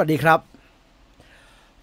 [0.00, 0.40] วัสดีครับ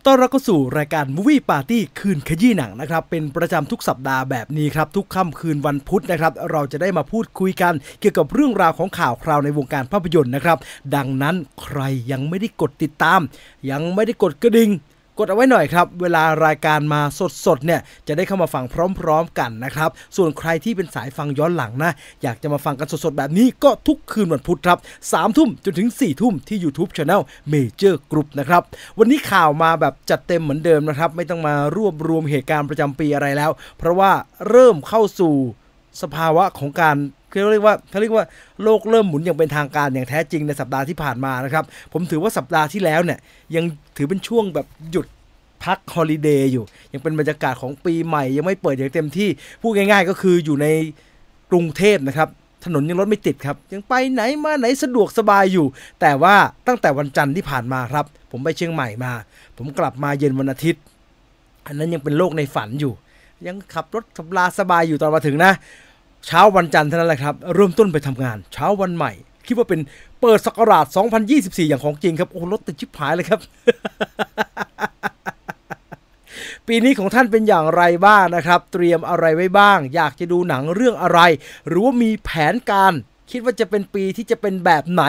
[0.06, 10.58] ต้อนรับเข้าสู่รายการ Movie Party คืนขยี้หนังนะครับ เป็นประจำทุกสัปดาห์แบบนี้ครับ ทุกค่ำคืนวันพุธนะครับ เราจะได้มาพูดคุยกัน เกี่ยวกับเรื่องราวของข่าวคราวในวงการภาพยนตร์นะครับ
[10.96, 11.80] ดังนั้นใคร
[12.12, 13.20] ยังไม่ได้กดติดตาม
[13.72, 14.70] ยังไม่ได้กดกระดิ่ง
[15.20, 17.02] กดเอาไว้หน่อยครับ เวลารายการมา
[17.46, 18.64] สดๆเนี่ยจะได้เข้ามาฟัง
[19.00, 21.92] พร้อม ๆ กันนะครับ ส่วนใครที่เป็นสายฟังย้อนหลังนะ
[22.24, 27.22] อยากจะมาฟังกันสดๆ แบบนี้ก็ทุกคืนวันพุธครับ3ทุ่มจนถึง4ทุ่มที่ YouTube Channel
[27.54, 28.62] Major Group นะครับ
[29.00, 34.12] วันนี้ข่าวมาแบบจัดเต็มเหมือนเดิมนะครับ ไม่ต้องมารวบรวมเหตุการณ์ประจำปีอะไรแล้ว เพราะว่า
[34.50, 35.36] เริ่มเข้าสู่
[36.02, 36.96] สภาวะของการ
[37.30, 38.26] เขาเรียกว่าเขาเรียกว่า
[38.64, 43.20] โลกเริ่มหมุนอย่างเป็นทางการอย่างแท้จริงในสัปดาห์ที่ผ่านมานะครับ ผมถือว่าสัปดาห์ที่แล้วเนี่ย
[43.56, 43.64] ยัง
[43.98, 45.08] ถือเป็นช่วงแบบหยุด
[45.64, 49.30] พักฮอลิเดย์อยู่ ยังเป็นบรรยากาศของปีใหม่ ยังไม่เปิดอย่างเต็มที่
[49.62, 50.68] พูดง่าย ๆ ก็คืออยู่ใน
[51.52, 52.30] กรุงเทพนะครับ
[52.66, 55.66] ถนนยังรถไม่ติดครับ ยังไปไหนมาไหนสะดวกสบายอยู่
[56.02, 56.36] แต่ว่า
[56.68, 59.12] ตั้งแต่วันจันทร์ที่ผ่านมาครับ ผมไปเชียงใหม่มา
[59.58, 60.82] ผมกลับมาเย็นวันอาทิตย์
[61.66, 62.94] อันนั้นยังเป็นโลกในฝันอยู่
[63.48, 65.52] ยังขับรถสบายสบายอยู่ตอนมาถึงนะ
[66.28, 69.12] เช้าวันจันทร์เท่านั้นแหละครับ เริ่มต้นไปทำงาน เช้าวันใหม่
[69.48, 69.82] คิดว่าเป็น
[70.22, 70.86] เปิดศักราช
[71.28, 73.40] 2024 อย่างของจริงครับ โอ้รถติดชิบหายเลยครับ
[76.68, 81.20] ปีนี้ของท่านเป็นอย่างไรบ้างนะครับ เตรียมอะไรไว้บ้าง อยากจะดูหนังเรื่องอะไร
[81.68, 82.94] หรือว่ามีแผนการ
[83.32, 85.04] คิดว่าจะเป็นปีที่จะเป็นแบบไหน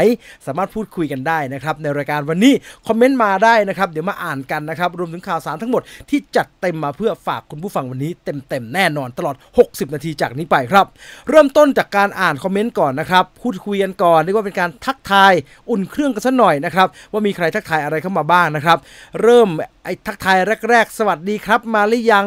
[0.47, 2.55] สามารถพูดคุยกันได้นะครับ ในรายการวันนี้
[2.87, 10.87] คอมเมนต์มาได้นะครับ เดี๋ยวมาอ่านกันนะครับ รวมถึงข่าวสารทั้งหมดที่จัดเต็มมาเพื่อฝากคุณผู้ฟังวันนี้เต็มๆแน่นอนตลอด 60 นาทีจากนี้ไปครับ
[11.29, 15.33] เริ่มต้นจากการอ่านคอมเมนต์ก่อนนะครับพูดคุยกันก่อนเรียกว่าเป็นการทักทาย
[15.71, 18.79] อุ่นเครื่องกันสักหน่อยนะครับว่ามีใครทักทายอะไรเข้ามาบ้างนะครับ
[19.23, 19.49] เริ่ม
[19.85, 20.39] ไอ้ทักทาย
[20.71, 22.27] แรก ๆ สวัสดีครับ มาหรือยัง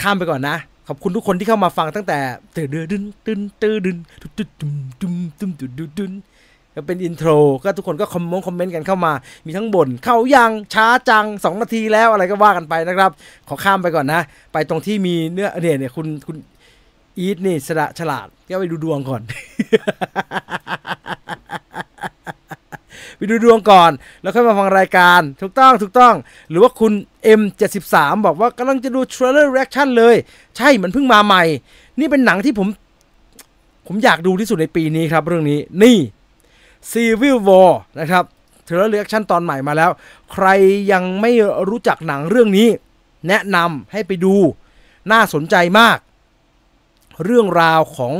[0.00, 0.56] ข้ามไปก่อนนะ
[0.92, 2.18] อบคุณทุกคนที่เข้ามาฟังตั้งแต่
[2.52, 6.12] เตือเดือดึนตึนตือดึนตุตุตุมตุมตุมตุดุดุน
[6.74, 7.30] ก็เป็นอินโทร
[7.64, 9.12] ก็ทุกคนก็คอมมงคอมเมนต์กันเข้ามา
[9.46, 13.10] มีทั้งบ่นเข้ายังช้าจัง 2 นาทีแล้วอะไรก็ว่ากันไปนะครับ
[13.48, 14.20] ขอข้ามไปก่อนนะ
[14.52, 16.36] ไปตรงที่มีเนื้อเนี่ยเนี่ยคุณคุณ
[17.18, 19.22] อีทนี่สละฉลาดก็ไปดูดวงก่อน
[23.22, 23.90] ไปดูดวงก่อน
[24.22, 26.14] แล้วค่อยมาฟังรายการ ถูกต้องถูกต้อง
[26.50, 26.92] หรือว่าคุณ
[27.40, 27.94] M73
[28.26, 30.16] บอกว่ากำลังจะดู trailer reaction เลย
[30.56, 31.42] ใช่มันเพิ่งมาใหม่
[31.98, 32.68] นี่เป็นหนังที่ผม
[33.86, 35.98] ผมอยากดูที่สุดในปีนี้ครับเรื่องนี้นี่
[36.90, 38.24] Civil War นะครับ
[38.66, 39.90] trailer reaction ตอนใหม่มาแล้ว
[40.32, 40.46] ใคร
[40.92, 41.32] ยังไม่
[41.68, 42.68] รู้จักหนังเรื่องนี้
[43.28, 44.34] แนะนำให้ไปดู
[45.12, 45.98] น่าสนใจมาก
[47.24, 48.14] เรื่องราวของ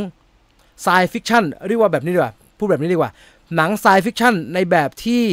[0.85, 3.11] science fiction เรียกว่าแบบนี้ดีกว่าพูดแบบนี้ดีกว่า
[3.55, 5.25] หนัง sci-fiction ในแบบที่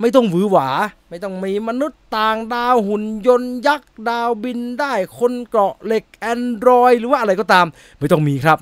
[0.00, 0.68] ไม่ต้องหวือหวา
[1.10, 7.66] ไม่ต้องมีมนุษย์ต่างดาวหุ่นยนต์ยักษ์ดาวบินได้คนเกราะเหล็ก android หรือว่าอะไรก็ตาม
[7.98, 8.58] ไม่ต้องมีครับ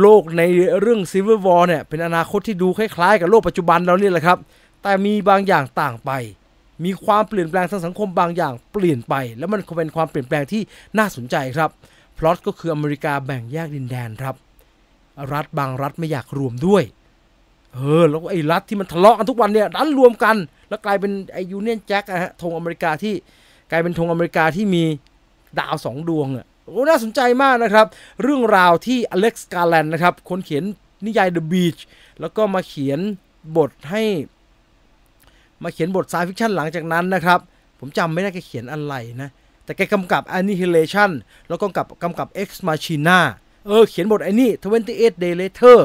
[0.00, 0.42] โลกใน
[0.80, 4.38] เรื่อง Civil War เนี่ย เป็นอนาคตที่ดูคล้ายๆ กับโลกปัจจุบันเราเนี่ยแหละครับ
[4.82, 6.10] แต่มีบางอย่างต่างไป
[6.84, 10.62] มีความเปลี่ยนแปลงทางสังคมบางอย่างเปลี่ยนไป แล้วมันเป็นความเปลี่ยนแปลงที่
[10.98, 11.70] น่าสนใจครับ
[12.18, 14.34] พลอตก็คืออเมริกาแบ่งแยกดินแดนครับ
[15.32, 16.82] รัฐบางรัฐไม่อยากรวมด้วย
[17.76, 20.36] เออแล้วไอ้รัฐที่มันทะเลาะกันทุกวันเนี่ยดันรวมกัน
[20.68, 23.14] แล้วกลายเป็นไอ้ Union Jack อะฮะธงอเมริกาที่
[23.70, 24.84] กลายเป็นธงอเมริกาที่มี
[25.58, 27.86] ดาวสองดวงอะโอ้น่าสนใจมากนะครับ
[28.22, 30.64] เรื่องราวที่ Alex Garland นะครับคนเขียน
[31.04, 31.80] นิยาย The Beach
[32.20, 33.00] แล้วก็มาเขียน
[33.56, 34.02] บทให้
[35.62, 37.40] มาเขียนบท sci-fiction หลังจากนั้นนะครับ
[37.80, 39.28] ผมจำไม่ได้แกเขียนอะไรนะ
[39.64, 41.10] แต่แกกำกับ Annihilation
[41.48, 43.18] แล้วก็กำกับกำกับ Ex Machina
[43.66, 44.50] เออ เขียนบทไอ้นี่
[44.86, 45.78] 28 Day Later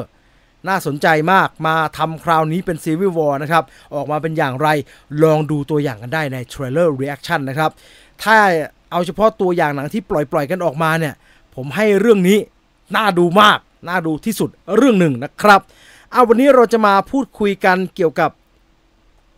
[0.68, 3.64] น่าสนใจมากมาทำคราวนี้เป็น Civil War นะครับ
[3.94, 4.68] ออกมาเป็นอย่างไร
[5.22, 7.70] ลองดูตัวอย่างกันได้ใน Trailer Reaction นะครับ
[8.24, 8.38] ถ้า
[8.90, 11.14] เอาเฉพาะตัวอย่างหนังที่ปล่อยๆกันออกมาเนี่ย
[11.54, 12.38] ผมให้เรื่องนี้
[12.96, 13.58] น่าดูมาก
[13.88, 15.60] น่าดูที่สุดเรื่องหนึ่งนะครับ
[16.12, 18.30] เอาวันนี้เราจะมาพูดคุยกันเกี่ยวกับ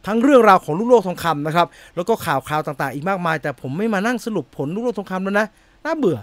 [0.06, 1.66] ทั้งเรื่องราวของลูกโลกทองคำนะครับ
[1.96, 5.46] แล้วก็ข่าวคราวต่างๆ อีกมากมาย แต่ผมไม่มานั่งสรุปผลลูกโลกทองคำแล้วนะ
[5.84, 6.18] น่าเบื่อ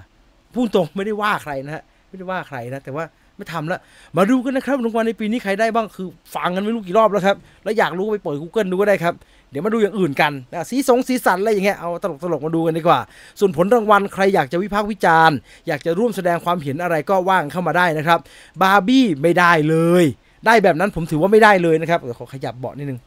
[0.54, 3.06] พูดตรงไม่ได้ว่าใครนะฮะ ไม่ได้ว่าใครนะ แต่ว่า
[3.42, 3.80] ไม่ทำล้ว
[4.18, 9.14] มาดูกันนะครับรางวัลในปีนี้ใครได้บ้างคือฟังกันไม่รู้กี่รอบแล้วครับ แล้วอยากรู้ก็ไปเปิด Google ดูก็ได้ครับ
[9.52, 13.00] เดี๋ยวมาดูอย่างอื่นกันนะสีสงสีสันอะไรอย่างเงี้ยเอาตลกตลกมาดูกันดีกว่า
[13.40, 15.36] ส่วนผลรางวัลใครอยากจะวิพากษ์วิจารณ์
[15.68, 18.20] อยากจะร่วมแสดงความเห็นอะไรก็ว่างเข้ามาได้นะครับ
[18.62, 20.04] บาร์บี้ไม่ได้เลย
[20.46, 23.00] ได้แบบนั้นผมถือว่าไม่ได้เลยนะครับเดี๋ยวขอขยับเบาะนิดนึง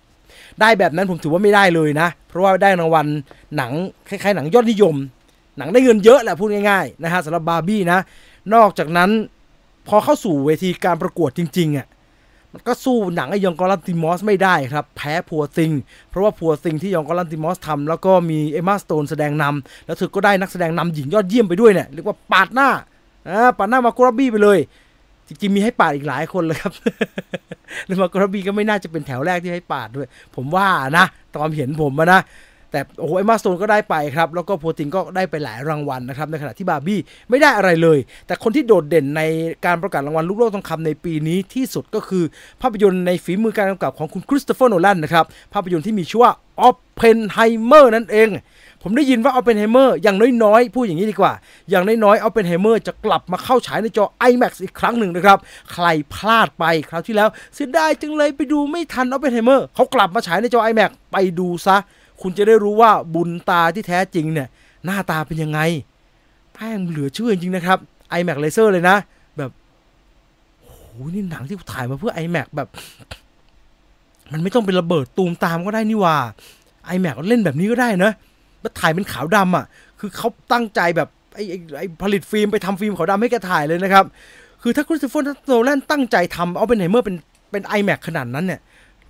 [0.60, 3.06] ได้แบบนั้นผมถือว่าไม่ได้เลยนะ เพราะว่าได้รางวัล
[3.56, 3.72] หนัง
[4.08, 4.94] คล้ายๆหนังยอดนิยม
[5.58, 7.98] หนังได้เงินเยอะแหละพูดง่ายๆนะฮะสำหรับบาร์บี้นะ
[8.54, 9.10] นอกจากนั้น
[9.88, 11.86] พอเข้าสู่เวทีการประกวดจริงๆอะ
[12.52, 15.70] มันก็สู้หนังไอ้ยองกอลันติมอสไม่ได้ครับ แพ้พัวซิง
[16.10, 22.68] เพราะว่าพัวซิงที่ยองกอลันติมอสทำแล้วก็มีเอมมาสโตนแสดงนำแล้วเธอก็ได้นักแสดงนำหญิงยอดเยี่ยมไปด้วยเนี่ยเรียกว่าปาดหน้า
[23.28, 24.58] อ่าปาดหน้า Margot Robbie ไปเลย
[25.28, 26.72] จริงๆมีให้ปาดอีกหลายคนเลยครับ
[27.86, 31.04] แล้ว Margot Robbie ก็ไม่น่าจะเป็นแถวแรกที่ให้ปาดด้วย ผมว่านะ
[31.36, 32.20] ตอนเห็นผมนะ
[32.74, 37.00] แต่โอ้โห Emma Stone ก็ได้ไปครับ แล้วก็ Poor Things ก็ได้ไปหลายรางวัลนะครับ ในขณะที่บาร์บี้
[37.30, 39.22] ไม่ได้อะไรเลย แต่คนที่โดดเด่นใน
[39.66, 42.24] การประกาศรางวัลลูกโลกทองคำในปีนี้ที่สุดก็คือ
[42.62, 48.28] ภาพยนตร์ในฝีมือการกำกับของคุณ Christopher Nolan นะครับ ภาพยนตร์ที่มีชื่อว่าออฟเพนไฮเมอร์นั่นเอง
[48.82, 51.32] ผมได้ยินว่าเอาเป็นไฮเมอร์อย่างน้อยๆ พูดอย่างนี้ดีกว่า
[51.70, 55.38] อย่างน้อยๆเอาเป็นไฮเมอร์จะกลับมาเข้าฉายในจอ IMAX อีกครั้งหนึ่งนะครับ
[55.72, 61.76] ใครพลาดไปคราวที่แล้วเสียดายจังเลยไปดูไม่ทันเอาเป็นไฮเมอร์เขากลับมาฉายในจอ IMAX ไปดูซะ
[62.20, 64.48] คุณจะได้รู้ว่าบุญตาที่แท้จริงเนี่ย
[64.84, 65.60] หน้าตาเป็นยังไง
[66.54, 67.78] แม่งเหลือเชื่อจริงๆนะครับ
[68.18, 68.96] IMAX Laser เลยนะ
[69.36, 69.50] แบบ
[70.60, 70.80] โอ้โห
[71.14, 72.68] นี่หนังที่ถ่ายมาเพื่อ IMAX แบบ
[74.32, 76.16] มันไม่ต้องเป็นระเบิดตูมตามก็ได้นี่หว่า
[76.94, 78.12] IMAX เล่นแบบนี้ก็ได้นะ
[78.60, 79.64] แล้วถ่ายเป็นขาวดำอะ
[80.00, 84.04] คือเขาตั้งใจแบบไอ้ไอ้ไอ้ผลิตฟิล์มไปทำฟิล์มขาวดำให้แกถ่ายเลยนะครับ
[84.62, 87.16] คือถ้า Christopher Nolan ตั้งใจทำเอาเป็นไฮเมอร์เป็น
[87.52, 88.60] เป็น IMAX ขนาดนั้นเนี่ย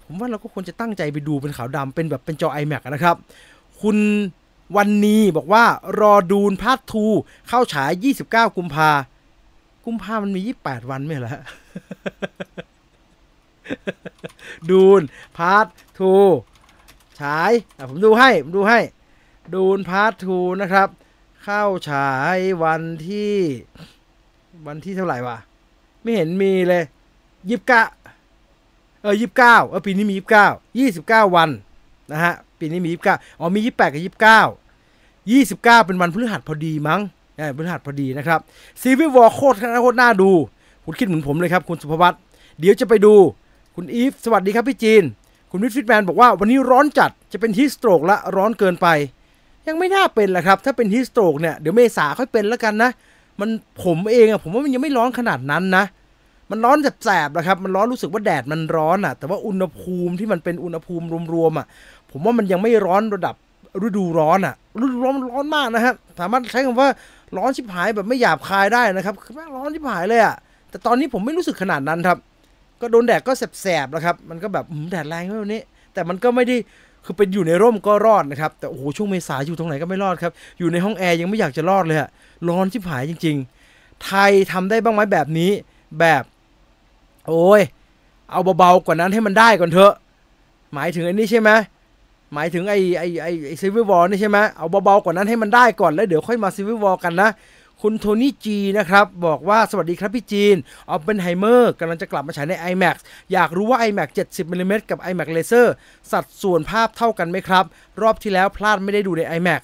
[0.06, 3.16] ผมว่าเราก็ควรจะตั้งใจไปดูเป็นขาวดำเป็นแบบเป็นจอ IMAX นะครับ
[3.80, 3.96] คุณ
[4.76, 5.64] วันนี้บอกว่า
[6.00, 7.04] รอ Dune Part Two
[7.48, 8.90] เข้าฉาย 29 กุมภา
[9.84, 11.42] กุมภามันมี 28 วันไม่เหรอฮะ
[14.70, 15.00] Dune
[15.38, 15.66] Part
[15.98, 16.12] Two
[17.20, 17.50] ฉาย
[17.90, 18.80] ผมดูให้ผมดูให้
[19.54, 20.88] Dune Part Two นะครับ
[21.44, 23.36] เข้าฉายวันที่
[24.66, 25.38] วันที่เท่าไหร่วะ
[26.02, 26.84] ไม่เห็นมีเลย
[27.48, 27.82] ยี่สิบเก้า
[29.04, 30.46] เออยี่สิบเก้าเออปีนี้มียี่สิบเก้า
[30.78, 31.48] ยี่สิบเก้าวัน
[32.12, 34.40] นะฮะปีนี้มียี่สิบเก้าอ๋อมียี่สิบแปดกับยี่สิบเก้า
[35.30, 37.00] ยี่สิบเก้าเป็นวันพฤหัสพอดีมั้ง
[37.36, 38.40] เออพฤหัสพอดีนะครับ
[38.80, 40.30] ซีวิวอลโคตรโคตรน่าดู
[40.84, 42.14] คุณคิดเหมือนผมเลยครับ คุณสุภวัต
[42.60, 43.14] เดี๋ยวจะไปดู
[43.74, 45.02] คุณอีฟสวัสดีครับพี่จีน
[45.50, 48.86] คุณวิทฟิตแมนบอกว่าวันนี้ร้อนจัดจะเป็นฮีสโตรกละร้อนเกินไป
[49.66, 52.90] ยังไม่น่าเป็นแหละครับ ถ้าเป็นฮีสโตรกเนี่ยเดี๋ยวเมษาค่อยเป็นแล้วกันนะ
[53.40, 53.48] มัน
[53.84, 55.84] ผมเองอะผมว่ามันยังไม่ร้อนขนาดนั้นนะ
[56.50, 61.04] มันร้อนแสบๆนะครับ มันร้อนรู้สึกว่าแดดมันร้อนอะแต่ว่าอุณหภูมิที่มันเป็นอุณหภูมิ
[61.34, 61.66] รวมๆอะ
[62.10, 63.34] ผมว่ามันยังไม่ร้อนระดับ
[63.86, 66.88] ฤดูร้อนอะฤดูร้อนมันร้อนมากนะฮะ สามารถใช้คำว่า
[67.36, 70.34] ร้อนชิบหายแบบไม่หยาบคายได้นะครับคือแม่งร้อนชิบหายเลยอะ
[70.70, 72.18] แต่ตอนนี้ผมไม่รู้สึกขนาดนั้นครับ
[72.80, 75.62] ก็โดนแดดก็แสบๆแล้วครับ มันก็แบบแดดแรงแบบนี้
[75.94, 76.56] แต่มันก็ไม่ได้
[77.04, 82.08] คือเป็นอยู่ในร่มก็รอดนะครับ แต่โอ้โหช่วงเมษาอยู่ตรงไหนก็ไม่รอดครับ อยู่ในห้องแอร์ยังไม่อยากจะรอดเลยอะ
[82.48, 83.36] ร้อนชิบหายจริง
[83.70, 85.50] ๆ ไทยทำได้บ้างไหมแบบนี้
[86.00, 86.22] แบบ
[87.28, 87.62] โอ้ย
[88.30, 89.92] เอาเบาๆกว่านั้นให้มันได้ก่อนเถอะ
[90.74, 91.50] หมายถึงอันนี้ใช่ไหม
[92.34, 97.30] หมายถึงไอ้ไอ้ไอ้ไอ้ Civil War นี่ใช่ไหมเอาเบาๆกว่านั้นให้มันได้ก่อนแล้วเดี๋ยวค่อยมา Civil War กันนะ
[97.82, 100.56] คุณ Tony G นะครับ บอกว่าสวัสดีครับพี่จิน
[100.86, 102.96] เอาเป็นไฮเมอร์กำลังจะกลับมาฉายใน IMAX
[103.32, 105.66] อยากรู้ว่า IMAX 70มิลลิเมตรกับ IMAX Laser
[106.12, 107.64] สัดส่วนภาพเท่ากันไหมครับ
[108.02, 109.62] รอบที่แล้วพลาดไม่ได้ดูใน IMAX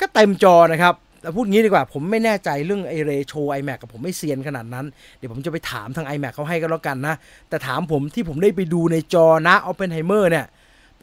[0.00, 4.86] ก็เต็มจอนะครับ แต่พูดงี้ดีกว่าผมไม่แน่ใจเรื่องไอเรโช IMAX กับผมไม่เซียนขนาดนั้น
[5.18, 7.14] เดี๋ยวผมจะไปถามทาง iMac เขาให้ก็แล้วกันนะ
[7.48, 10.46] แต่ถามผมที่ผมได้ไปดูในจอนะเอาเป็นไฮเมอร์เนี่ย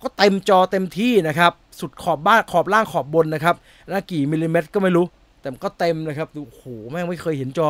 [0.03, 3.55] ก็เต็มจอเต็มที่นะครับ สุดขอบบ้านขอบล่างขอบบนนะครับ
[3.91, 5.05] น่ากี่มิลลิเมตรก็ไม่รู้
[5.41, 7.69] แต่มันก็เต็มนะครับดูโหแม่งไม่เคยเห็นจอ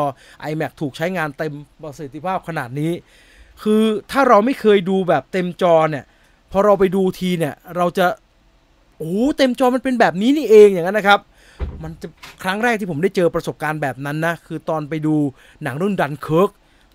[0.50, 2.92] iMac ถูกใช้งานเต็มประสิทธิภาพขนาดนี้
[3.64, 3.82] คือ
[4.12, 6.06] ถ้าเราไม่เคยดูแบบเต็มจอเนี่ย
[6.52, 8.06] พอเราไปดูทีเนี่ยเราจะ
[8.98, 11.20] โอ้โหเต็มจอมันเป็นแบบนี้นี่เองอย่างนั้นนะครับ
[11.84, 12.08] มันจะ
[12.44, 15.16] ครั้งแรกที่ผมได้เจอประสบการณ์แบบนั้นนะ คือตอนไปดู
[15.64, 16.50] หนังเรื่องดันเคิร์ก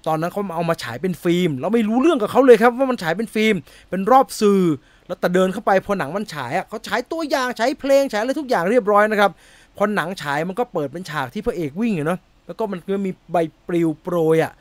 [0.06, 3.54] ตอนนั้นเขาเอามาฉายเป็นฟิล์มเราไม่รู้เรื่องกับเขาเลยครับว่ามันฉายเป็นฟิล์ม
[3.90, 4.62] เป็นรอบสื่อ
[5.06, 9.30] แล้วแต่เดินเข้าไปพอหนังมันฉายอะเขาฉายตัวอย่างฉายเพลงฉายอะไรทุกอย่างเรียบร้อยนะครับ
[9.76, 13.36] พอหนังฉายมันก็เปิดเป็นฉากที่พระเอกวิ่งอยู่เนาะแล้วก็มันก็มีใบ
[13.68, 14.52] ปลิวโปรยอะ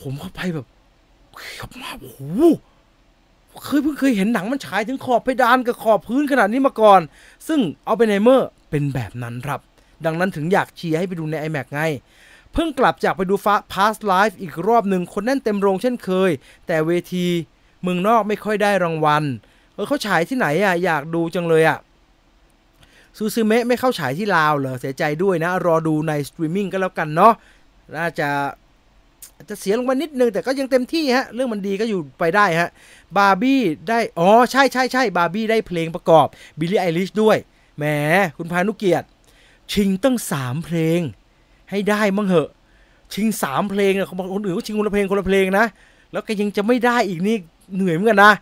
[0.00, 0.66] ผมเข้าไปแบบ
[1.58, 2.20] ขับมาโอ้โห
[3.64, 7.00] เคยเพิ่งเคยเห็นหนังมันฉายถึงขอบเพดานกับขอบพื้นขนาดนี้มาก่อน
[7.48, 9.60] ซึ่งเอาไปไนเมอร์ เป็นแบบนั้นครับ
[10.04, 11.80] ดังนั้นถึงอยากเชียร์ให้ไปดูใน IMAX ไง
[12.52, 16.30] เพิ่งกลับจากไปดูฟ้า Past Lives อีกรอบหนึ่งคนแน่นเต็มโรงเช่นเคย
[16.66, 17.26] แต่เวที
[17.82, 19.24] เมืองนอกไม่ค่อยได้รางวัล
[19.74, 21.78] เออเขาฉายที่ไหนอะอยากดูจังเลยอะ
[23.16, 27.32] ซูซูเมะไม่เข้าฉายที่ลาวเหรอเสียใจด้วยนะ รอดูในสตรีมมิ่งก็แล้วกันเนาะ
[27.96, 28.28] น่าจะ
[29.42, 32.70] จจะเสียลงมานิดนึง แต่ก็ยังเต็มที่ฮะ เรื่องมันดีก็อยู่ไปได้ฮะ
[33.16, 36.26] บาร์บี้ได้ อ๋อ ใช่ใช่ใช่บาร์บี้ได้เพลงประกอบ
[36.58, 37.36] Billie Eilish ด้วย
[37.76, 37.84] แหม
[38.36, 39.06] คุณพานุเกียรติ
[39.72, 41.00] ชิงตั้งสามเพลง
[41.70, 42.50] ให้ได้มั้งเหอะ
[43.14, 45.66] ชิงสามเพลงอะคนอื่นก็ชิงคนละเพลงคนละเพลงนะ
[46.12, 47.36] แล้วก็ยังจะไม่ได้อีกนี่
[47.74, 48.32] เหนื่อยเหมือนกันนะ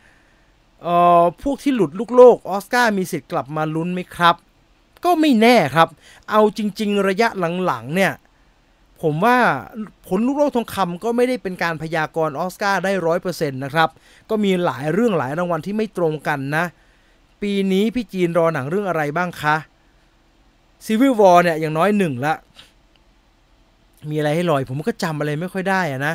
[0.83, 4.35] เอ่อพวกที่หลุดลูกโลกออสการ์มีสิทธิ์กลับมาลุ้นไหมครับ
[5.05, 5.89] ก็ไม่แน่ครับ
[6.31, 7.29] เอาจริง ๆ ระยะ
[7.67, 8.13] หลังๆเนี่ย
[9.03, 9.39] ผมว่า
[10.09, 13.89] ผลลูกโลกทองคำก็ไม่ได้เป็นการพยากรณ์ออสการ์ได้ร้อยเปอร์เซ็นต์นะครับ
[14.31, 16.65] ก็มีหลายเรื่องหลายรางวัลที่ไม่ตรงกันนะ
[17.45, 19.57] ปีนี้พี่จีนรอหนังเรื่องอะไรบ้างคะ
[20.85, 22.35] Civil War เนี่ยอย่างน้อยหนึ่งละ
[24.11, 26.15] มีอะไรให้ลอยผมก็จำอะไรไม่ค่อยได้อะนะ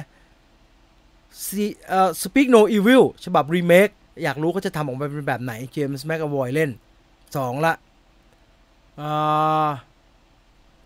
[1.46, 3.90] See เอ่อ Speak No Evil ฉบับรีเมค
[4.24, 6.70] อยากรู้ก็จะทำออกมาเป็นแบบไหนเจมส์แม็ก a วอยเล่น
[7.36, 7.74] สองละ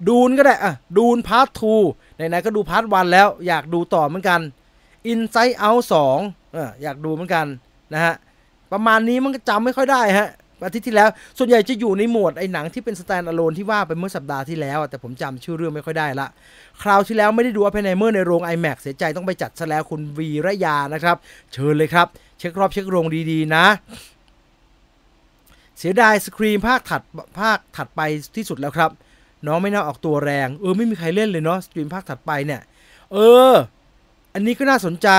[0.08, 1.74] Dune ก็ได้อะ Dune Part Two
[2.16, 4.42] ไหนๆก็ดู Part One แล้ว อยากดูต่อเหมือนกัน
[5.12, 5.84] Inside Out
[6.20, 7.46] 2อ่อยากดูเหมือนกัน
[7.94, 8.14] นะฮะ
[8.74, 10.30] ประมาณนี้มันก็จำไม่ค่อยได้ฮะ
[10.66, 16.28] อาทิตย์ที่แล้ว ส่วนใหญ่จะอยู่ในหมวดไอ้หนังที่เป็น standalone ที่ว่าไปเมื่อสัปดาห์ที่แล้ว แต่ผมจำชื่อเรื่องไม่ค่อยได้ละ
[16.82, 21.16] คราวที่แล้วไม่ได้ดูอ p พนเมอร์ในโรง IMAX เสียใจต้องไปจัดซะแล้วคุณวีระยานะครับ
[21.54, 22.08] เชิญเลยครับ
[22.40, 23.66] เช็ครอบเช็คโรงดีๆนะ
[25.78, 27.02] เสียดายสครีมภาคถัด
[27.40, 28.02] ภาคถัดไป
[28.36, 28.92] ที่สุดแล้วครับ
[29.48, 32.62] น้องไม่น่าออกตัวแรง เออไม่มีใครเล่นเลยเนาะสตรีมภาคถัดไปเนี่ย
[33.14, 33.18] เอ
[33.50, 33.52] อ
[34.34, 35.10] อันนี้ก็น่าสนใจ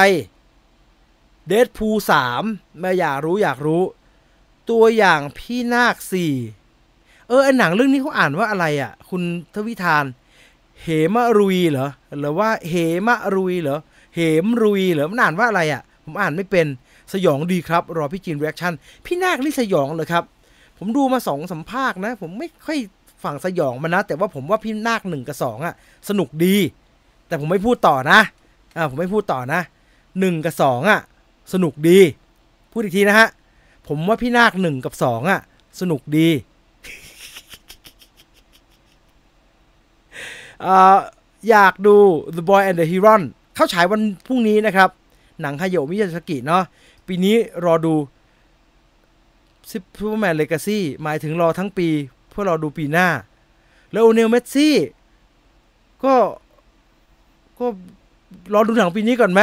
[1.48, 2.42] เด p พูสาม
[2.80, 3.82] ไมาอยากรู้อยากรู้
[4.70, 6.34] ตัวอย่างพี่นาคสี่
[7.28, 9.22] เออไอหนังเรื่องนี้เขาอ่านว่าอะไรอะ คุณ
[9.54, 10.04] ทวิธาน
[10.82, 11.88] เหมรุยเหรอ
[12.20, 12.74] หรือว่าเห
[13.06, 13.78] มรุยเหรอ
[14.14, 16.66] เหมรุยเหรอมันอ่านว่าอะไรอะ ผมอ่านไม่เป็น
[17.12, 18.72] สยองดีครับ รอพี่จีน reaction
[19.06, 20.24] พี่นาคนี่สยองเลยครับ
[20.78, 22.78] ผมดูมาสองสัมภาษณ์นะ ผมไม่ค่อย
[23.24, 25.74] ฝั่งสยองมานะ แต่ว่าผมว่าพี่นาคหนึ่งกับสองอะ
[26.08, 26.56] สนุกดี
[27.28, 28.20] แต่ผมไม่พูดต่อนะ
[28.76, 29.60] อ่าผมไม่พูดต่อนะ
[30.20, 31.00] หนึ่งกับสองอะ
[31.52, 31.98] สนุกดี
[32.70, 33.28] พูดอีกทีนะฮะ
[33.88, 35.40] ผมว่าพี่นาคหนึ่งกับสองอะ
[35.80, 36.28] สนุกดี
[41.48, 41.96] อยากดู
[42.36, 43.22] The Boy and the Heron
[43.54, 44.88] เข้าฉายวันพรุ่งนี้นะครับ
[45.40, 46.62] หนังฮายาโอะมิยาซากิเนาะ
[47.06, 47.94] ปีนี้รอดู
[49.70, 51.88] Superman Legacy หมายถึงรอทั้งปี
[52.30, 53.08] เพื่อรอดูปีหน้า
[53.92, 54.74] แล้วโอเนลเมสซี่
[56.04, 56.14] ก็
[57.58, 57.66] ก็
[58.54, 59.40] รอดูหนังปีนี้ก่อนไหม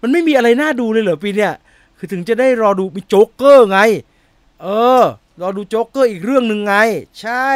[0.00, 1.52] มันไม่มีอะไรน่าดูเลยเหรอปีเนี้ย
[1.98, 3.78] คือถึงจะได้รอดูมีโจ๊กเกอร์ไง
[4.62, 4.66] เอ
[5.00, 5.02] อ
[5.40, 6.76] รอดูโจ๊กเกอร์อีกเรื่องหนึ่งไง
[7.20, 7.48] ใช่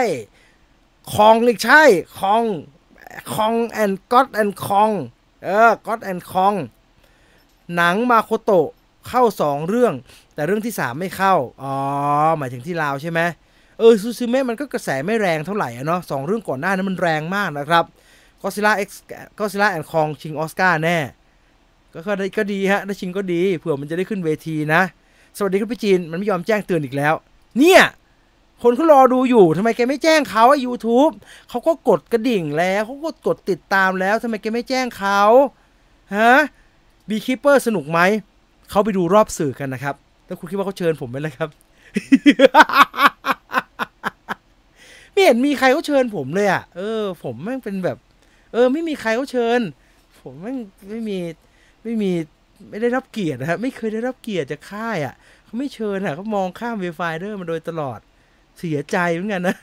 [1.12, 1.82] Kong อีกใช่
[2.18, 2.42] Kong
[3.34, 4.90] Kong and God and Kong
[5.44, 6.54] เออ God and Kong
[7.74, 8.68] หนังมาโคโตะ
[9.08, 9.94] เข้าสองเรื่อง
[10.34, 11.74] แต่เรื่องที่สามไม่เข้า อ๋อ
[12.38, 13.20] หมายถึงที่ลาวใช่ไหม
[13.78, 17.84] เออซูซูเมะมันก็กระแสไม่แรงเท่าไหร่อะเนาะสองเรื่องก่อนหน้านั้นมันแรงมากนะครับ
[18.42, 20.98] Godzilla x Godzilla and Kong ชิงออสการ์แน่
[21.94, 24.82] ก็ก็ได้ก็ดีฮะได้ชิงก็ดีเผื่อมันจะได้ขึ้นเวทีนะ
[25.36, 27.14] สวัสดีครับพี่จีนมันไม่ยอมแจ้งเตือนอีกแล้ว
[27.58, 27.82] เนี่ย
[28.62, 31.12] คนเขารอดูอยู่ทำไมแกไม่แจ้งเขาอะ YouTube
[31.48, 35.20] เขาก็กดกระดิ่งแล้วเขาก็กดติดตามแล้วทำไมแกไม่แจ้งเขา
[36.16, 36.32] ฮะ
[37.08, 38.00] บีคิปเปอร์สนุกไหม
[38.70, 39.94] เขาไปดูรอบสื่อกันนะครับ
[40.26, 41.48] แล้วคุณคิดว่าเขาเชิญผมไหมล่ะครับ
[45.12, 47.96] ไม่เห็นมีใครเขาเชิญผมเลยอะ เออ ผมแม่งเป็นแบบ
[48.52, 49.60] เออ ไม่มีใครเขาเชิญ
[50.20, 50.56] ผมแม่ง
[50.90, 51.18] ไม่มี
[51.84, 52.12] ไม่มี
[52.70, 55.14] ไม่ได้รับเกียรตินะครับไม่เคยได้รับเกียรติจากค่ายอะ
[55.44, 57.98] เขาไม่เชิญอะเขามองข้ามเวฟไฟเดอร์มาโดยตลอด
[58.58, 59.56] เสียใจเหมือนกันนะ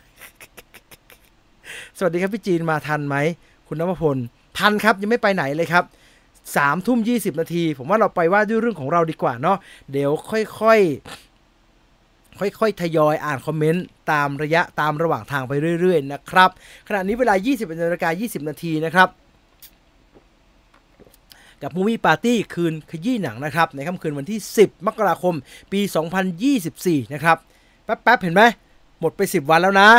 [1.98, 3.16] สวัสดีครับพี่จีนมาทันไหม
[3.68, 4.18] คุณนวพล
[4.58, 5.84] ทันครับ ยังไม่ไปไหนเลยครับ
[6.56, 9.58] สามทุ่มยี่สิบนาที ผมว่าเราไปว่าด้วยเรื่องของเราดีกว่าเนาะ
[9.92, 16.50] เดี๋ยวค่อยๆ ค่อยๆ ทยอยอ่านคอมเมนต์ตามระยะตามระหว่างทางไปเรื่อยๆ นะครับ
[16.88, 19.08] ขณะนี้เวลา20นาฬิกา20 นาทีนะครับ
[21.64, 25.36] กับมูมี่ปาร์ตี้คืนขยี้หนังนะครับ ในค่ำคืนวันที่ 10 มกราคม
[25.72, 25.80] ปี
[26.48, 27.38] 2024 นะครับ
[27.86, 28.44] แป๊บๆ เห็นไหม
[29.00, 29.90] หมดไป 10 วันแล้วนะ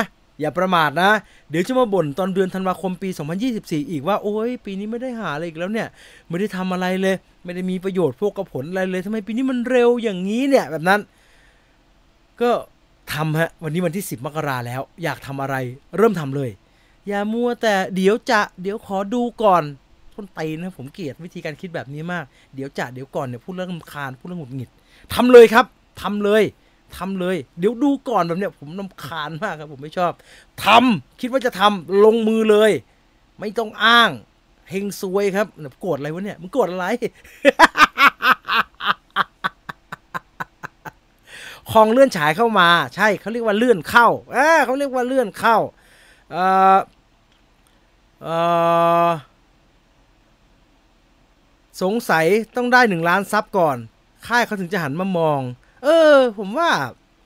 [0.41, 1.11] อย่าประมาทนะ
[1.51, 3.09] เดี๋ยวจะมาบ่นตอนเดือนธันวาคมปี
[3.51, 5.89] 2024 อีกว่า โอ้ยปีนี้ไม่ได้หาอะไรอีกแล้วเนี่ย
[6.29, 11.01] ไม่ได้ทำอะไรเลย ไม่ได้มีประโยชน์พวกกับผลอะไรเลยทำไมปีนี้มันเร็วอย่างนี้เนี่ยแบบนั้น
[12.41, 12.51] ก็
[13.13, 15.57] ทำฮะวันนี้วันที่ 10 มกราแล้ว อยากทำอะไร
[15.97, 16.51] เริ่มทำเลย
[17.09, 19.63] อย่ามัวแต่เดี๋ยวจะเดี๋ยวขอดูก่อน
[20.23, 22.25] ต้นตีนนะผมเกลียดวิธีการคิดแบบนี้มาก
[22.55, 24.71] เดี๋ยวจะเดี๋ยวก่อนเนี่ยพูดเรื่องรำคาญพูดเรื่องหงุดหงิด
[25.15, 25.67] ทำเลยครับ
[26.03, 26.43] ทำเลย
[26.97, 30.13] ทำเลย เดี๋ยวดูก่อนแบบเนี้ยผมนำคาญมากครับผมไม่ชอบ
[30.65, 32.71] ทำคิดว่าจะทำลงมือเลย
[33.41, 34.11] ไม่ต้องอ้าง
[34.71, 36.87] เฮงซวยครับเนี่ยโกรธอะไรวะเนี่ยมึงโกรธอะไร
[41.71, 45.59] คลองเลื่อนฉายเข้ามา ใช่เขาเรียกว่าเลื่อนเข้าเออเขาเรียกว่าเลื่อนเข้า
[46.33, 46.79] เอ่อ
[48.23, 48.37] เอ่
[49.07, 49.09] อ
[51.81, 52.27] สงสัย
[52.57, 53.77] ต้องได้หนึ่งล้านซับก่อน
[54.27, 55.41] ค่ายเขาถึงจะหันมามอง
[55.85, 56.71] เออ ผมว่า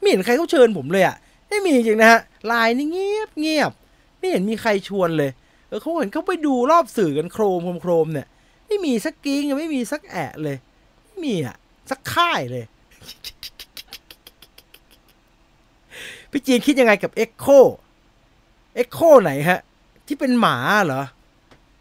[0.00, 1.16] ไม่เห็นใครเขาเชิญผมเลยอะ่ะ
[1.48, 3.72] ไม่มีจริงนะฮะไลน์นี่เงียบเงียบ
[4.18, 5.30] ไม่เห็นมีใครชวนเลย
[5.68, 8.26] เออเขาเห็นเขาไปดูรอบสื่อกันโครมโครมเนี่ย
[8.66, 10.56] ไม่มีสักกิ้งไม่มีสักแอะเลย
[11.06, 11.56] ไม่มีอะ
[11.90, 12.64] สักค่ายเลย
[16.30, 17.58] พี่จีนคิดยังไงกับ Echo
[18.82, 19.60] Echo ไหนฮะ
[20.06, 21.02] ที่เป็นหมาเหรอ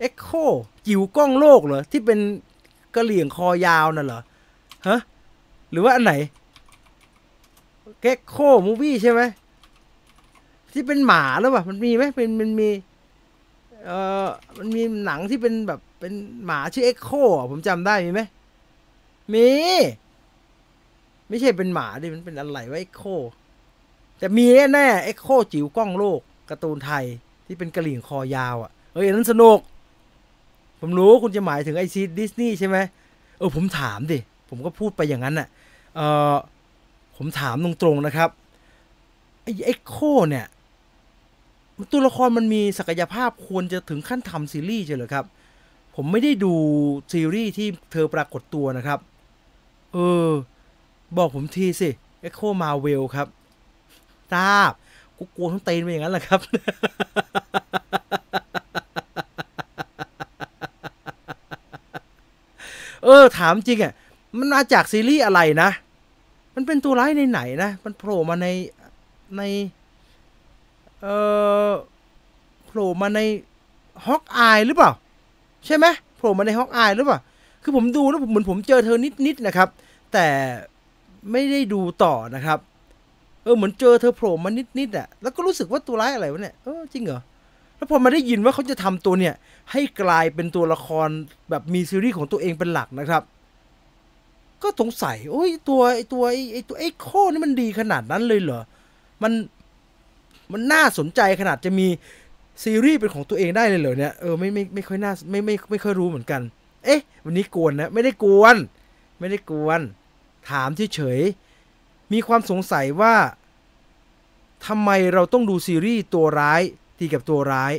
[0.08, 0.46] Echo
[0.88, 2.20] จิ๋วกล้องโลกเหรอ ที่เป็น
[2.96, 4.22] กะเหลี่ยงคอยาวน่ะเหรอ
[4.88, 5.00] ฮะ
[5.72, 6.14] หรือว่าอันไหน
[8.04, 9.22] Gecko Movie ใช่ไหม
[10.74, 12.70] ที่เป็นหมาหรือเปล่ามันมีไหมเป็นมันมี
[13.86, 13.92] เอ
[14.26, 16.14] อมันมีหนังที่เป็นแบบเป็น
[16.46, 17.10] หมาชื่อเอ็กโค
[17.52, 18.22] ผมจำได้มีไหม
[19.34, 19.48] มี
[21.30, 23.04] ไม่ใช่เป็นหมาดิมันเป็นอะไรวะ Echo
[24.20, 27.06] แต่มีแน่ๆ Echo จิ๋วก้องโลกการ์ตูนไทย
[27.46, 29.60] ที่เป็นกะเหรี่ยงคอยาวอะ่ะเอ้ยอันนั้นสนุก
[30.88, 32.78] ผมรู้คุณจะหมายถึงไอซีรีส์ดิสนีย์ใช่ไหม
[33.38, 35.48] เออผมถามดิ ผมก็พูดไปอย่างนั้นน่ะ
[35.96, 36.02] เอ
[36.34, 36.36] อ
[37.18, 38.30] ผมถามตรงๆนะครับ
[39.44, 39.98] ไอเอ็กโค
[40.30, 40.46] เนี่ย
[41.92, 45.26] ตัวละครมันมีศักยภาพควรจะถึงขั้นทำซีรีส์เลยเหรอครับ
[45.96, 46.54] ผมไม่ได้ดู
[47.14, 49.00] ซีรีส์ที่เธอปรากฏตัวนะครับ
[49.94, 50.30] เออ
[51.18, 51.90] บอกผมทีสิ
[52.22, 53.28] Echo Marvel ครับ
[54.34, 54.72] ทราบ
[55.18, 56.40] กูกลัวทั้งเตนไปอย่างนั้นแหละครับ
[63.06, 63.94] เออ ถามจริงอะ
[64.38, 65.70] มันมาจากซีรีส์อะไรนะ
[66.56, 68.48] มันเป็นตัวร้ายในไหนนะ มันโผล่มาใน
[69.38, 69.42] ใน
[71.02, 71.08] เอ
[71.70, 71.72] อ
[72.66, 73.20] โผล่มาใน
[74.06, 74.92] ฮอกอายหรือเปล่า
[75.66, 75.86] ใช่ไหม
[76.18, 77.20] โผล่มาในฮอกอายหรือเปล่า
[77.64, 79.70] คือผมดูแล้วเหมือนผมเจอเธอนิดๆนะครับ
[80.14, 80.28] แต่
[81.32, 82.60] ไม่ได้ดูต่อนะครับ
[83.44, 87.22] เออเหมือนเจอเธอโผล่มานิดๆอะ แล้วก็รู้สึกว่าตัวร้ายอะไรวะเนี่ย เออจริงเหรอ
[87.76, 89.36] แล้วพอมาได้ยินว่าเขาจะทำตัวเนี่ย
[89.72, 91.10] ให้กลายเป็นตัวละคร
[91.50, 93.24] แบบมีซีรีส์ของตัวเองเป็นหลักนะครับ
[94.64, 98.62] ก็สงสัย โอ้ยตัวไอตัวไอตัวไอโคนี่มันดีขนาดนั้นเลยเหรอ
[99.24, 99.32] มัน
[100.52, 101.88] มันน่าสนใจขนาดจะมี
[102.64, 106.42] ซีรีส์เป็นของตัวเองได้เลยเหรอเนี่ยเออไม่ไม่ไม่ค่อยน่าไม่ไม่ไม่ค่อยรู้เหมือนกัน
[106.86, 108.56] เอ๊ะ วันนี้กวนนะไม่ได้กวน
[109.20, 109.80] ไม่ได้กวน
[110.50, 111.20] ถามเฉย
[112.14, 113.16] มีความสงสัยว่า
[114.68, 116.62] ทำไมเราต้องดูซีรีส์ตัวร้าย
[117.00, 117.74] ตีกับตัวร้าย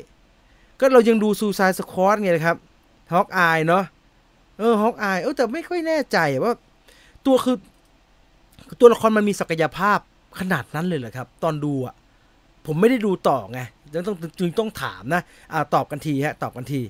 [0.80, 2.56] ก็เรายังดูซูซายสควอตไงครับ
[3.12, 3.84] Hawkeye เนาะ
[4.58, 6.52] เออ Hawkeye เออแต่ไม่ค่อยแน่ใจว่า
[7.26, 7.56] ตัวคือ
[8.80, 9.98] ตัวละครมันมีศักยภาพ
[10.40, 11.94] ขนาดนั้นเลยเหรอครับ ตอนดูอะ
[12.66, 13.60] ผมไม่ได้ดูต่อไง
[13.92, 16.80] จึงต้องจึงต้องถามนะอ่าตอบกันทีฮะตอบกันที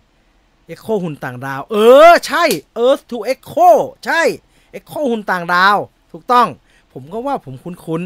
[0.66, 1.77] เอ็กโคหุ่นต่างดาว เอ
[2.11, 2.44] อ ใช่
[2.85, 3.68] Earth to Echo
[4.05, 4.22] ใช่
[4.72, 5.77] เอ็กโคหุ่นต่างดาว
[6.12, 6.48] ถูกต้อง
[6.92, 8.03] ผมก็ว่าผมคุ้น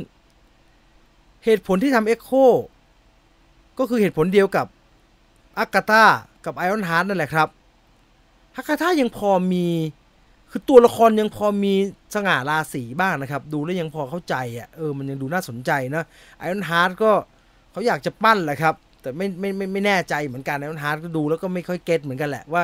[0.71, 2.33] ๆเหตุผลที่ทำเอ็กโค
[3.81, 4.66] ก็คือเหตุผลเดียวกับ
[5.59, 6.05] Agatha
[6.45, 7.49] กับ Ironheart นั่นแหละครับ
[8.57, 9.66] Agatha ยังพอมี
[10.51, 11.75] คือตัวละครยังพอมี
[12.14, 16.03] สง่าราศีบ้างนะครับ ดูแล้วยังพอเข้าใจอะเออมันยังดูน่าสนใจนะ
[16.38, 17.11] Ironheart ก็
[17.71, 22.62] เขาอยากจะปั้นแหละครับ แต่ไม่ไม่ไม่ไม่แน่ใจเหมือนกัน Ironheart ก็ดูแล้วก็ไม่ค่อย get เหมือนกันแหละว่า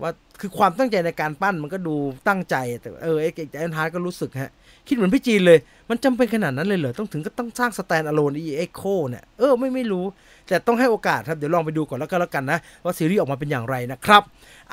[0.00, 1.96] ว่าคือความตั้งใจในการปั้นมันก็ดู
[2.28, 4.52] ตั้งใจแต่เออไอ Ironheart ก็รู้สึกฮะ
[4.88, 5.58] คิดเหมือนพี่จีนเลย
[5.90, 10.04] มันจำเป็นขนาดนั้นเลยเหรอ ต้องถึงก็ต้องสร้าง standalone อี Echo เนี่ย เออ ไม่ไม่รู้
[10.48, 14.22] แต่ต้องให้โอกาสครับ เดี๋ยวลองไปดูก่อนแล้วก็แล้วกันนะ ว่าซีรีส์ออกมาเป็นอย่างไรนะครับ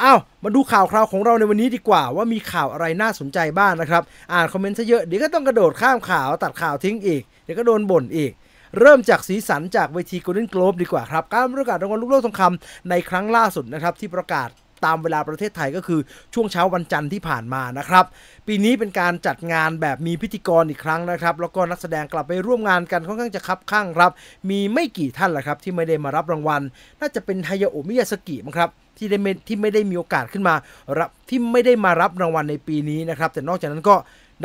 [0.01, 8.31] อ้าว มาดูข่าวคราวของเราในวันนี้ดีกว่า ว่ามีข่าวอะไรน่าสนใจบ้างนะครับ อ่านคอมเมนต์ซะเยอะ เดี๋ยวก็ต้องกระโดดข้ามข่าวตัดข่าวทิ้งอีก เดี๋ยวก็โดนบ่นอีก
[8.79, 14.49] เริ่มจากสีสันจากเวที Golden Globe ดีกว่าครับ การประกาศรางวัลลูกโลกทองคำในครั้งล่าสุดนะครับ ที่ประกาศ
[14.85, 15.99] ตามเวลาประเทศไทยก็คือ
[16.33, 18.05] ช่วงเช้าวันจันทร์ที่ผ่านมานะครับ
[18.47, 24.11] ปีนี้เป็นการจัดงานแบบมีพิธีกรอีกครั้งนะครับ แล้วก็นักแสดงกลับไปร่วมงานกันค่อนข้างจะคับข้างครับ
[24.49, 26.61] มีไม่กี่ท่านแหละครับที่ไม่ได้มารับรางวัล
[26.99, 29.17] น่าจะเป็นไฮยาโอมิยาสกิมั้งครับที่ได้
[29.47, 30.55] ที่ไม่ได้มีโอกาสขึ้นมา
[30.97, 33.95] รับที่ไม่ได้มารับรางวัลในปีนี้นะครับ แต่นอกจากนั้นก็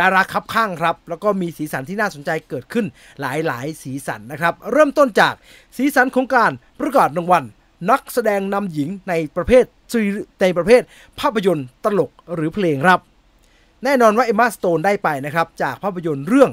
[0.01, 2.87] ดาราคับข้างครับ แล้วก็มีสีสันที่น่าสนใจเกิดขึ้น
[3.21, 5.35] หลายๆ สีสันนะครับ เริ่มต้นจาก
[5.77, 7.45] สีสันของการประกาศรางวัล
[7.91, 10.01] นักแสดงนำหญิงในประเภท ซี
[10.41, 10.83] ในประเภท
[11.21, 13.01] ภาพยนตร์ตลกหรือเพลงครับ
[13.85, 16.51] แน่นอนว่าเอมมาสโตนได้ไปนะครับ จากภาพยนตร์เรื่อง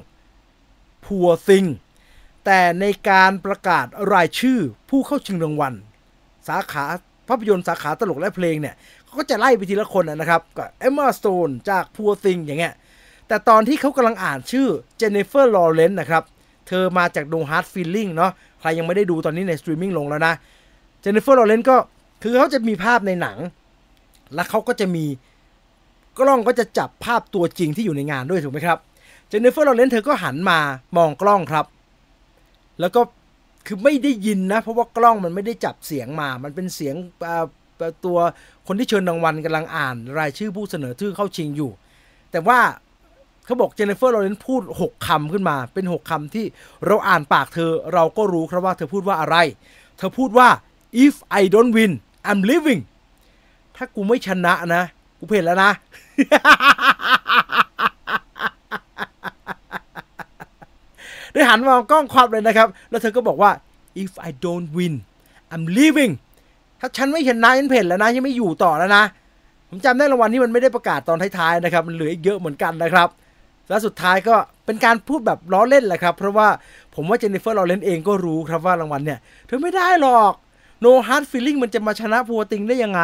[1.05, 1.67] Poor Things
[2.45, 5.73] แต่ในการประกาศรายชื่อผู้เข้าชิงรางวัล
[6.47, 6.85] สาขา
[7.27, 12.73] ภาพยนตร์สาขาตลกและเพลงเนี่ยเขาก็จะไล่ไปทีละคนนะครับก็เอมมาสโตนจาก Poor Thing อย่างเงี้ย
[13.27, 14.67] แต่ตอนที่เขากำลังอ่านชื่อ
[14.97, 16.23] เจนนิเฟอร์ลอว์เรนซ์นะครับ
[16.67, 20.33] เธอมาจาก No Hard Feelings เนาะใครยังไม่ได้ดูตอนนี้ในสตรีมมิ่งลงแล้วนะ
[21.01, 21.77] เจนนิเฟอร์ลอว์เรนซ์ก็
[22.23, 23.37] คือเขาจะมีภาพในหนัง
[24.35, 25.05] แล้วเขาก็จะมี
[26.19, 28.77] กล้องก็จะจับภาพตัวจริงที่อยู่ในงานด้วยถูกไหมครับ
[29.27, 30.59] เจนนิเฟอร์ลอว์เรนซ์เธอก็หันมา
[30.97, 31.65] มองกล้องครับ
[32.79, 33.01] แล้วก็
[33.67, 36.95] คือไม่ได้ยินนะ เพราะว่ากล้องมันไม่ได้จับเสียงมา มันเป็นเสียง
[38.05, 38.17] ตัว
[38.67, 41.71] คนที่เชิญรางวัลกำลังอ่าน รายชื่อผู้เสนอชื่อเข้าชิงอยู่
[42.31, 42.59] แต่ว่า
[43.45, 46.45] เขาบอกเจนนิเฟอร์ลอเรนพูด 6คำขึ้นมา เป็น 6คำที่
[46.85, 49.37] เราอ่านปากเธอเราก็รู้ครับว่าเธอพูดว่าอะไร
[49.97, 50.49] เธอพูดว่า
[51.05, 51.93] if I don't win
[52.29, 52.81] I'm leaving
[53.75, 54.83] ถ้ากูไม่ชนะนะ
[55.19, 55.71] กูเพลแล้วนะ
[61.33, 63.51] ได้หันมองกล้องความเลยนะครับ แล้วเธอก็บอกว่า
[64.03, 64.93] if I don't win
[65.53, 66.13] I'm leaving
[66.79, 69.03] ถ้าฉันไม่ชนะฉันเพลแล้วนะฉันไม่อยู่ต่อแล้วนะ
[69.69, 73.07] ผมจำได้รางวัลที่มันไม่ได้ประกาศตอนท้ายๆนะครับ มันเหลืออีกเยอะเหมือนกันนะครับ
[73.69, 76.47] แล้วสุดท้ายก็เป็นการพูดแบบล้อเล่นแหละครับ เพราะว่า
[76.95, 80.33] ผมว่าเจนนิเฟอร์ลอเรนเองก็รู้ครับว่ารางวัลเนี่ยเธอไม่ได้หรอก
[80.83, 83.01] no hard feeling มันจะมาชนะพัวติงได้ยังไง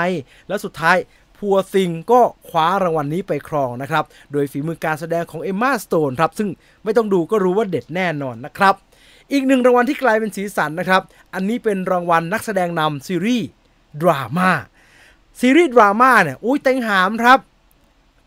[0.48, 0.98] แล้วสุดท้าย
[1.38, 6.50] พัวติงก็คว้ารางวัลนนี้ไปครองนะครับ โดยฝีมือการแสดงของเอมมาสโตนครับ ซึ่ง
[6.84, 8.76] ไม่ต้องดูก็รู้ว่าเด็ดแน่นอนนะครับ
[9.32, 11.02] อีกหนึ่งรางวัลที่กลายเป็นสีสันนะครับ
[11.34, 13.48] อันนี้เป็นรางวัลนักแสดงนำซีรีส์
[14.02, 14.52] ดราม่า
[15.39, 17.39] ซีรีส์ดราม่าเนี่ย อุ้ยเต็งหามครับ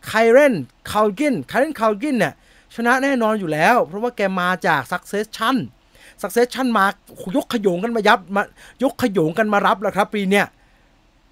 [0.07, 0.53] คีแรน
[0.91, 2.33] คัลกินคีแรนคัลกินเนี่ย
[2.75, 5.55] ชนะแน่นอนอยู่แล้ว เพราะว่าแกมาจาก Succession
[6.21, 6.85] Succession มา
[7.35, 8.43] ยกขยงกันมายับมา
[8.83, 10.47] ยกขยงกันมารับแล้วครับปีเนี้ย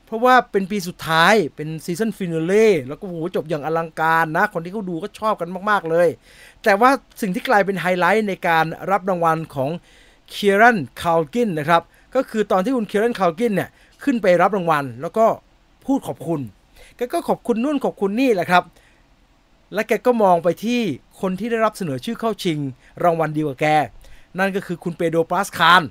[0.06, 6.08] เพราะว่าเป็นปีสุดท้ายเป็น season finale แล้วก็โหจบอย่างอลังการนะ คนที่เขาดูก็ชอบกันมาก ๆ เลย
[6.64, 6.90] แต่ว่า
[7.22, 9.70] สิ่งที่กลายเป็นไฮไลท์ในการรับรางวัลของ
[10.30, 11.82] เคียรันคาลกินนะครับ
[12.16, 13.70] ก็คือตอนที่คุณเคียรันคาลกินเนี่ย
[14.04, 15.26] ขึ้นไปรับรางวัล แล้วก็
[15.86, 16.42] พูดขอบคุณ
[16.96, 18.64] แกก็ขอบคุณนู่นขอบคุณนี่แหละครับ
[19.74, 20.82] และแกก็มองไปที่
[21.22, 22.58] คนที่ได้รับเสนอชื่อเข้าชิง
[23.04, 23.68] รางวัลเดียวกับแก
[24.40, 25.82] นั่นก็คือคุณเปโดรปาสคาล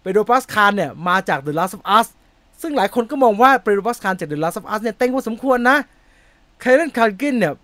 [0.00, 2.06] เปโดรปาสคาลเนี่ยมาจาก The Last of Us
[2.62, 5.78] ซึ่งหลายคนก็มองว่าเปโดรปาสคาลจาก The Last of Us เนี่ยเต้งพอสมควรนะ
[6.60, 7.54] คีแรนคัลกินเนี่ย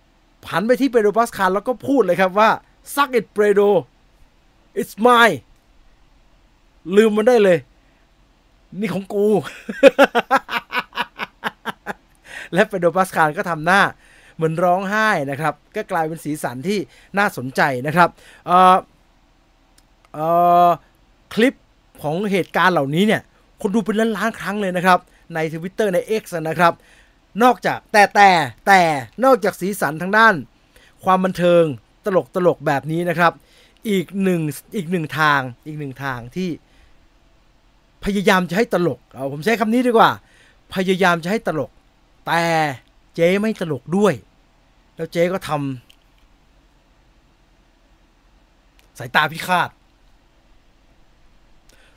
[0.47, 2.51] หันไปที่เปโดรปาสคาลแล้วก็พูดเลยครับว่า
[2.95, 3.61] suck it เปโด
[4.81, 5.37] it's mine
[6.97, 7.59] ลืมมันได้เลย
[8.81, 9.27] นี่ของกู
[12.53, 13.81] และเปโดรปาสคารก็ทำหน้า
[14.37, 16.79] เหมือนร้องไห้นะครับ ก็กลายเป็นสีสันที่
[17.19, 18.09] น่าสนใจนะครับ
[18.47, 18.77] เอ่อ
[21.35, 21.55] คลิป
[22.03, 23.23] ของเหตุการณ์เหล่านี้เนี่ย
[23.61, 24.99] คนดูเป็นล้านล้านๆครั้งเลยนะครับ
[25.35, 26.73] ใน Twitter ใน X นะครับ
[27.43, 28.31] นอกจากแต่แต่
[28.67, 28.81] แต่
[29.25, 30.35] นอกจากสีสันทางด้าน
[31.05, 31.65] ความบันเทิง
[32.05, 33.33] ตลกตลกแบบนี้นะครับ
[33.89, 34.41] อีกหนึ่ง
[34.77, 36.49] อีกหนึ่งทางอีกหนึ่งทางที่
[38.05, 40.11] พยายามจะให้ตลกเอาผมใช้คำนี้ดีกว่า
[40.75, 41.71] พยายามจะให้ตลก
[42.27, 42.43] แต่
[43.15, 44.15] เจ๊ไม่ตลกด้วย
[44.97, 45.59] แล้วเจ๊ก็ทำ
[48.99, 49.69] สายตาพิฆาต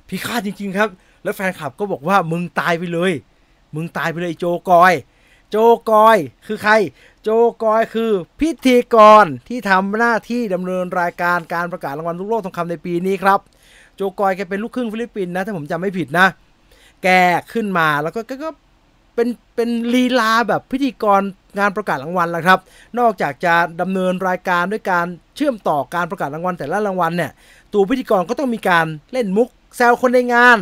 [0.10, 0.90] พิฆาตจริง ๆ ครับ
[1.24, 3.12] แล้วแฟนคลับก็บอกว่ามึงตายไปเลย
[3.76, 4.94] มึงตายไปเลยโจคอย
[5.52, 5.58] โจ
[5.92, 6.18] คอย
[6.48, 6.74] คือใคร
[7.24, 7.30] โจ
[7.64, 13.40] คอยคือพิธีกรที่ทำหน้าที่ดำเนินรายการการประกาศรางวัลลูกโลกทองคำในปีนี้ครับ
[13.96, 16.28] โจคอยแกเป็นลูกครึ่งฟิลิปปินส์นะถ้าผมจำไม่ผิดนะ
[17.04, 17.10] แก
[17.54, 18.50] ขึ้นมาแล้วก็ก็ก็
[19.16, 21.22] เป็นเป็นลีลาแบบพิธีกร
[21.60, 22.60] งานประกาศรางวัลแหละครับ
[23.00, 27.32] นอกจากจะดำเนินรายการด้วยการเชื่อมต่อการประกาศรางวัลแต่ละรางวัลเนี่ย
[27.74, 30.58] ตัวพิธีกรก็ต้องมีการเล่นมุก แซวคนในงาน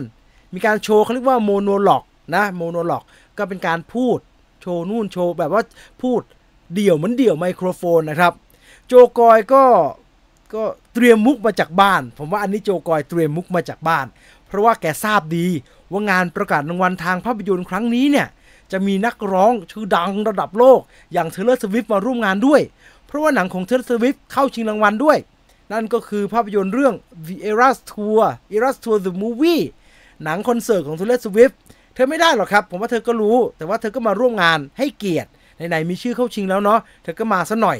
[0.54, 2.04] มีการโชว์เขาเรียกว่า monologue
[2.36, 3.04] นะ monologue
[3.38, 4.20] ก็เป็นการพูด
[4.62, 5.64] โชว์นู่นโชว์แบบว่า
[6.02, 6.22] พูด
[6.74, 8.34] เดี่ยวเหมือนเดี่ยวไมโครโฟนนะครับ
[8.88, 9.64] โจคอยก็
[10.54, 10.64] ก็
[10.94, 14.06] เตรียมมุกมาจากบ้าน ผมว่าอันนี้โจคอยเตรียมมุกมาจากบ้าน
[14.48, 15.48] เพราะว่าแกทราบดี
[15.92, 18.28] ว่างานประกาศรางวัลทางภาพยนตร์ครั้งนี้เนี่ย
[18.72, 20.80] จะมีนักร้องชื่อดังระดับโลก
[21.14, 22.62] อย่างเทย์เลอร์สวิฟต์มาร่วมงานด้วย
[23.08, 25.18] เพราะว่าหนังของเทย์เลอร์สวิฟต์เข้าชิงรางวัลด้วย
[25.72, 26.94] นั่นก็คือภาพยนตร์เรื่อง
[27.28, 28.24] The Eras Tour
[28.56, 29.64] Eras Tour the Movie
[30.24, 31.52] หนังคอนเสิร์ตของเทเลอร์สวิฟ
[31.94, 37.78] เธอไม่ได้หรอกครับ ผมว่าเธอก็รู้ แต่ว่าเธอก็มาร่วมงานให้เกียรติไหนๆมีชื่อเข้าชิงแล้วเนาะเธอก็มาซะหน่อย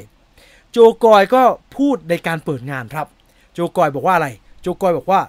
[0.72, 1.42] โจกอยก็
[1.76, 3.06] พูดในการเปิดงานครับ
[3.54, 4.28] โจกอยบอกว่าอะไร
[4.62, 5.20] โจกอยบอกว่า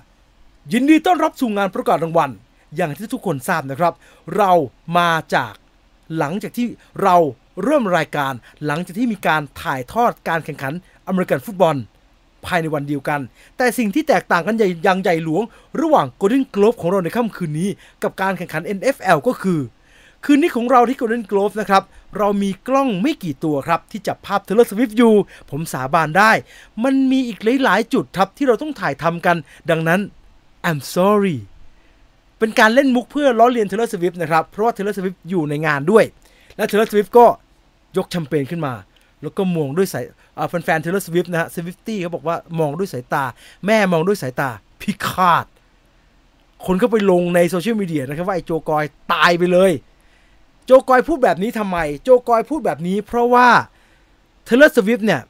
[0.74, 2.30] ยินดีต้อนรับสู่งานประกาศรางวัล
[2.76, 3.94] อย่างที่ทุกคนทราบนะครับ
[4.38, 4.52] เรา
[4.98, 5.54] มาจาก
[6.18, 6.68] หลังจากที่
[7.04, 7.16] เรา
[7.64, 8.34] เริ่มรายการ
[8.66, 10.74] หลังจากที่มีการถ่ายทอดการแข่งขัน
[11.08, 11.76] อเมริกันฟุตบอล
[12.48, 13.20] ภายในวันเดียวกัน
[13.58, 15.44] แต่สิ่งที่แตกต่างกันใหญ่ยังใหญ่หลวง
[15.82, 17.70] ระหว่าง Golden Globe ของเราในค่ำคืนนี้
[18.04, 19.60] กับการแข่งขัน NFL ก็คือ
[20.26, 21.84] คืนนี้ของเราที่ Golden Globe นะครับ
[22.18, 25.14] เรามีกล้องไม่กี่ตัวครับ ที่จับภาพ Taylor Swift อยู่
[25.52, 26.32] ผมสาบานได้
[26.84, 29.38] มันมีอีกหลายๆ จุดครับที่เราต้องถ่ายทำกัน
[29.70, 30.00] ดังนั้น
[30.70, 31.38] I'm sorry
[32.40, 36.04] เป็นการเล่นมุกเพื่อล้อเลียน Taylor Swift นะครับเพราะว่า Taylor Swift อยู่ในงานด้วย
[36.58, 37.26] และ Taylor Swift ก็
[37.98, 38.74] ยกแชมเปญขึ้นมา
[39.22, 40.04] แล้วก็มองด้วยสาย
[40.38, 43.24] อ่าแฟนๆ Taylor Swift นะฮะ Swiftie เขาบอกว่ามองด้วยสายตา
[43.66, 44.50] แม่มองด้วยสายตา
[44.82, 45.46] พิฆาต
[46.66, 49.72] คนก็ไปลงในโซเชียลมีเดียนะครับว่าไอ้โจกอยตายไปเลย
[50.66, 53.48] โจกอยพูดแบบนี้ทำไม โจกอยพูดแบบนี้ เพราะว่า
[54.48, 55.22] Taylor Swift เนี่ย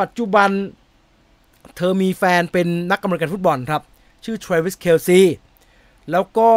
[0.00, 0.50] ปัจจุบัน
[1.76, 3.82] เธอมีแฟนเป็นนักอเมริกันฟุตบอลครับ
[4.24, 5.20] ชื่อ Travis Kelce
[6.12, 6.50] แล้วก็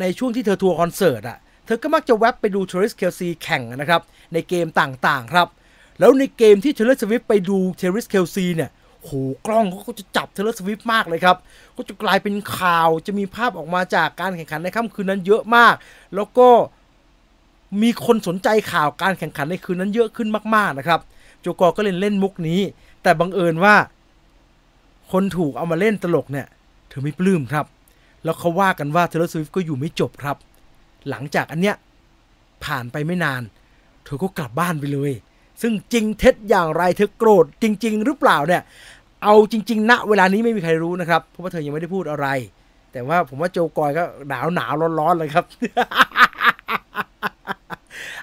[0.00, 5.48] ในช่วงที่เธอทัวร์คอนเสิร์ตอะเธอก็มักจะแวบไปดู Travis Kelce แข่งนะครับ ในเกมต่างๆครับ
[6.00, 8.70] แล้วในเกมที่ Taylor Swift ไปดู Travis Kelce เนี่ย
[9.02, 9.10] โห
[9.46, 11.36] กล้องเขาก็จะจับ Taylor Swift มากเลยครับ
[11.76, 15.74] ก็จะกลายเป็นข่าวจะมีภาพออกมาจากการแข่งขันในค่ำคืนนั้นเยอะมาก
[16.14, 16.48] แล้วก็
[17.82, 21.00] มีคนสนใจข่าวการแข่งขันในคืนนั้นเยอะขึ้นมากๆนะครับ
[21.40, 22.60] โจกอก็เล่นเล่นมุกนี้
[23.02, 23.74] แต่บังเอิญว่า
[25.12, 26.46] คนถูกเอามาเล่นตลกเนี่ย
[26.88, 27.66] เธอไม่ปลื้มครับ
[28.24, 30.36] แล้วเขาว่ากันว่า Taylor Swift ก็อยู่ไม่จบครับ
[31.08, 31.76] หลังจากอันเนี้ย
[32.64, 33.42] ผ่านไปไม่นาน
[34.04, 35.12] เธอก็กลับบ้านไปเลย
[35.62, 38.62] ซึ่งจริงเท็จอย่างไรเธอโกรธจริง ๆ หรือเปล่าเนี่ย
[39.22, 42.26] เอาจริง ๆ ณเวลานี้ไม่มีใครรู้นะครับเพราะว่าเธอยังไม่ได้พูดอะไร
[42.92, 45.44] แต่ว่าผมว่าโจกอยก็หนาวหนาวร้อนร้อนเลยครับ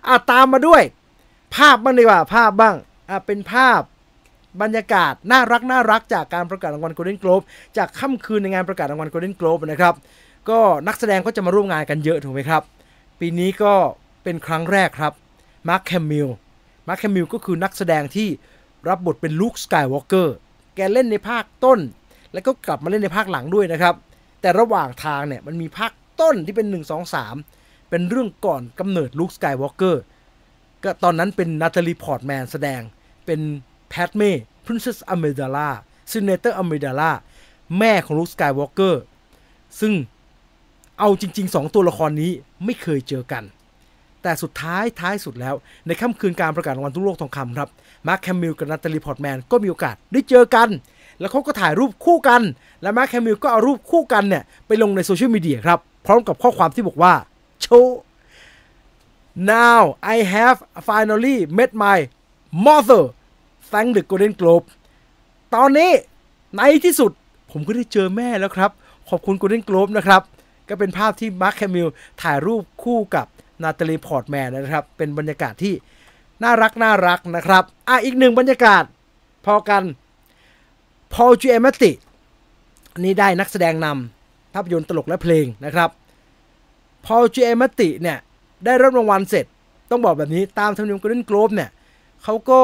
[0.08, 0.82] อะตามมาด้วย
[1.56, 2.76] ภาพบ้างดีกว่าภาพบ้าง
[3.10, 3.82] อะเป็นภาพ
[4.62, 7.46] บรรยากาศน่ารักน่ารักจากการประกาศรางวัล Golden Globe
[7.78, 9.94] จากค่ำคืนในงานประกาศรางวัล Golden Globe นะครับ
[10.50, 12.62] ก็นักแสดงก็จะมาร่วมงานกันเยอะถูกไหมครับ
[13.20, 13.74] ปีนี้ก็
[14.24, 15.14] เป็นครั้งแรกครับ
[15.70, 16.28] มาร์คแฮมิลล์
[16.88, 18.30] มาร์คแฮมิลล์ก็คือนักแสดงที่
[18.90, 20.36] รับบทเป็นลุคสกายวอล์กเกอร์
[20.76, 21.80] แกเล่นในภาคต้น
[22.34, 23.96] แล้วก็กลับมาเล่นในภาคหลังด้วยนะครับ
[24.42, 30.04] แต่ระหว่างทางเนี่ยมันมีภาคต้นที่เป็น 1 2 3 เป็นเรื่องก่อนกำเนิดลุคสกายวอล์กเกอร์
[30.84, 32.82] ก็ตอนนั้นเป็นนาตาลีพอร์ตแมนแสดง
[33.26, 33.40] เป็น
[33.90, 34.32] แพดเม่
[34.66, 35.70] Princess Amidala
[36.12, 37.12] Senator อมิดาลา
[37.80, 39.02] แม่ของลุคสกายวอล์กเกอร์
[39.80, 39.94] ซึ่ง
[41.00, 42.32] เอาจริง ๆ 2 ตัวละครนี้
[42.66, 43.44] ไม่เคยเจอกัน
[44.28, 45.56] แต่สุดท้ายท้ายสุดแล้ว
[45.88, 47.70] ในค่ำคืนการประกาศรางวัลลูกโลกทองคำครับ
[48.08, 50.70] มาร์คแฮมิลล์กับนาตาลีพอร์ตแมนก็มีโอกาสได้เจอกัน
[51.20, 52.42] แล้วเขาก็ถ่ายรูปคู่กัน
[52.82, 57.14] และมาร์คแฮมิลล์ก็เอารูปคู่กันเนี่ยไปลงในโซเชียลมีเดียครับพร้อมกับข้อความที่บอกว่า
[57.62, 57.68] โช
[59.52, 59.82] now
[60.14, 60.58] I have
[60.90, 61.98] finally met my
[62.66, 63.04] mother
[63.72, 64.66] thank the Golden Globe
[65.56, 65.92] ตอนนี้
[66.56, 67.12] ในที่สุด
[67.52, 68.72] ผมก็ได้เจอแม่แล้วครับ
[69.10, 70.22] ขอบคุณ Golden Globe นะครับ
[70.70, 71.88] ก็เป็นภาพที่มาร์คแฮมิลล์
[72.22, 73.28] ถ่ายรูปคู่กับ
[73.64, 75.74] นาตาลีพอร์ตแมนนะครับ เป็นบรรยากาศที่
[76.44, 78.84] น่ารักน่ารักนะครับ อะอีกหนึ่งบรรยากาศ
[79.46, 79.84] พอกัน
[81.14, 81.92] พอลจิอาแมตติ
[82.94, 85.90] อันนี้ได้นักแสดงนำภาพยนตร์ตลกและเพลงนะครับ
[87.06, 88.18] พอลจิอาแมตติเนี่ย
[88.66, 89.46] ได้รับรางวัลเสร็จ
[89.90, 91.70] ต้องบอกแบบนี้ตามธรรมเนียม Golden Globe เนี่ย
[92.24, 92.60] เขาก็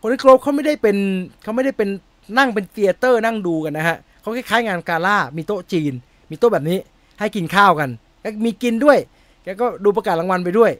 [0.00, 0.96] Golden Globe เขาไม่ได้เป็น
[1.42, 1.88] เขาไม่ได้เป็น
[2.38, 5.92] นั่งเป็น theater นั่งดูกันนะฮะเขาคล้ายๆงานกาล่ามีโต๊ะจีน
[6.30, 6.78] มีโต๊ะแบบนี้
[7.18, 7.90] ให้กินข้าวกัน
[8.44, 8.98] มีกินด้วย
[9.48, 10.72] แกก็ดูประกาศรางวัลไปด้วย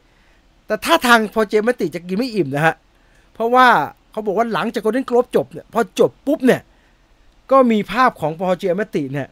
[0.67, 2.75] แต่ท่าทางพอลจิอาแมตติจะกินไม่อิ่มนะฮะ
[3.33, 3.67] เพราะว่า
[4.11, 6.61] เขาบอกว่าหลังจาก Golden Globe จบเนี่ยพอจบปุ๊บเนี่ย
[7.51, 9.27] ก็มีภาพของพอลจิอาแมตติเนี่ย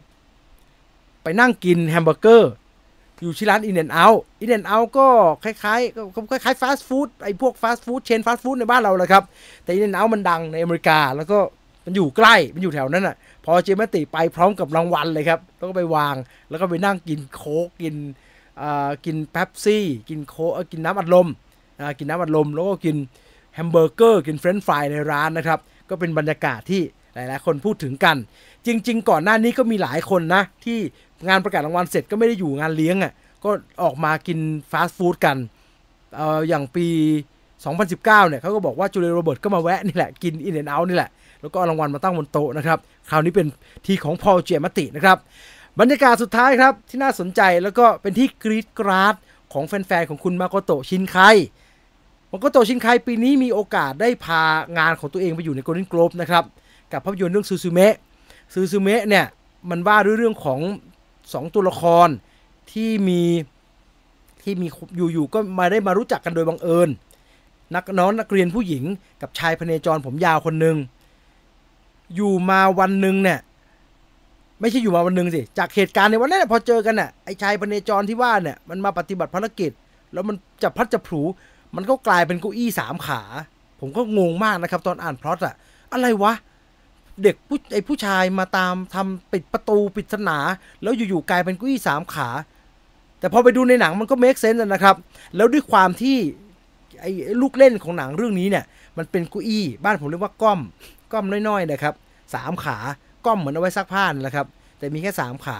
[1.22, 2.52] ไปนั่งกินแฮมเบอร์เกอร์
[3.22, 5.06] อยู่ที่ร้าน In-N-Out In-N-Out ก็
[5.44, 9.24] คล้ายๆก็คล้ายๆฟาสต์ฟู้ดไอ้พวกฟาสต์ฟู้ด chain ฟาสต์ฟู้ดในบ้านเราเลยครับ
[9.64, 11.38] แต่ In-N-Out มันดังในอเมริกาแล้วก็
[11.84, 16.14] มันอยู่ใกล้ มันอยู่แถวนั้นอะ พอลจิอาแมตติไปพร้อมกับรางวัลเลยครับ แล้วก็ไปวาง
[16.50, 17.94] แล้วก็ไปนั่งกินโค้กกิน
[19.04, 20.34] กินเป๊ปซี่ กินโค้ก
[20.72, 21.28] กินน้ำอัดลม
[21.98, 22.96] กินน้ำอัดลม แล้วก็กิน
[23.54, 25.58] แฮมเบอร์เกอร์กินเฟรนช์ฟรายในร้านนะครับ
[25.90, 26.82] ก็เป็นบรรยากาศที่
[27.14, 28.16] หลาย ๆ คนพูดถึงกัน
[28.66, 30.78] จริง ๆ ก่อนหน้านี้ก็มีหลายคนนะ ที่
[31.28, 33.12] งานประกาศรางวัลเสร็จก็ไม่ได้อยู่งานเลี้ยงอะ
[33.44, 33.50] ก็
[33.82, 34.38] ออกมากิน
[34.70, 35.36] ฟาสต์ฟู้ดกัน
[36.16, 36.86] เอออย่างปี
[37.62, 42.78] 2019 เนี่ยเขาก็บอกว่าจูเลียโรเบิร์ตส์ก็มาแวะนี่แหละกิน In-N-Out นี่แหละ แล้วก็รางวัลมาตั้งบนโต๊ะนะครับ
[43.10, 43.46] คราวนี้เป็น
[43.86, 45.18] ทีของพอลจิอาแมตตินะครับ
[45.80, 49.14] บรรยากาศสุดท้ายครับ ที่น่าสนใจแล้วก็เป็นที่กรี๊ดกร๊าด
[49.52, 51.16] ของแฟนๆของคุณมาโกโตชินไค
[52.32, 54.42] มาโกโตชินไคปีนี้มีโอกาสได้พา
[54.78, 56.44] งานของตัวเองไปอยู่ใน Golden Globe นะครับ
[56.92, 57.94] กับภาพยนตร์เรื่องซูซูเมะ
[58.52, 59.26] ซูซูเมะเนี่ย
[59.70, 60.60] มันว่าด้วยเรื่องของ
[61.06, 62.08] 2 ตัวละคร
[62.72, 63.22] ที่มี
[64.42, 64.66] ที่มี
[65.12, 66.88] อยู่ๆก็มาได้มารู้จักกันโดยบังเอิญ
[67.74, 68.84] นักน้องนักเรียนผู้หญิง
[69.22, 70.76] กับชายพเนจรผมยาวคนหนึ่ง
[72.14, 73.38] อยู่มาวันหนึ่งเนี่ย
[74.60, 79.70] ไม่ใช่อยู่มาวันหนึ่งสิ จากเหตุการณ์ในวันนั้นพอเจอกันน่ะไอ้ชายพเนจรที่ว่าเนี่ยมันมาปฏิบัติภารกิจ
[80.12, 81.20] แล้วมันจะพัดจะผู
[81.76, 83.22] มันก็กลายเป็นเก้าอี้สามขา
[83.80, 85.54] ผมก็งงมากนะครับ ตอนอ่านพล็อตอะ
[85.92, 86.32] อะไรวะ
[87.22, 90.38] เด็กผู้ไอ้ผู้ชายมาตามทำปิดประตูปิดสนา
[90.82, 92.28] แล้วอยู่ๆกลายเป็นเก้าอี้สามขา
[93.20, 94.96] แต่พอไปดูในหนังมันก็เมคเซนส์นะครับ
[95.36, 96.16] แล้วด้วยความที่
[97.00, 98.64] ไอ้ลูกเล่นของหนังเรื่องนี้เนี่ย
[98.98, 100.60] มันเป็นเก้าอี้ บ้านผมเรียกว่าก้อม
[101.12, 101.94] ก้อมน้อยๆนะครับ
[102.34, 102.78] สามขา
[103.24, 104.46] ก้อมเหมือนเอาไว้ซักผ้านี่แหละครับ
[104.78, 105.58] แต่มีแค่สามขา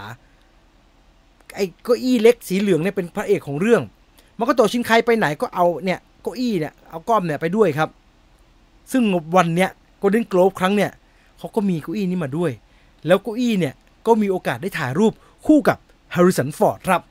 [1.55, 3.81] ไอ้เก้าอี้เล็กสีเหลืองเนี่ยเป็นพระเอกของเรื่อง
[4.39, 7.89] มันก็โตชินไคไปไหนก็เอาเนี่ยเก้าอี้เนี่ยเอาก้อมเนี่ยไปด้วยครับ
[8.91, 9.03] ซึ่ง
[9.35, 9.69] วันเนี้ย
[9.99, 10.91] โกลเด้นโกลบครั้งเนี่ย
[11.37, 12.51] เขาก็มีเก้าอี้นี้มาด้วย
[13.07, 13.73] แล้วเก้าอี้เนี่ย
[14.07, 15.13] ก็มีโอกาสได้ถ่ายรูป
[15.47, 15.77] คู่กับ
[16.11, 17.01] แฮร์ริสันฟอร์ดครับ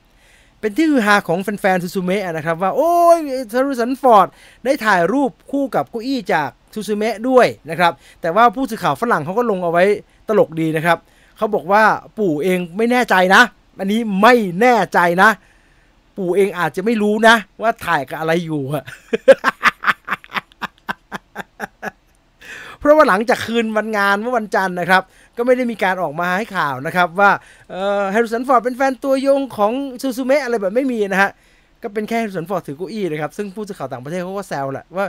[0.59, 3.17] เป็นที่ฮือฮาของแฟนๆซูซูเมะนะครับว่า โอ้ย
[3.51, 4.27] แฮร์ริสันฟอร์ด
[4.65, 9.83] ได้ถ่ายรูปคู่กับเก้าอี้จากซูซูเมะด้วยนะครับแต่ว่าผู้สื่อข่าวฝรั่งเขาก็ลงเอาไว้
[10.29, 10.97] ตลกดีนะครับ
[11.37, 11.83] เขาบอกว่า
[12.19, 13.41] ปู่เองไม่แน่ใจนะ
[13.79, 15.29] อันนี้ไม่แน่ใจนะ
[16.17, 18.83] ปู่เองอาจจะไม่รู้นะ ว่าถ่ายกับอะไรอยู่อะ
[22.79, 25.01] เพราะว่าหลังจากคืนวันงานเมื่อวันจันทร์นะครับ
[25.37, 27.31] ก็ไม่ได้มีการออกมาให้ข่าวนะครับ ว่า
[28.11, 31.31] แฮร์ริสันฟอร์ดเป็นแฟนตัวยงของซูซูเมะอะไรแบบไม่มีนะฮะ
[31.83, 35.05] ก็เป็นแค่แฮร์ริสันฟอร์ดถือเก้าอี้นะครับซึ่งผู้สื่อข่าวต่างประเทศเขาก็แซวแหละว่า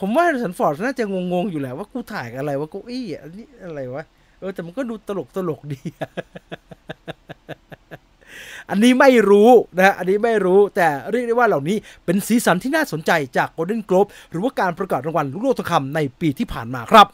[0.00, 4.04] แฮร์ริสันฟอร์ดน่าจะงงๆอยู่แหละว่ากูถ่ายอะไรว่าเก้าอี้อันนี้อะไรวะ
[4.40, 5.80] เออแต่มันก็ดูตลกตลกดี
[8.70, 17.06] อันนี้ไม่รู้นะฮะอันนี้ไม่รู้แต่เรียกได้ว่าเหล่านี้เป็นสีสันที่น่าสนใจจาก Golden Globe หรือว่าการประกาศรางวัลลูกโลกทองคำในปีที่ผ่านมาครับ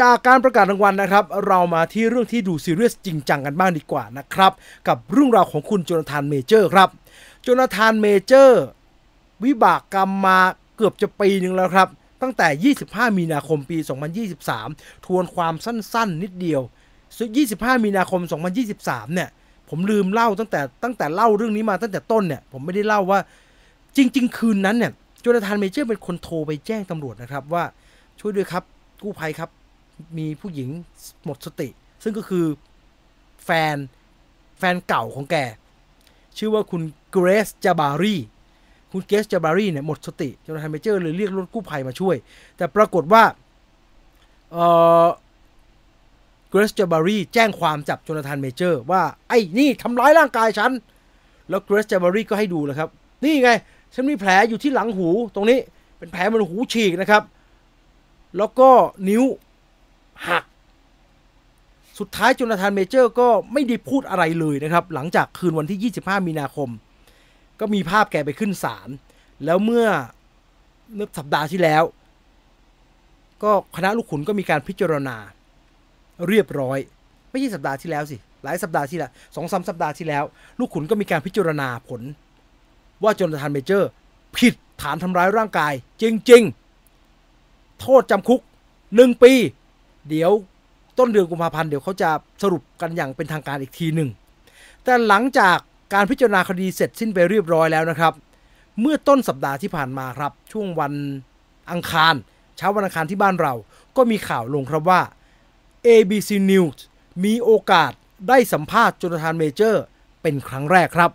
[0.00, 4.52] จากการประกาศรางวัลนะครับ เรามาที่เรื่องที่ดูซีเรียสจริงจังกันบ้างดีกว่านะครับ
[4.88, 6.88] กับเรื่องราวของคุณโจนาธานเมเจอร์ครับ
[7.42, 8.62] โจนาธานเมเจอร์
[9.44, 10.38] วิบากกรรมมา
[10.76, 11.88] เกือบจะปีหนึ่งแล้วครับ
[12.22, 13.78] ตั้งแต่ 25 มีนาคมปี
[14.42, 16.62] 2023 ทวนความสั้นๆ นิดเดียว
[17.22, 18.20] 25 มีนาคม
[18.68, 19.28] 2023 เนี่ย
[19.68, 23.20] ผมลืมเล่าตั้งแต่ตั้งแต่เล่าเรื่องนี้มาตั้งแต่ต้นเนี่ย ผมไม่ได้เล่าว่า
[23.96, 27.64] จริง ๆ คืนนั้นเนี่ยโจนาธานเมเจอร์เป็นคนโทรไปแจ้งตำรวจนะครับว่า
[28.20, 28.64] ช่วยด้วยครับ
[29.02, 29.50] กู้ภัยครับ
[30.18, 30.68] มีผู้หญิง
[31.24, 31.68] หมดสติ
[32.02, 32.44] ซึ่งก็คือ
[33.44, 33.76] แฟน
[34.58, 35.36] แฟนเก่าของแก
[36.38, 38.16] ชื่อว่าคุณเกรซจาบารี
[38.92, 42.16] คุณเกรซจาบารีเนี่ยหมดสติจนาธานเมเจอร์เลยเรียกรถกู้ภัยมาช่วย
[42.56, 43.22] แต่ปรากฏว่า
[44.52, 44.56] เอ
[45.04, 45.06] อ
[46.48, 50.70] เกรซจาบารีแจ้งความจับจนาธานเมเจอร์ ว่าไอ้นี่ทำร้ายร่างกายฉัน
[51.48, 52.88] แล้วเกรซจาบารีก็ให้ดูเลยครับ
[53.24, 53.50] นี่ไง
[53.94, 55.58] ฉันมีแผลอยู่ที่หลังหูตรงนี้
[55.98, 57.22] เป็นแผลมันหูฉีกนะครับ
[58.36, 58.70] แล้วก็
[59.08, 59.24] นิ้ว
[60.28, 60.44] หัก
[61.98, 66.68] สุดท้ายจนาธานเมเจอร์ก็ไม่ได้พูดอะไรเลยนะครับ หลังจากคืนวันที่ 25 มีนาคม
[67.62, 68.88] ก็มีภาพแกไปขึ้นศาล
[69.44, 69.86] แล้วเมื่อ
[70.94, 71.82] เมื่อสัปดาห์ที่แล้ว
[73.42, 75.16] ก็คณะลูกขุนก็มีการพิจารณา
[76.28, 76.78] เรียบร้อย
[77.30, 80.24] ไม่ใช่สัปดาห์ที่แล้วสิ หลายสัปดาห์ที่แล้วสองสามสัปดาห์ที่แล้ว
[80.58, 82.02] ลูกขุนก็มีการพิจารณาผล
[83.02, 83.90] ว่าโจนาธานเมเจอร์
[84.36, 85.72] ผิดฐานทำร้ายร่างกาย
[86.02, 86.42] จริง
[87.12, 88.40] ๆ โทษจำคุก
[88.94, 89.32] หนึ่งปี
[90.08, 90.32] เดี๋ยว
[90.98, 92.10] ต้นเดือนกุมภาพันธ์เดี๋ยวเขาจะ
[92.42, 94.08] สรุปกันอย่างเป็นทางการอีกทีหนึ่ง
[94.84, 95.58] แต่หลังจาก
[95.94, 98.12] การพิจารณาคดีเสร็จสิ้นไปเรียบร้อยแล้วนะครับ
[98.80, 100.92] เมื่อต้นสัปดาห์ที่ผ่านมาครับ ช่วงวัน
[101.70, 102.14] อังคาร
[102.56, 103.54] เช้าวันอังคารที่บ้านเรา
[103.96, 105.00] ก็มีข่าวลงครับว่า
[105.86, 106.78] ABC News
[107.24, 107.92] มีโอกาส
[108.28, 109.82] ได้สัมภาษณ์จนาธานเมเจอร์
[110.22, 111.10] เป็นครั้งแรกครับ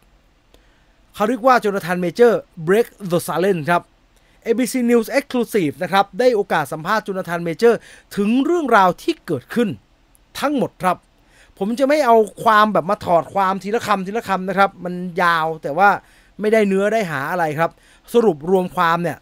[1.15, 3.81] เขาเรียกว่าจนาธานเมเจอร์ break the silence ครับ
[4.45, 7.79] ABC News Exclusive นะครับ ได้โอกาสสัมภาษณ์โจนาธานเมเจอร์
[8.15, 9.69] ถึงเรื่องราวที่เกิดขึ้น
[10.39, 10.97] ทั้งหมดครับ
[11.57, 15.89] ผมจะไม่เอาความแบบมาถอดความทีละคำทีละคำนะครับ มันยาวแต่ว่า
[16.39, 17.71] ไม่ได้เนื้อได้หาอะไรครับ
[18.13, 19.17] สรุปรวมความเนี่ย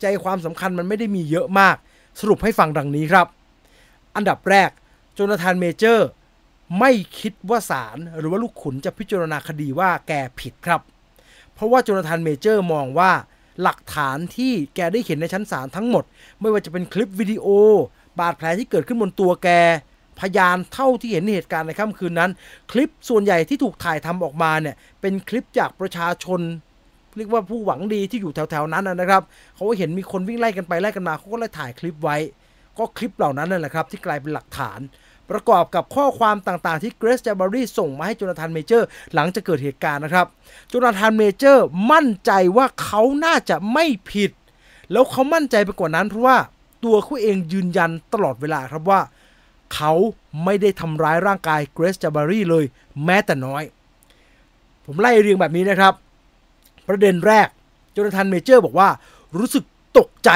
[0.00, 1.76] ใจความสำคัญมันไม่ได้มีเยอะมาก
[2.20, 3.26] สรุปให้ฟังดังนี้ครับ
[4.16, 4.70] อันดับแรก
[5.14, 6.08] โจนาธานเมเจอร์
[6.78, 10.80] ไม่คิดว่าศาลหรือว่าลูกขุนจะพิจารณาคดีว่าแกผิดครับ
[11.54, 13.12] เพราะว่าโจนาธานเมเจอร์มองว่า
[13.62, 16.04] หลักฐานที่แกได้เห็นในชั้นศาลทั้งหมด
[16.40, 17.46] ไม่ว่าจะเป็นคลิปวิดีโอ
[18.18, 19.48] บาดแผลที่เกิดขึ้นบนตัวแก
[20.20, 22.30] พยานเท่าที่เห็นในเหตุการณ์ในค่ำคืนนั้น
[22.72, 26.40] คลิปส่วนใหญ่ที่ถูกถ่ายทำออกมาเนี่ยเป็นคลิปจากประชาชน
[27.16, 29.22] เรียกว่าผู้หวังดีที่อยู่แถวๆนั้นนะครับ
[29.54, 32.16] เขาก็เห็นมีคนวิ่งไล่กันไปไล่กันมาเขาก็เลยถ่ายคลิปไว้
[32.78, 34.80] ก็คลิปเหล่านั้นนั่นแหละครับที่กลายเป็นหลักฐาน
[35.30, 40.26] ประกอบกับข้อความต่างๆที่เกรซจาบารีส่งมาให้โจนาธานเมเจอร์ หลังจากเกิดเหตุการณ์นะครับ
[40.68, 44.30] โจนาธานเมเจอร์มั่นใจว่าเขาน่าจะไม่ผิด
[44.92, 46.36] แล้วเขามั่นใจไปกว่านั้นเพราะว่า
[46.84, 49.00] ตัวเขาเองยืนยันตลอดเวลาครับว่า
[49.74, 49.92] เขา
[50.44, 52.64] ไม่ได้ทำร้ายร่างกายเกรซจาบารีเลย
[53.04, 53.62] แม้แต่น้อย
[54.84, 55.94] ผมไล่เรียงแบบนี้นะครับ
[56.88, 57.48] ประเด็นแรก
[57.92, 58.88] โจนาธานเมเจอร์บอกว่า
[59.38, 59.64] รู้สึก
[59.98, 60.30] ตกใจ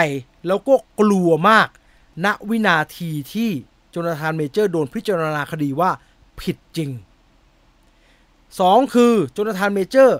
[0.47, 1.69] แล้วก็กลัวมาก
[2.25, 3.51] ณวินาทีที่
[3.91, 5.91] โจนาธานเมเจอร์โดนพิจารณาคดีว่า
[6.41, 6.91] ผิดจริง
[8.13, 10.19] 2 คือโจนาธานเมเจอร์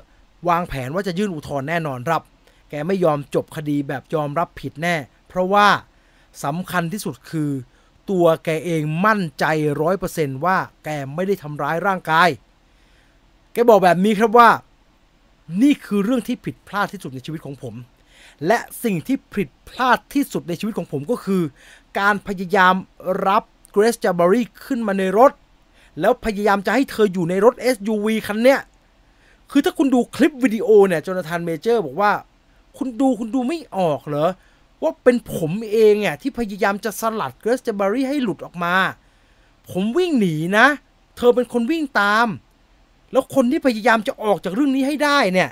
[0.49, 2.23] วางแผนว่าจะยื่นอุทธรณ์แน่นอนครับ
[2.71, 4.97] แกไม่ยอมจบคดีแบบยอมรับผิดแน่
[5.29, 5.67] เพราะว่า
[6.45, 7.51] สำคัญที่สุดคือ
[8.11, 9.45] ตัวแกเองมั่นใจ
[9.83, 12.29] ร้อยเปอร์เซนต์ว่าแกไม่ได้ทำร้ายร่างกาย
[13.53, 14.51] แกบอกแบบนี้ครับว่า
[15.63, 17.75] นี่คือเรื่องที่ผิดพลาดที่สุดในชีวิตของผม
[18.47, 21.43] และสิ่งที่ผิดพลาดที่สุดในชีวิตของผมก็คือ
[21.99, 22.75] การพยายาม
[23.27, 25.33] รับเกรซจาบารีขึ้นมาในรถ
[26.01, 28.61] แล้วพยายามจะให้เธออยู่ในรถ SUV คันเนี้ย
[29.51, 32.13] คือถ้าคุณดูคลิปวิดีโอเนี่ยจนาธานเมเจอร์บอกว่า
[32.77, 34.31] คุณดูคุณดูไม่ออกเหรอ
[34.83, 38.75] ว่าเป็นผมเองอะที่พยายามจะสลัดเกรซจาบารีให้หลุดออกมา
[39.71, 40.67] ผมวิ่งหนีนะ
[41.17, 42.27] เธอเป็นคนวิ่งตาม
[43.13, 45.51] แล้วคนที่พยายามจะออกจากเรื่องนี้ให้ได้เนี่ย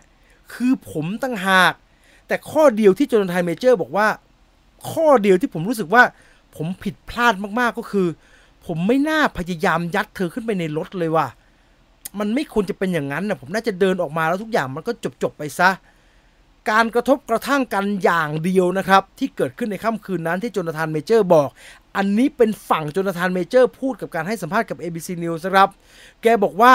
[0.53, 1.73] คือผมตั้งหาก
[2.29, 4.09] แต่ข้อเดียวที่โจนาธานเมเจอร์บอกว่า
[4.91, 6.03] ข้อเดียวที่ผมรู้สึกว่า
[6.57, 8.09] ผมผิดพลาดมากๆก็คือ
[8.67, 11.29] ผมไม่น่าพยายามยัดเธอขึ้นไปในรถเลยว่ะ
[12.19, 14.93] มันไม่ควรจะเป็นอย่างนั้นนะผมน่าจะเดินออกมาแล้วทุกอย่างมันก็
[15.23, 15.71] จบๆไปซะ
[16.71, 21.49] การกระทบกระทั่งกันอย่างเดียวนะครับ ที่เกิดขึ้นในค่ำคืนนั้นที่โจนาธานเมเจอร์บอก
[21.97, 25.69] อันนี้เป็นฝั่งโจนาธานเมเจอร์พูดกับการให้สัมภาษณ์กับ ABC News นะครับ
[26.23, 26.75] แกบอกว่า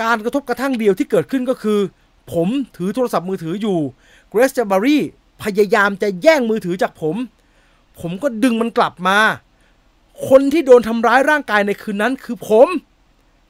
[0.00, 1.80] การกระทบกระทั่งเดียวที่เกิดขึ้นก็คือ
[2.32, 3.78] ผมถือโทรศัพท์มือถืออยู่
[4.30, 4.98] เกรซจาบารี
[5.42, 7.16] พยายามจะแย่งมือถือจากผม
[8.00, 9.18] ผมก็ดึงมันกลับมา
[10.28, 12.68] คนที่โดนทำร้ายร่างกายในคืนนั้นคือผม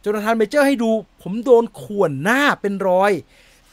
[0.01, 0.91] โจนาธานเมเจอร์ให้ดู
[1.23, 3.13] ผมโดนข่วนหน้าเป็นรอย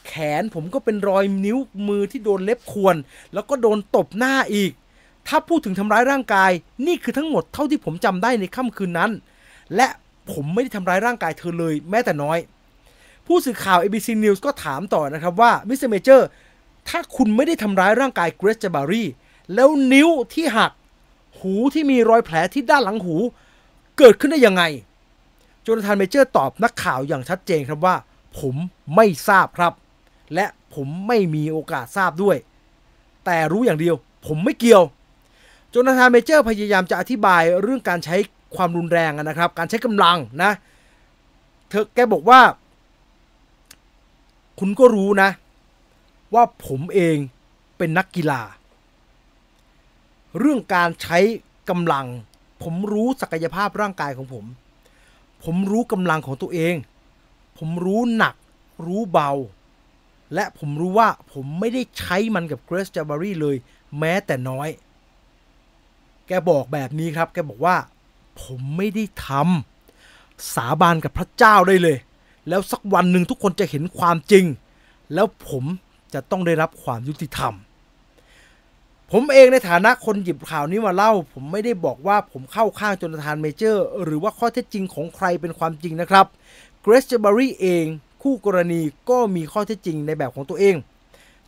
[0.08, 2.96] แขนผมก็เป็นรอยนิ้วมือที่โดนเล็บข่วน
[3.34, 4.72] แล้วก็โดนตบหน้าอีก
[5.28, 6.50] ถ้าพูดถึงทำร้ายร่างกาย
[6.86, 9.10] นี่คือทั้งหมดเท่าที่ผมจำได้ในค่ำคืนนั้น
[9.76, 9.88] และ
[10.30, 12.38] ผมไม่ได้ทำร้ายร่างกายเธอเลยแม้แต่น้อย
[13.26, 16.26] ผู้สื่อข่าว ABC News ก็ถามต่อนะครับว่ามิสเตอร์เมเจอร์
[16.88, 19.04] ถ้าคุณไม่ได้ทำร้ายร่างกายเกรซจาบารี
[19.54, 20.72] แล้วนิ้วที่หัก
[21.38, 23.16] หูที่มีรอยแผลที่ด้านหลังหู
[23.98, 24.62] เกิดขึ้นได้ยังไง
[25.62, 27.96] โจนาธานเมเจอร์ตอบนักข่าวอย่างชัดเจนครับว่า
[28.38, 28.54] ผม
[28.94, 29.72] ไม่ทราบครับ
[30.34, 32.36] และผมไม่มีโอกาสทราบด้วย
[33.24, 34.84] แต่รู้อย่างเดียว ผมไม่เกี่ยว
[35.70, 38.16] โจนาธานเมเจอร์พยายามจะอธิบายเรื่องการใช้
[38.56, 40.52] ความรุนแรงนะครับ การใช้กำลังนะ
[41.68, 42.40] เออแกบอกว่า
[44.58, 45.30] คุณก็รู้นะ
[46.34, 47.16] ว่าผมเอง
[47.78, 48.42] เป็นนักกีฬา
[50.38, 51.18] เรื่องการใช้
[51.70, 52.06] กำลัง
[52.62, 54.44] ผมรู้ศักยภาพร่างกายของผม
[55.44, 56.74] ผมรู้กำลังของตัวเอง
[57.58, 58.34] ผมรู้หนัก
[58.86, 59.30] รู้เบา
[60.34, 63.56] และผมรู้ว่าผมไม่ได้ใช้มันกับเกรซจาบารีเลย
[63.98, 64.68] แม้แต่น้อย
[66.26, 67.76] แกบอกแบบนี้ครับ แกบอกว่า
[68.42, 71.96] ผมไม่ได้ทำสาบานกับพระเจ้าได้เลย
[72.48, 74.44] แล้วสักวันหนึ่งทุกคนจะเห็นความจริง
[75.14, 75.64] แล้วผม
[76.14, 77.54] จะต้องได้รับความยุติธรรม
[79.12, 86.26] ผมเองในฐานะคนหยิบข่าวนี้มาเล่า ผมไม่ได้บอกว่าผมเข้าข้างจนาธานเมเจอร์ หรือว่าข้อเท็จจริงของใครเป็นความจริงนะครับ
[86.82, 87.86] เกรซเจบารีเอง
[88.22, 90.74] คู่กรณีก็มีข้อเท็จจริงในแบบของตัวเอง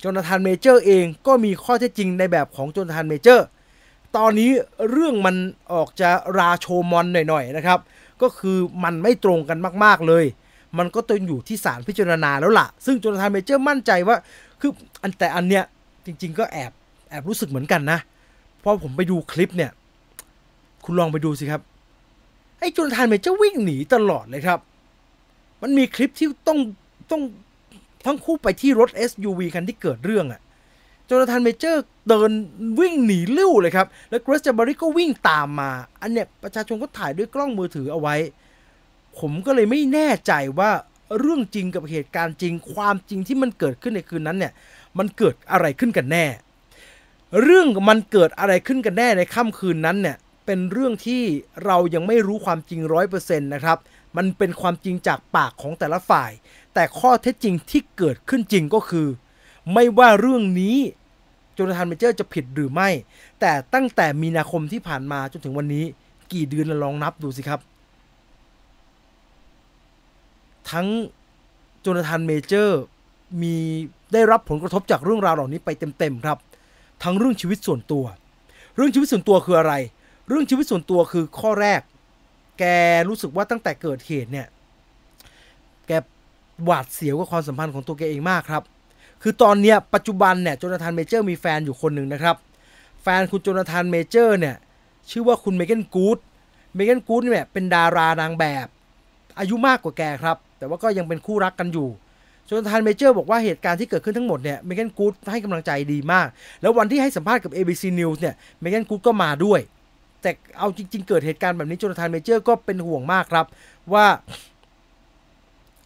[0.02, 3.46] จนาธานเมเจอร์เองก็มีข้อเท็จจริงในแบบของจนาธานเมเจอร์
[4.16, 4.50] ตอนนี้
[4.90, 5.36] เรื่องมัน
[5.72, 7.78] ออกจะราโชมอนหน่อยๆนะครับ
[8.22, 10.24] ก็คือมันไม่ตรงกันมากๆเลย
[10.78, 14.16] มันก็ต้องอยู่ที่ศาลพิจารณาแล้วล่ะ ซึ่งจนาธานเมเจอร์มั่นใจว่า
[14.60, 14.70] คือ
[15.02, 15.64] อันแต่อันเนี้ย
[16.06, 16.72] จริง ๆ ก็แอบ
[17.10, 17.98] แอบรู้สึกเหมือนกันนะ
[18.60, 19.70] เพราะผมไปดูคลิปเนี่ย
[20.84, 21.62] คุณลองไปดูสิครับ
[22.58, 24.58] ไอ้จนาธานเมเจอร์วิ่งหนีตลอดเลยครับ
[25.62, 26.58] มันมีคลิปที่ต้อง
[27.11, 27.22] ต้อง
[28.06, 30.40] ทั้งคู่ไปที่รถ SUV คันที่เกิดเรื่องอะ
[31.08, 32.32] จนาธานเมเจอร์เดิน
[32.80, 38.16] วิ่งหนีลิ่วเลยครับ แล้วเกรซจาบารีก็วิ่งตามมา อันเนี้ยประชาชนก็ถ่ายด้วยกล้องมือถือเอาไว้
[39.18, 40.70] ผมก็เลยไม่แน่ใจว่า
[41.18, 44.52] เรื่องจริงกับเหตุการณ์จริง ความจริงที่มันเกิดขึ้นในคืนนั้นเนี่ย
[44.98, 46.24] มันเกิดอะไรขึ้นกันแน่
[47.42, 51.22] เรื่องมันเกิดอะไรขึ้นกันแน่ในค่ำคืนนั้นเนี่ย เป็นเรื่องที่
[51.64, 53.78] เรายังไม่รู้ความจริงร้อยเปอร์เซ็นต์นะครับ
[54.16, 56.30] มันเป็นความจริงจากปากของแต่ละฝ่าย
[56.74, 59.06] แต่ข้อเท็จจริงที่เกิดขึ้นจริงก็คือ
[59.72, 60.76] ไม่ว่าเรื่องนี้
[61.54, 62.88] โจนาธานเมเจอร์จะผิดหรือไม่
[63.40, 65.84] แต่ตั้งแต่มีนาคมที่ผ่านมาจนถึงวันนี้
[66.32, 67.61] กี่เดือนลองนับดูสิครับ
[70.70, 70.86] ทั้ง
[71.80, 72.80] โจนาธานเมเจอร์
[73.42, 73.57] เนี่ย
[74.12, 76.38] ได้รับผลกระทบจากเรื่องราวเหล่านี้ไปเต็มๆครับ
[77.02, 78.04] ทั้งเรื่องชีวิตส่วนตัว
[78.76, 79.74] เรื่องชีวิตส่วนตัวคืออะไร
[80.28, 81.80] เรื่องชีวิตส่วนตัวคือข้อแรก
[82.61, 82.64] แก
[83.08, 84.46] รู้สึกว่าตั้งแต่เกิดเหตุเนี่ย
[85.86, 85.92] แก
[86.64, 88.62] หวาดเสียวกับความสัมพันธ์ของตัวแกเองมากครับ
[89.22, 92.36] คือตอนเนี้ยปัจจุบันเนี่ยโจนาธานเมเจอร์มีแฟนอยู่คนหนึ่งนะครับ
[93.02, 94.56] แฟนคุณโจนาธานเมเจอร์เนี่ย
[95.11, 96.18] ชื่อว่าคุณเมเกนกูด
[96.74, 98.66] เมเกนกูดเนี่ยเป็นดารานางแบบ
[99.38, 101.88] อายุมากกว่าแกครับ แต่ว่าก็ยังเป็นคู่รักกันอยู่
[102.46, 106.26] โจนาธานเมเจอร์บอกว่าเหตุการณ์ที่เกิดขึ้นทั้งหมดเนี่ยเมเกนกูดให้กำลังใจดีมาก
[106.61, 109.61] แล้ววันที่ให้สัมภาษณ์กับ ABC News เนี่ยเมเกนกูดก็มาด้วย
[110.22, 113.46] แต่เอาจริง ๆ เกิดเหตุการณ์แบบนี้โจนาธานเมเจอร์ก็เป็นห่วงมากครับ
[113.92, 114.06] ว่า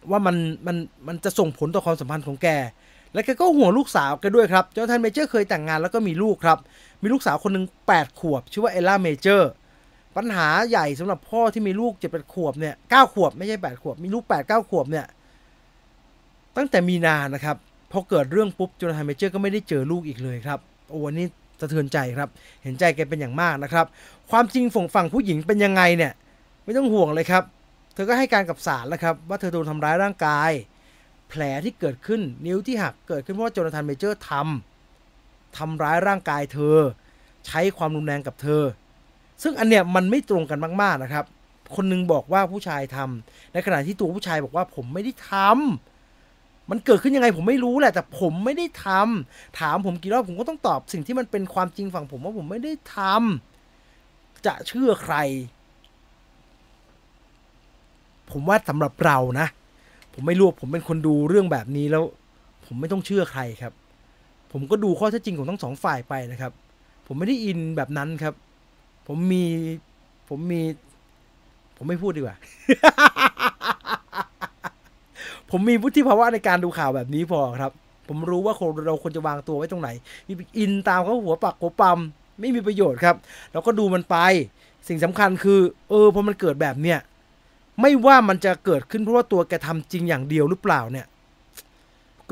[0.09, 0.35] ว่ามัน
[0.67, 0.77] มัน
[1.07, 2.47] มันจะส่งผลต่อความสัมพันธ์ของแก
[3.13, 6.57] และแกก็ห่วงลูกสาวแกด้วยครับโจนาธานเมเจอร์เคยแต่งงานแล้วก็มีลูกครับ
[7.01, 9.51] มีลูกสาวคนหนึ่ง8 ขวบ ชื่อว่าเอล่าเมเจอร์
[10.15, 15.05] ปัญหาใหญ่สำหรับพ่อที่มีลูกเจ็ดแปดขวบเนี่ยเก้าขวบไม่ใช่แปดขวบ มีลูกแปดเก้าขวบเนี่ย
[16.57, 17.57] ตั้งแต่มีนานะครับ
[17.91, 20.59] พอเกิดเรื่องปุ๊บโจนาธานเมเจอร์ก็ไม่ได้เจอลูกอีกเลยครับ
[20.89, 21.27] โอ้วันนี้
[21.59, 22.29] สะเทือนใจครับ
[22.63, 23.85] เห็นใจแกเป็นอย่างมากนะครับ
[24.31, 26.13] ความจริงฝั่งฝั่งผู้หญิงเป็นยังไงเนี่ย
[26.63, 27.43] ไม่ต้องห่วงเลยครับ
[27.93, 30.51] เธอก็ให้การกับศาลแล้วครับ ว่าเธอโดนทำร้ายร่างกาย
[31.29, 36.77] แผลที่เกิดขึ้นนิ้วที่หักเกิดขึ้นเพราะว่าโจนาธานเมเจอร์ทำทำร้ายร่างกายเธอ
[37.45, 38.63] ใช้ความรุนแรงกับเธอ
[39.43, 41.25] ซึ่งอันเนี้ยมันไม่ตรงกันมาก ๆนะครับ
[41.75, 45.94] คนหนึงบอกว่าผู้ชายทำในขณะที่ตัวผู้ชายบอกว่าผมไม่ได้ทำ
[46.69, 55.15] มันเกิดขึ้นยังไงผมไม่รู้แหละ แต่ผมไม่ได้ทำถามผมกี่รอบผมก็ต้องตอบสิ่งที่มันเป็นความจริงฝั่งผมว่าผมไม่ได้ทำจะเชื่อใคร
[58.31, 59.47] ผมว่าสำหรับเรานะ
[60.13, 62.03] ผมไม่รู้ผมเป็นคนดูเรื่องแบบนี้แล้ว
[62.65, 63.73] ผมไม่ต้องเชื่อใครครับ
[64.51, 66.51] ผมก็ดูข้อเท็จจริงของทั้งสองฝ่ายไปนะครับ
[67.07, 68.33] ผมไม่ได้อินแบบนั้นครับ
[69.07, 69.43] ผมมี
[70.29, 70.61] ผมมี
[71.77, 72.37] ผมไม่พูดดีกว่า
[75.51, 77.71] ผมมีวุฒิภาวะในการดูข่าวแบบนี้พอครับ
[78.07, 78.53] ผมรู้ว่า
[78.87, 79.89] เราควรจะวางตัวไว้ตรงไหน
[80.27, 81.99] มีอินตามเขาหัวปักหัวปั๊ม
[82.39, 83.15] ไม่มีประโยชน์ครับ
[83.51, 84.17] เราก็ดูมันไป
[84.87, 86.99] สิ่งสำคัญคือ เออพอมันเกิดแบบเนี้ย
[87.81, 91.05] ไม่ว่ามันจะเกิดขึ้นเพราะว่าตัวแกทำจริงอย่างเดียวหรือเปล่าเนี่ย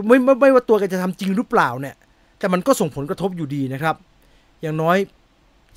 [0.07, 1.95] ไม่ไม่ไม่ว่าตัวแกจะทำจริงหรือเปล่าเนี่ย
[2.39, 3.95] แต่มันก็ส่งผลกระทบอยู่ดีนะครับ
[4.61, 4.97] อย่างน้อย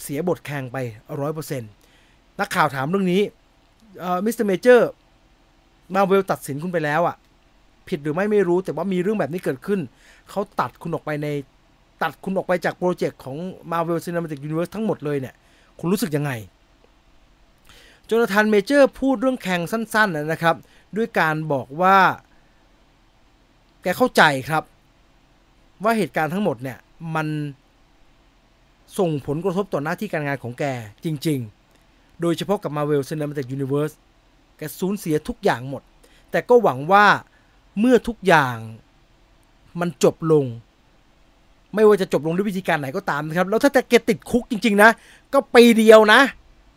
[0.03, 0.77] เสียบท Kang ไป
[1.21, 1.71] ร้อยเปอร์เซ็นต์
[2.41, 3.23] นักข่าวถามเรื่องนี้
[4.25, 4.91] มิสเตอร์เมเจอร์
[5.95, 7.17] มาเวลตัดสินคุณไปแล้วอะ่ะ
[7.89, 9.81] ผิดหรือไม่ไม่รู้ แต่ว่ามีเรื่องแบบนี้เกิดขึ้น
[10.31, 11.29] เขาตัดคุณออกไปใน
[12.03, 13.37] ตัดคุณออกไปจากโปรเจกต์ของ
[13.73, 15.35] Marvel Cinematic Universe ทั้งหมดเลยเนี่ย
[15.79, 16.33] คุณรู้สึกยังไง
[18.05, 20.57] โจนาธานเมเจอร์พูดเรื่อง Kang สั้นๆนะครับ
[20.97, 21.97] ด้วยการบอกว่า
[23.83, 24.63] แกเข้าใจครับ
[25.83, 26.79] ว่าเหตุการณ์ทั้งหมดเนี่ย
[27.15, 27.29] มัน
[28.99, 30.65] ส่งผลกระทบต่อหน้าที่การงานของแก
[31.05, 31.39] จริง
[31.81, 33.95] ๆ โดยเฉพาะกับ Marvel Cinematic Universe
[34.59, 35.83] แกสูญเสียทุกอย่างหมด
[36.31, 37.07] แต่ก็หวังว่า
[37.81, 38.57] เมื่อทุกอย่าง
[39.81, 40.45] มันจบลง
[41.75, 44.91] ไม่ว่าจะจบลงด้วยวิธีการไหนก็ตามนะครับ แล้วถ้าแต่แกติดคุกจริง ๆ นะ
[45.33, 46.21] ก็ปีเดียวนะ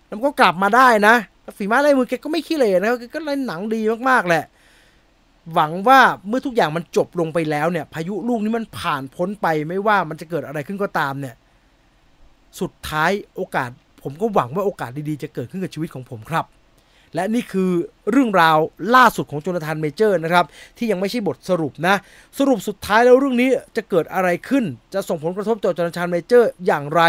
[0.08, 1.16] แล้วก็กลับมาได้นะ
[1.58, 4.44] ฝีไม้ลายมือแกก็ไม่ขี้เหร่นะก็เล่นหนังดีมากๆแหละ
[5.54, 11.36] หวังว่าเมื่อทุกอย่างมันจบลงไปแล้วเนี่ย พายุลูกนี้มันผ่านพ้นไปไม่ว่ามันจะเกิดอะไรขึ้นก็ตามเนี่ย
[12.60, 13.70] สุดท้ายโอกาส
[14.04, 16.46] ผมก็หวังว่าโอกาสดีๆจะเกิดขึ้นกับชีวิตของผมครับ
[17.16, 17.72] และนี่คือ
[18.12, 18.58] เรื่องราว
[18.96, 20.46] ล่าสุดของโจนาธานเมเจอร์นะครับ
[20.78, 21.96] ที่ยังไม่ใช่บทสรุปนะ
[22.38, 27.02] สรุปสุดท้ายแล้วเรื่องนี้จะเกิดอะไรขึ้น จะส่งผลกระทบต่อโจนาธานเมเจอร์อย่างไร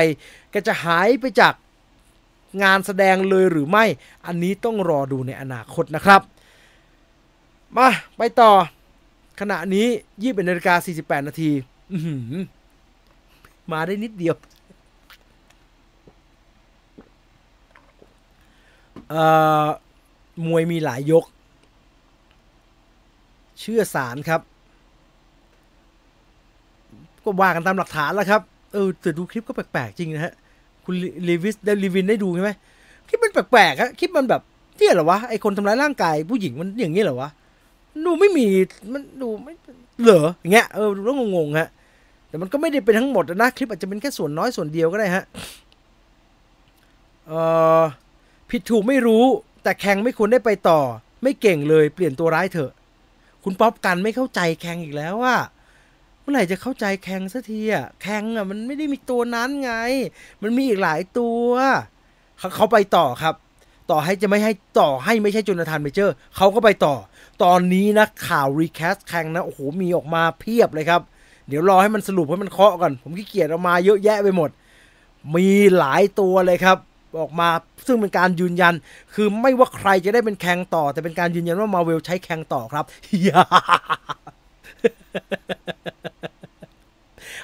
[0.50, 1.54] แกจะหายไปจาก
[2.62, 3.84] งานแสดงเลยหรือไม่
[4.26, 6.20] อันนี้ต้องรอดูในอนาคตนะครับ
[7.76, 8.50] มาไปต่อ
[9.40, 9.86] ขณะนี้
[10.22, 11.50] ยี่สิบนาฬิกาสี่สิบแปดนาที
[13.72, 14.36] มาได้นิดเดียว
[19.10, 19.22] เอ่
[19.64, 19.68] อ
[20.46, 21.24] มวยมีหลายยก
[23.60, 24.40] เชื่อสารครับ
[27.24, 30.32] ก็ว่ากันตามหลักฐานแล้วครับเออแต่ดูคลิปก็แปลกๆจริงนะฮะ
[30.84, 30.94] คุณ
[31.28, 32.50] ลีวิสได้ลีวินได้ดูใช่ไหม
[33.08, 34.42] คลิปมันแปลกๆอะคลิปมันแบบ
[34.76, 37.30] เที่ยหรอวะไอคนทำร้ายร่างกายผู้หญิงมันอย่างนี้เหรอวะ
[38.04, 38.46] ดูไม่มี
[38.92, 39.54] มันดูไม่
[40.04, 41.68] เหรออย่างเงี้ยเออดูแล้วงงๆฮะ
[42.28, 45.24] แต่มันก็ไม่ได้เป็นทั้งหมดนะคลิปอาจจะเป็นแค่ส่วนน้อยส่วนเดียวก็ได้ฮะ
[47.26, 47.32] เอ
[47.80, 47.82] อ
[48.50, 49.24] ผิดถูกไม่รู้
[49.62, 50.80] แต่แข่งไม่ควรได้ไปต่อ
[51.22, 52.72] ไม่เก่งเลยเปลี่ยนตัวร้ายเถอะ
[53.44, 55.36] คุณป๊อปกันไม่เข้าใจแข่งอีกแล้วว่า
[56.20, 59.72] เมื่อไหร่จะเข้าใจแข่งสักทีอะแข่งอะมันไม่ได้มีตัวนั้นไง
[60.42, 61.46] มันมีอีกหลายตัว
[62.38, 63.34] เขาเขาไปต่อครับ
[63.90, 66.94] ต่อให้จะไม่ให้ต่อให้ไม่ใช่โจนาธานเมเจอร์เขาก็ไปต่อ
[67.42, 71.02] ตอนนี้นะข่าว recast Kang นะโอ้โหมีออกมาเพียบเลยครับ
[71.48, 74.50] เดี๋ยวรอให้มันสรุปให้มันเคาะก่อน ผมขี้เกียจออกมาเยอะแยะไปหมด
[75.34, 75.48] มี
[75.78, 76.78] หลายตัวเลยครับ
[77.18, 77.48] ออกมา
[77.86, 78.74] ซึ่งเป็นการยืนยัน
[79.14, 82.84] คือไม่ว่าใครจะได้เป็น Kang ต่อ แต่เป็นการยืนยันว่ามาเวลใช้ Kang ต่อครับ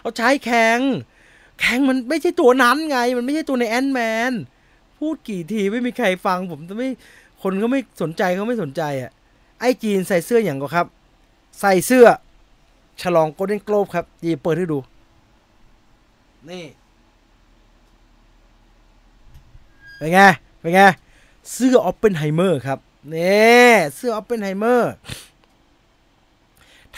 [0.00, 0.78] เขาใช้ Kang
[1.60, 4.00] Kang มันไม่ใช่ตัวนั้นไง มันไม่ใช่ตัวใน Ant-Man
[4.30, 4.32] น
[4.98, 6.88] พูดกี่ทีไม่มีใครฟัง ผมจะไม่
[7.42, 9.10] คนเขาไม่สนใจเขาไม่สนใจอะ
[9.60, 10.86] ไอ้จีนใส่เสื้ออย่างก็ครับ
[11.60, 12.06] ใส่เสื้อ
[13.02, 14.78] ฉลอง Golden Globe ครับยีเปิดให้ดู
[16.50, 16.64] นี่
[19.96, 20.20] เป็นไง
[20.60, 20.80] เป็นไง
[21.52, 22.78] เสื้อออปเปนไฮเมอร์ครับ
[23.14, 24.92] นี่เสื้อออปเปนไฮเมอร์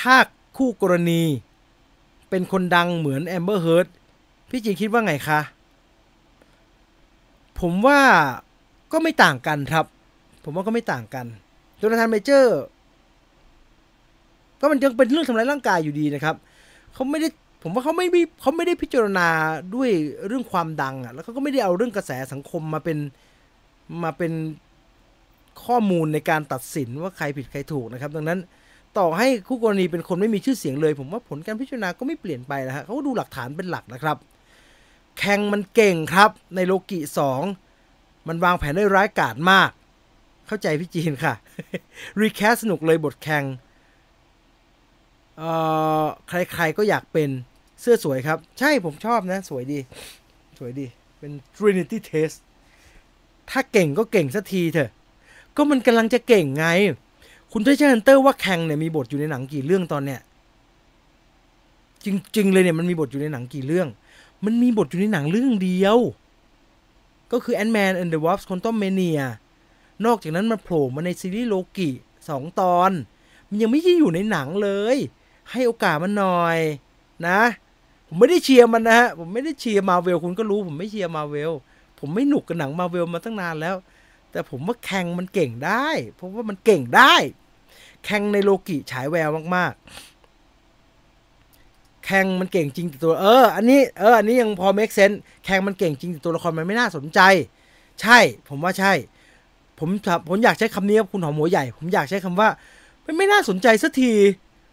[0.01, 0.15] ถ้า
[0.57, 1.23] คู่กรณี
[2.31, 3.87] เป็นคนดังเหมือน Amber Heard
[4.51, 5.41] พี่จีคิดว่าไงคะ
[7.61, 8.01] ผมว่า
[8.93, 9.85] ก็ไม่ต่างกันครับ
[10.45, 11.27] ผมว่าก็ไม่ต่างกัน
[11.77, 12.59] โจนาธานเมเจอร์
[14.61, 16.35] ก็มันยังเป็นเรื่องทำร้ายร่างกายอยู่ดีนะครับ
[16.93, 17.29] เขาไม่ได้
[17.63, 18.07] ผมว่าเขาไม่
[18.41, 19.29] เขาไม่ได้พิจารณา
[19.75, 19.91] ด้วย
[20.27, 22.99] เรื่องความดังอะ แล้วเขาก็ไม่ได้เอาเรื่องกระแสสังคมมาเป็น
[24.05, 24.33] มาเป็น
[25.65, 28.39] ข้อมูลในการตัดสินว่าใครผิดใครถูกนะครับ ดังนั้น
[28.99, 34.17] ต่อให้คู่กรณีเป็นคนไม่มีชื่อเสียงเลย ผมว่าผลการพิจารณาก็ไม่เปลี่ยนไปนะฮะเขาดูหลักฐานเป็นหลักนะครับ
[35.19, 37.43] Kang มันเก่งครับในโลกิสอง
[38.29, 39.71] มันวางแผนได้ร้ายกาจมาก
[40.47, 41.35] เข้าใจพี่จีนค่ะ
[42.21, 43.45] recast สนุกเลยบท Kang
[45.39, 45.51] เอ่
[46.03, 47.31] อใครๆก็อยากเป็น
[47.81, 49.79] เสื้อสวยครับ ใช่ผมชอบนะ สวยดี
[50.59, 50.87] สวยดี
[51.19, 52.37] เป็น Trinity Test
[53.51, 54.91] ถ้าเก่งก็เก่งสักทีเถอะ
[55.57, 56.67] ก็มันกำลังจะเก่งไง
[57.53, 60.21] คุณเทชฮันเตอร์ว่า Kang เนี่ยมีบทอยู่ในหนังกี่เรื่องตอนเนี้ย
[62.05, 62.07] จ
[62.37, 63.89] ริง ๆ เลยเนี่ยมันมีบทอยู่ในหนังกี่เรื่อง
[64.45, 65.99] มันมีบทอยู่ในหนังเรื่องเดียว
[67.33, 69.23] ก็คือ Ant-Man and the Wasp Quantumania
[70.07, 71.91] นอกจากนั้นมาโผล่มาในซีรีส์โลกิ
[72.29, 72.91] สองตอน
[73.49, 74.97] มันยังไม่ได้อยู่ในหนังเลย
[75.51, 76.59] ให้โอกาสมันหน่อย
[77.27, 77.41] นะ
[78.11, 81.53] ผมไม่ได้เชียร์มันนะฮะ ผมไม่ได้เชียร์มาเวลคุณก็รู้ ผมไม่เชียร์มาเวล
[81.99, 83.77] ผมไม่หนุกกับหนังมาเวลมาตั้งนานแล้ว
[84.31, 87.15] แต่ผมว่าแข่งมันเก่งได้ เพราะว่ามันเก่งได้
[88.05, 97.21] แข่งในโลกิฉายแววมากๆ แข่งมันเก่งจริงแต่ตัว เออ อันนี้ เออ อันนี้ยังพอ make sense แข่งมันเก่งจริงแต่ตัวละครมันไม่น่าสนใจ
[98.01, 98.93] ใช่ ผมว่าใช่
[99.79, 99.89] ผม
[100.29, 102.49] ผมอยากใช้คำนี้ครับคุณหอมหัวใหญ่ ผมอยากใช้คำว่า
[103.05, 104.13] มันไม่น่าสนใจสักที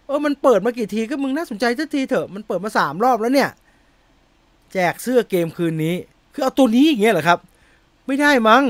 [0.06, 3.50] เออมันเปิดมากี่ทีก็มึงน่าสนใจสักทีเถอะมันเปิดมาสามรอบแล้วเนี่ย
[4.74, 5.96] แจกเสื้อเกมคืนนี้
[6.34, 7.40] คือเอาตัวนี้อย่างเงี้ยเหรอครับ
[8.08, 8.64] ไม่ได้มั้ง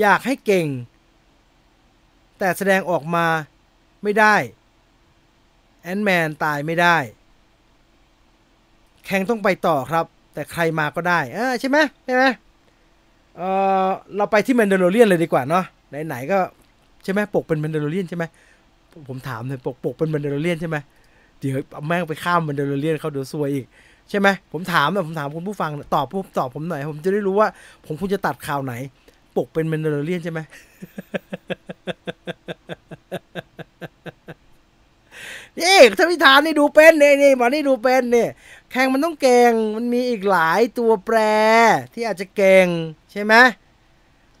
[0.00, 0.66] อยากให้เก่ง
[2.38, 3.26] แต่แสดงออกมา
[4.02, 4.34] ไม่ได้
[5.82, 6.96] Ant-Man ตายไม่ได้
[9.06, 12.24] Kang ต้องไปต่อครับ แต่ใครมาก็ได้อ่าใช่ไหมใช่ไหม
[13.36, 13.42] เอ
[13.86, 15.64] อเราไปที่ Mandalorian เลยดีกว่าเนาะ
[16.06, 16.38] ไหนๆก็
[17.04, 18.24] ใช่ไหมปกเป็น Mandalorian ใช่ไหม
[19.08, 20.76] ผมถามเลยปกปกเป็น Mandalorian ใช่ไหม
[21.38, 23.66] เดี๋ยวแม่งไปข้าม Mandalorian เขาเดี๋ยวซวยอีก
[24.10, 27.48] ใช่ไหมผมถามนะผมถามคุณผู้ฟังตอบผมตอบผมหน่อย ผมจะได้รู้ว่า
[27.86, 28.74] ผมควรจะตัดข่าวไหน
[29.36, 30.40] ปกเป็นแมนเดลเรียนใช่ไหม
[35.60, 38.26] นี่ท่านพิธานนี่ดูเป็นนี่นี่หมอนี่ดูเป็นนี่
[38.70, 41.18] แข่งมันต้องเก่งมันมีอีกหลายตัวแปร
[41.94, 42.66] ที่อาจจะเก่ง
[43.12, 43.34] ใช่ไหม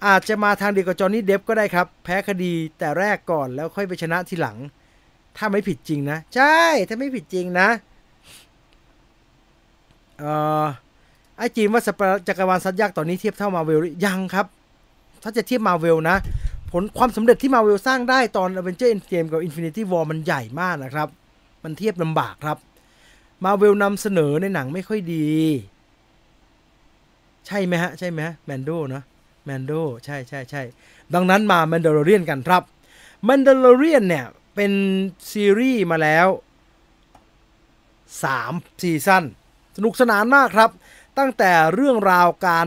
[0.06, 4.56] อาจจะมาทางเดียวกับจอห์นนี่เดฟก็ได้ครับ แพ้คดีแต่แรกก่อนแล้วค่อยไปชนะทีหลัง
[5.36, 6.56] ถ้าไม่ผิดจริงนะ ใช่
[6.88, 7.68] ถ้าไม่ผิดจริงนะ
[10.18, 10.24] เอ
[10.64, 10.66] อ
[11.36, 14.46] ไอจีนว่าสปาจักรวาลสัตว์ยักษ์ตอนนี้เทียบเท่ามาเวลยังครับ
[15.22, 16.16] ถ้าจะเทียบมาเวลนะ
[16.72, 21.08] ผลความสำเร็จที่มาเวลสร้างได้ตอน Avenger Endgame กับ Infinity War มันใหญ่มากนะครับ
[21.64, 22.58] มันเทียบลำบากครับ
[23.44, 25.28] มาเวลนำเสนอในหนังไม่ค่อยดี
[27.46, 29.04] ใช่ไหมฮะ ใช่ไหม Mando เนาะ
[29.44, 29.72] Mando
[30.04, 30.62] ใช่ใช่ใช่
[31.14, 32.62] ดังนั้นมา Mandalorian กันครับ
[33.24, 34.72] Mandalorian เนี่ย เป็น
[35.30, 36.28] ซีรีส์มาแล้ว
[37.94, 39.24] 3 ซีซั่น
[39.76, 40.70] สนุกสนานมากครับ
[41.18, 42.66] ตั้งแต่เรื่องราวการ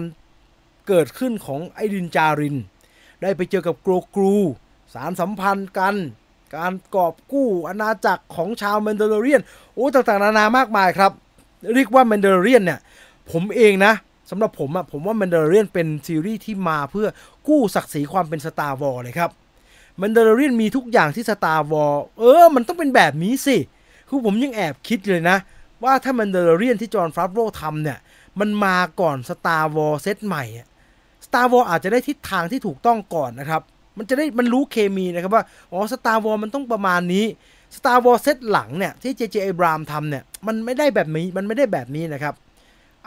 [0.88, 2.58] เกิดขึ้นของไอ Din Djarin
[3.22, 4.36] ได้ไปเจอกับ Grogu
[4.94, 5.96] สานสัมพันธ์กัน
[6.56, 9.42] การกอบกู้อาณาจักรของชาว Mandalorian
[9.74, 11.12] โอ้ ต่างๆ นานามากมายครับ
[11.74, 12.80] เรียกว่า Mandalorian เนี่ย
[13.32, 13.94] ผมเองนะ
[14.30, 17.08] สำหรับผมอะผมว่า Mandalorian เป็นซีรีส์ที่มาเพื่อ
[17.48, 19.32] กู้ศักดิ์ศรีความเป็น Star Wars เลยครับ
[19.98, 23.58] Mandalorian มีทุกอย่างที่ Star Wars เออ มันต้องเป็นแบบนี้สิ
[24.10, 25.38] คือผมยังแอบคิดเลยนะ
[25.84, 28.00] ว่าถ้า Mandalorian ที่ Jon Favreau ทำเนี่ย
[28.40, 30.44] มันมาก่อน Star Wars เซตใหม่
[31.26, 33.62] Star Wars อาจจะได้ทิศทางที่ถูกต้องก่อนนะครับ
[33.98, 37.26] มันจะได้มันรู้เคมีนะครับว่าอ๋อ Star Wars มันต้องประมาณนี้
[37.78, 42.34] Star Wars เซตหลังเนี่ยที่ JJ Abrams ทำเนี่ยมันไม่ได้แบบนี้มันไม่ได้แบบนี้นะครับ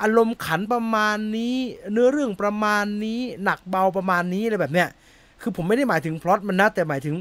[0.03, 1.57] อารมณ์ขันประมาณนี้
[1.92, 4.88] เนื้อเรื่องประมาณนี้ หนักเบาประมาณนี้อะไรแบบเนี้ย
[5.42, 7.16] คือผมไม่ได้หมายถึงพล็อตมันนะแต่หมายถึง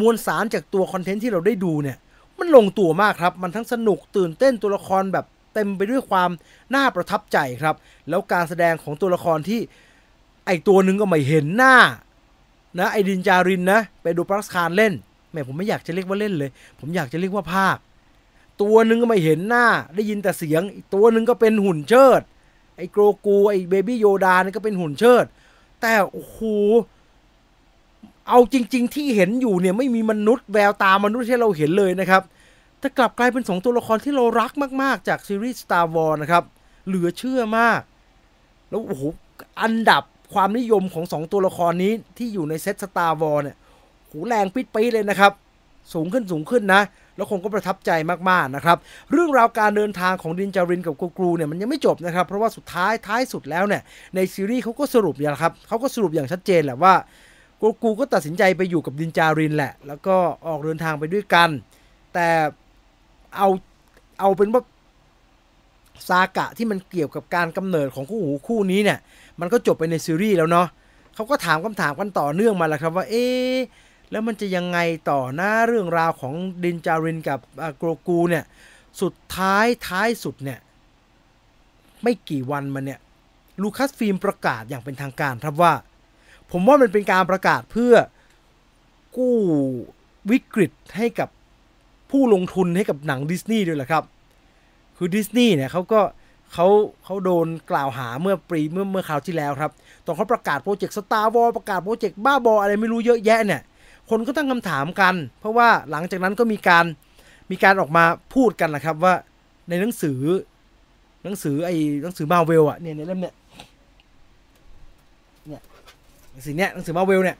[0.00, 1.96] มวลสารจากตัวคอนเทนต์ที่เราได้ดูเนี่ย
[2.38, 6.30] มันลงตัวมากครับ มันทั้งสนุกตื่นเต้นตัวละครแบบเต็มไปด้วยความ
[6.74, 7.74] น่าประทับใจครับ
[8.08, 9.60] แล้วการแสดงของตัวละครที่
[10.46, 11.76] ไอตัวนึงก็ไม่เห็นหน้า
[12.78, 14.92] นะไอดินจารินนะไปดูปรัสคารเล่น
[15.32, 16.50] แม่ผมไม่อยากจะเรียกว่าเล่นเลย
[16.80, 17.76] ผมอยากจะเรียกว่าภาค
[18.62, 22.20] ตัวหนึ่งก็ไม่เห็นหน้า ได้ยินแต่เสียง อีกตัวหนึ่งก็เป็นหุ่นเชิด
[22.76, 25.24] ไอ้โกรกูไอ้เบบี้โยดานี่ก็เป็นหุ่นเชิด
[25.80, 26.38] แต่โอ้โห
[28.28, 32.22] เอาจริง ๆ ที่เห็นอยู่เนี่ยไม่มีมนุษย์แววตามนุษย์ที่เราเห็นเลยนะครับ
[32.78, 34.52] แต่กลับกลายเป็นสองตัวละครที่เรารัก
[34.82, 36.44] มาก ๆ จากซีรีส์ Star Wars นะครับ
[36.86, 37.80] เหลือเชื่อมาก
[38.70, 39.02] แล้วโอ้โห
[39.62, 40.02] อันดับ
[40.32, 43.56] ความนิยมของสองตัวละครนี้ที่อยู่ในเซต Star Wars เนี่ย
[44.06, 45.32] โหแรงปิดปีเลยนะครับ
[45.92, 46.82] สูงขึ้นสูงขึ้นนะ
[47.16, 47.90] แล้วคงก็ประทับใจ
[48.30, 48.78] มากๆนะครับ
[49.12, 53.82] เรื่องราวการเดินทางของดินจารินกับกูกรูเนี่ยมันยังไม่จบนะครับ เพราะว่าสุดท้ายท้ายสุดแล้วเนี่ย
[54.14, 56.94] ในซีรีส์เขาก็สรุปอย่างครับเขาก็สรุปอย่างชัดเจนแหละว่า
[57.60, 60.16] กูกูก็ตัดสินใจไปอยู่กับดินจารินแหละ แล้วก็
[60.46, 61.48] ออกเดินทางไปด้วยกัน
[62.14, 62.28] แต่
[63.36, 63.48] เอา
[64.20, 64.62] เอาเป็นว่า
[66.08, 68.98] ซากะที่มันเกี่ยวกับการกำเนิดของคู่หูคู่นี้เนี่ย
[69.40, 70.66] มันก็จบไปในซีรีส์แล้วเนาะ
[71.14, 73.24] เขาก็ถามคำถามกันต่อเนื่องมาแล้วครับว่า เอ๊
[74.10, 74.78] แล้วมันจะยังไง
[75.10, 76.34] ต่อหน้าเรื่องราวของ
[76.64, 77.40] ดินจารินกับ
[77.76, 78.44] โกรกูเนี่ย
[79.00, 80.58] สุดท้ายท้ายสุดเนี่ย
[82.02, 83.00] ไม่กี่วันมาเนี่ย
[83.62, 85.72] ลูคัสฟิล์มประกาศอย่างเป็นทางการครับว่า
[86.50, 87.94] ผมว่ามันเป็นการประกาศเพื่อ
[89.16, 89.36] กู้
[90.30, 91.28] วิกฤตให้กับ
[92.10, 94.04] ผู้ลงทุนให้กับหนังดิสนีย์ด้วยแหละครับ
[94.96, 96.00] คือดิสนีย์เนี่ยเขาก็
[96.52, 96.66] เขา
[97.04, 99.72] เขาโดนกล่าวหาเมื่อปีเมื่อเมื่อคราวที่แล้วครับ
[100.04, 103.62] ตอนเขาประกาศโปรเจกต์ Star Wars ประกาศโปรเจกต์บ้าบออะไรไม่รู้เยอะแยะเนี่ย
[104.10, 106.84] คนก็ตั้งคำถามกัน เพราะว่าหลังจากนั้นก็มีการ
[107.50, 108.04] มีการออกมา
[108.34, 109.14] พูดกันนะครับว่า
[109.68, 110.20] ในหนังสือ
[111.24, 113.34] หนังสือไอ้หนังสือมาเวลอะเนี่ยในเล่มเนี่ย
[116.32, 117.36] หนังสือเนี้ยหนังสือมาเวลเนี่ย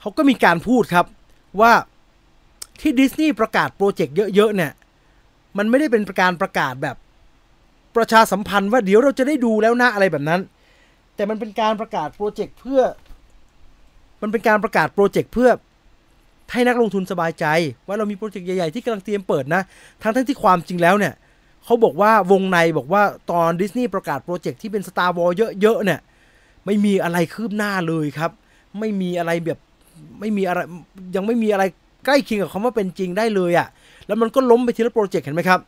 [0.00, 1.06] เขาก็มีการพูดครับ
[1.60, 1.72] ว่า
[2.80, 4.72] ที่ดิสนีย์ประกาศโปรเจกต์เยอะๆเนี่ย
[5.58, 6.96] มันไม่ได้เป็นการประกาศแบบ
[7.96, 10.40] ประชาสัมพันธ์ว่าเดี๋ยวเราจะได้ดูแล้วนะอะไรแบบนั้น
[11.14, 12.82] แต่มันเป็นการประกาศโปรเจกต์เพื่อ
[14.22, 15.50] มันเป็นการประกาศโปรเจกต์เพื่อ
[16.52, 17.46] ให้นักลงทุนสบายใจ
[17.86, 19.62] ว่าเรามีโปรเจกต์ใหญ่ ๆ ที่กำลังเตรียมเปิดนะ
[20.02, 21.14] ทั้งทั้งที่ความจริงแล้วเนี่ย
[21.64, 26.00] เขาบอกว่าวงในบอกว่าตอนดิสนีย์ประกาศโปรเจกต์ที่เป็น Star Wars เยอะๆเนี่ย
[26.66, 28.30] ไม่มีอะไรคืบหน้าเลยครับ
[28.78, 29.58] ไม่มีอะไรแบบ
[30.20, 30.60] ไม่มีอะไร
[31.16, 31.64] ยังไม่มีอะไร
[32.06, 33.68] ใกล้เคียงกับคำว่าเป็นจริงได้เลยอะ่ะ
[34.06, 35.60] แล้วมันก็ล้มไปทีละโปรเจกต์เห็นไหมครับ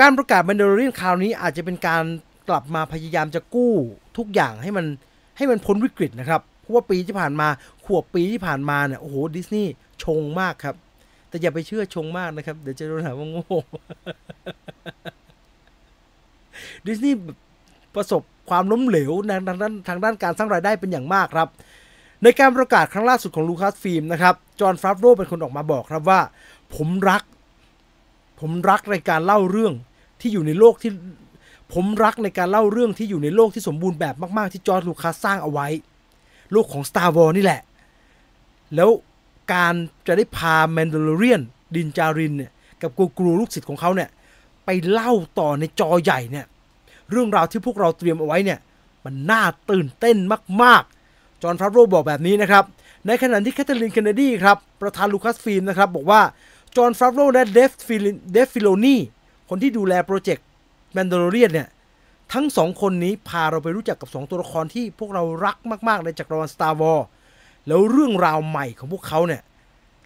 [0.00, 2.02] การประกาศแมนดารินคราวนี้อาจจะเป็นการ
[2.48, 3.72] กลับมาพยายามจะกู้
[4.16, 4.86] ทุกอย่างให้มัน
[5.36, 7.48] ให้มันพ้นวิกฤตนะครับ เพราะว่าปีที่ผ่านมา
[7.84, 9.72] ขวบปีที่ผ่านมาเนี่ยโอ้โหดิสนีย์
[10.04, 10.76] ชงมากครับ
[11.28, 13.58] แต่อย่าไปเชื่อชงมากนะครับ เดี๋ยวจะโดนหาว่าโง่
[16.86, 17.16] ดิสนีย์
[17.94, 19.12] ประสบความล้มเหลว
[19.48, 21.48] ทางด้านทางด้านการสร้างรายได้เป็นอย่างมากครับ
[22.22, 26.20] ในการประกาศครั้งล่าสุดของลูคัสฟิล์มนะครับจอห์นฟราฟโรเป็นคนออกมาบอกครับว่า
[26.74, 27.22] ผมรัก
[28.40, 29.74] ผมรักในการเล่าเรื่อง
[30.20, 30.90] ที่อยู่ในโลกที่
[31.74, 35.68] ผมรักในการเล่าเรื่องที่อยู่ในโลกที่สมบูรณ์แบบมาก ๆ ที่จอร์จลูคัสสร้างเอาไว้
[36.52, 37.60] โลกของ Star Wars นี่แหละ
[38.74, 38.90] แล้ว
[39.52, 39.74] การ
[40.06, 41.42] จะได้พาแมนด a ลเรียน
[41.74, 42.50] ดินจารินเนี่ย
[42.82, 44.08] กับโกรกูลูกศิษย์ของเขาเนี่ย
[44.64, 46.46] ไปเล่าต่อในจอใหญ่เนี่ย
[47.10, 48.58] เรื่องราวที่พวกเราเตรียมเอาไว้เนี่ย
[49.04, 50.16] มันน่าตื่นเต้น
[50.62, 52.64] มากๆ จอนแฟฟโรบอกแบบนี้นะครับ
[53.06, 56.20] ในขณะที่แคทเธอรีนเคนเนดีครับประธานลูคัสฟิล์มนะครับบอกว่า
[56.76, 58.96] จอนแฟฟโรและเดฟฟิลเดฟฟิโลนี
[59.48, 60.46] คนที่ดูแลโปรเจกต์
[60.92, 61.68] แมนด a ลเรียนเนี่ย
[62.32, 65.56] ทั้งสองคนนี้พาเราไปรู้จักกับสองตัวละครที่พวกเรารัก
[65.88, 67.04] มากๆในจักรวาล Star Wars
[67.66, 69.42] แล้วเรื่องราวใหม่ของพวกเขาเนี่ย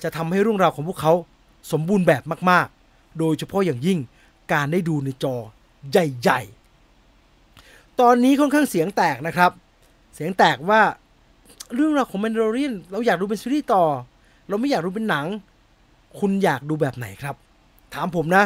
[0.03, 1.13] จะทำให้เรื่องราวของพวกเขา
[1.73, 3.99] สมบูรณ์แบบมากๆ โดยเฉพาะอย่างยิ่ง
[4.53, 5.35] การได้ดูในจอ
[5.91, 9.51] ใหญ่ๆ ตอนนี้ค่อนข้างเสียงแตกนะครับ
[10.15, 10.81] เสียงแตกว่า
[11.75, 13.85] เรื่องราวของ m a n d a l o r i a n เราอยากดูเป็นซีรีส์ต่อ
[14.49, 15.27] เราไม่อยากดูเป็นหนัง
[16.19, 17.35] คุณอยากดูแบบไหนครับ
[17.95, 18.45] ถามผมนะ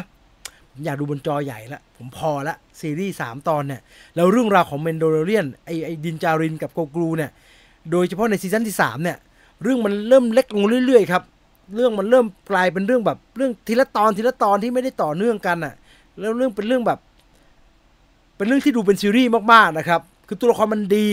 [0.81, 3.81] ผมอยากดูบนจอใหญ่ละ ผมพอละ ซีรีส์สามตอนเนี่ย
[4.17, 7.31] แล้วเรื่องราวของเมนโดเรียนไอไอดินจารินกับโกกรูเนี่ย
[7.91, 9.17] โดยเฉพาะในซีซั่นที่สามเนี่ย
[9.63, 11.23] เรื่องมันเริ่มเล็กลงเรื่อยๆครับ
[11.75, 15.75] เรื่องมันเริ่มกลายเป็นเรื่องแบบเรื่องทีละตอนทีละตอนที่ไม่ได้ต่อเนื่องกันอะ
[16.19, 16.99] แล้วเรื่องเป็นเรื่องแบบ
[18.37, 21.09] เป็นเรื่องที่ดูเป็นซีรีส์มากๆนะครับ คือตัวละครมันดี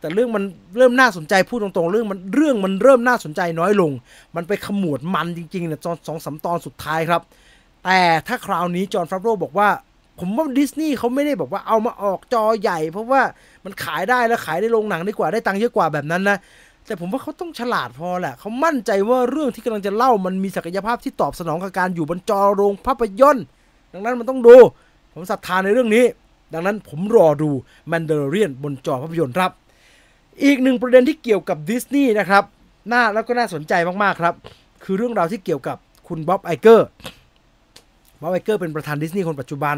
[0.00, 0.44] แต่เรื่องมัน
[0.76, 3.90] เริ่มน่าสนใจพูดตรงๆ เรื่องมันเรื่องมันเริ่มน่าสนใจน้อยลง
[4.36, 7.22] มันไปขมวดมันจริงๆเนี่ยตอนสองสามตอนสุดท้ายครับ
[7.84, 9.68] แต่ถ้าคราวนี้จอห์นฟราโรบอกว่า
[10.18, 13.22] ผมว่าดิสนีย์เขาไม่ได้บอกว่าเอามาออกจอใหญ่ เพราะว่า
[13.64, 16.38] มันขายได้แล้วขายได้โรงหนังดีกว่าได้ตังค์เยอะกว่าแบบนั้นนะ
[16.86, 23.44] แต่ผมว่าเขาต้องฉลาดพอแหละเขามั่นใจว่าเรื่องที่กำลังจะเล่ามันมีศักยภาพที่ตอบสนองกับการอยู่บนจอโรงภาพยนตร์
[23.92, 24.56] ดังนั้นมันต้องดู
[25.12, 26.04] ผมศรัทธาในเรื่องนี้
[26.52, 27.50] ดังนั้นผมรอดู
[27.88, 29.50] แมนดาลอเรียนบนจอภาพยนตร์ครับ
[30.44, 32.44] อีกหนึ่งประเด็นที่เกี่ยวกับดิสนีย์นะครับ
[32.92, 33.72] น่าแล้วก็น่าสนใจ
[34.02, 34.34] มากๆครับ
[34.84, 35.76] คือเรื่องราวที่เกี่ยวกับ
[36.08, 36.86] คุณบ๊อบไอเกอร์
[38.22, 39.76] บ๊อบไอเกอร์เป็นประธานดิสนีย์คนปัจจุบัน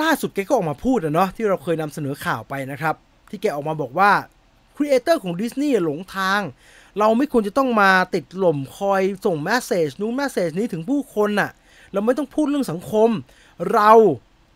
[0.00, 2.94] ล่าสุดแกก็ออกมาพูดนะเนาะที่เราเคยนำเสนอข่าวไปนะครับ
[3.30, 4.12] ที่แกออกมาบอกว่า
[4.76, 6.40] creator ของดิสนีย์หลงทาง
[6.98, 11.50] เราไม่ควรจะต้องมาติดหล่มคอยส่ง message นู้น message นี้ถึงผู้คนน่ะ
[11.92, 13.10] เราไม่ต้องพูดเรื่องสังคม
[13.72, 13.92] เรา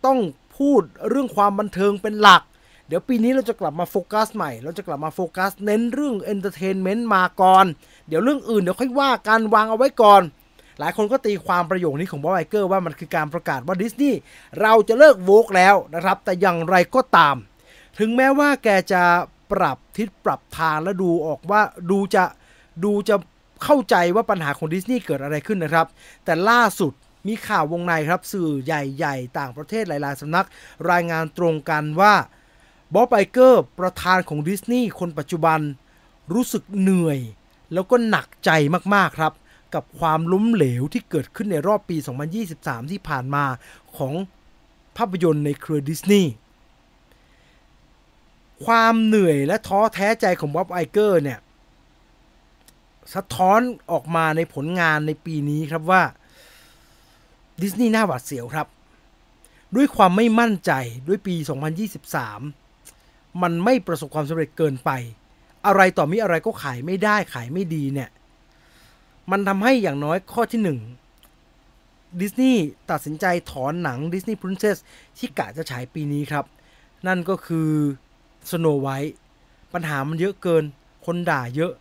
[0.06, 0.18] ต้อง
[0.58, 2.42] พูดเรื่องความบันเทิงเป็นหลัก
[2.88, 7.66] เดี๋ยวปีนี้เราจะกลับมาโฟกัสใหม่ เราจะกลับมาโฟกัสเน้นเรื่อง entertainment มาก่อน
[8.08, 10.22] เดี๋ยวเรื่องอื่นเดี๋ยวค่อยว่ากันวางเอาไว้ก่อน
[10.78, 14.18] หลายคนก็ตีความประโยคนี้ของบ๊อบไอเกอร์ว่ามันคือการประกาศว่าดิสนีย์
[14.60, 17.36] เราจะเลิก woke แล้วนะครับ แต่อย่างไรก็ตาม
[17.98, 19.02] ถึงแม้ว่าแกจะ
[19.52, 22.24] ปรับทิศปรับทางและดูออกว่าดูจะ
[22.84, 23.16] ดูจะ
[23.64, 25.86] เข้าใจว่าปัญหาของดิสนีย์เกิดอะไรขึ้นนะครับ
[26.24, 26.92] แต่ล่าสุด
[27.26, 30.46] มีข่าววงในครับสื่อใหญ่ๆ ต่างประเทศหลายๆสำนัก
[30.90, 32.14] รายงานตรงกันว่า
[32.94, 35.60] บ๊อบไอเกอร์ประธานของดิสนีย์คนปัจจุบัน
[36.34, 37.18] รู้สึกเหนื่อย
[37.72, 38.50] แล้วก็หนักใจ
[38.94, 39.32] มากๆครับ
[39.74, 41.96] กับความล้มเหลวที่เกิดขึ้นในรอบปี
[42.44, 43.44] 2023 ที่ผ่านมา
[43.96, 44.14] ของ
[44.96, 46.32] ภาพยนตร์ในเครือดิสนีย์
[48.64, 51.38] ความเหนื่อยและท้อแท้ใจของบ๊อบไอเกอร์เนี่ย
[53.14, 53.60] สะท้อน
[53.92, 56.02] ออกมาในผลงานในปีนี้ครับว่า
[57.62, 58.66] ดิสนีย์น่าหวาดเสียวครับ
[59.76, 60.72] ด้วยความไม่มั่นใจ
[61.08, 61.34] ด้วยปี
[62.58, 64.90] 2023 มันไม่ประสบความสำเร็จเกินไป
[65.66, 68.08] อะไรต่อมีอะไรก็ขายไม่ได้ขายไม่ดีเนี่ย
[69.30, 70.78] มันทำให้อย่างน้อยข้อที่หนึ่ง
[72.20, 74.76] ดิสนีย์ตัดสินใจถอนหนัง Disney Princess
[75.18, 76.44] ที่กะจะฉายปีนี้ครับ
[77.06, 77.70] นั่นก็คือ
[78.50, 79.14] Snow White
[79.72, 80.64] ปัญหามันเยอะเกิน
[81.06, 81.72] คนด่าเยอะ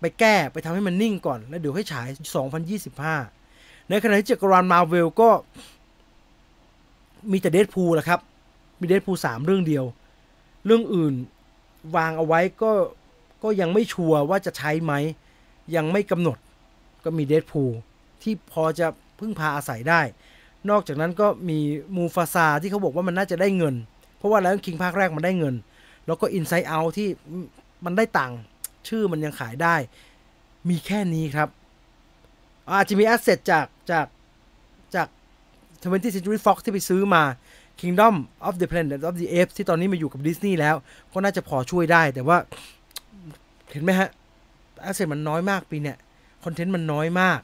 [0.00, 2.08] ไปแก้ไปทำให้มันนิ่งก่อน แล้วเดี๋ยวให้ฉาย
[3.18, 5.30] 2025 ในขณะที่จักรวาลมาเวลก็
[7.32, 8.20] มีแต่เดดพูลแหละครับ
[8.80, 9.84] มีเดดพูลสามเรื่องเดียว
[10.66, 11.14] เรื่องอื่น
[11.96, 12.72] วางเอาไว้ก็
[13.42, 14.92] ก็ยังไม่ชัวร์ว่าจะใช้ไหม
[15.76, 16.38] ยังไม่กำหนด
[17.04, 17.72] ก็มีเดดพูล
[18.22, 18.86] ที่พอจะ
[19.18, 20.00] พึ่งพาอาศัยได้
[20.70, 21.58] นอกจากนั้นก็มี
[21.96, 23.74] มูฟาซาที่เขาบอกว่ามันน่าจะได้เงิน
[24.16, 25.54] เพราะว่าแล้วคิงภาคแรกมันได้เงิน
[26.06, 27.08] แล้วก็ Inside Out ที่
[27.84, 28.38] มันได้ตังค์
[28.88, 29.76] ชื่อมันยังขายได้
[30.68, 31.48] มีแค่นี้ครับ
[32.68, 34.06] อาจจะมี asset จากจาก
[34.94, 35.08] จาก
[35.82, 37.22] 20th Century Fox ที่ไปซื้อมา
[37.80, 38.14] Kingdom
[38.48, 40.76] of the Planet of the Apes ที่ตอนนี้มาอยู่กับดิสนีย์แล้ว
[41.12, 42.36] ก็น่าจะพอช่วยได้แต่ว่า
[43.70, 44.08] เห็นไหมฮะ
[44.82, 45.96] asset มันน้อยมากปีเนี้ย
[46.44, 47.40] คอนเทนต์มันน้อยมาก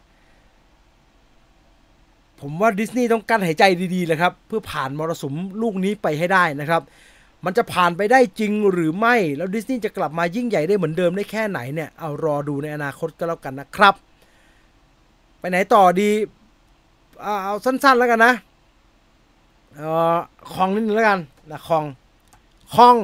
[2.40, 6.82] ผมว่าดิสนีย์ต้องกลั้นหายใจดีๆเลยครับ เพื่อผ่านมรสุมลูกนี้ไปให้ได้นะครับ
[7.44, 13.94] มันจะผ่านไปได้จริงหรือไม่ แล้วดิสนีย์จะกลับมายิ่งใหญ่ได้เหมือนเดิมได้แค่ไหนเนี่ย เอารอดูในอนาคตก็แล้วกันนะครับ
[15.38, 16.10] ไปไหนต่อดี
[17.22, 18.34] เอาสั้นๆแล้วกันนะ
[19.74, 19.82] เอ
[20.14, 20.16] อ
[20.52, 21.18] คองนิดนึงแล้วกัน
[21.50, 21.84] นะคอง
[22.74, 22.96] คอง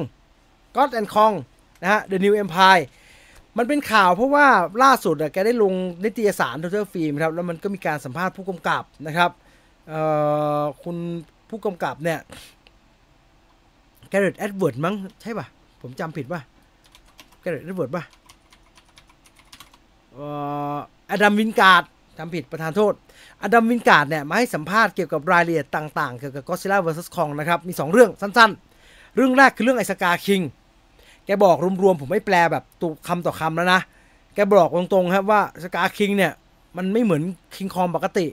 [0.75, 1.33] ก็อดแอนคอง
[1.81, 2.83] นะฮะ The New Empire
[3.57, 4.45] มันเป็นข่าวเพราะว่า
[4.83, 5.73] ล่าสุดอะแกได้ลง
[6.03, 9.31] นิตยสาร Total Film ครับแล้วมันก็มีการสัมภาษณ์ผู้กำกับนะครับ
[10.83, 10.97] คุณ
[11.49, 12.19] ผู้กำกับเนี่ย
[14.09, 15.45] แกเร็ธเอ็ดเวิร์ดมั้งใช่ป่ะ
[15.81, 16.41] ผมจำผิดป่ะ
[17.41, 18.03] แกเร็ธเอ็ดเวิร์ดป่ะ
[21.11, 21.83] อดัมวินการ์ด
[22.17, 22.93] จำผิดประทานโทษ
[23.43, 30.41] อดัมวินการ์ดเนี่ยมาให้สัมภาษณ์เกี่ยวกับรายละเอียดต่างๆ เกี่ยวกับ Godzilla vs Kong นะครับ มี 2 เรื่องสั้นๆ เรื่องแรกคือเรื่องไอ้ Skar King
[31.25, 33.81] แกบอกรวมๆผมไม่แปลแบบตัวคำต่อคำแล้วนะ
[34.35, 36.31] แกบอกตรงๆครับว่า Skar King เนี่ย
[36.77, 37.23] มันไม่เหมือน
[37.55, 38.27] คิงคองปกติ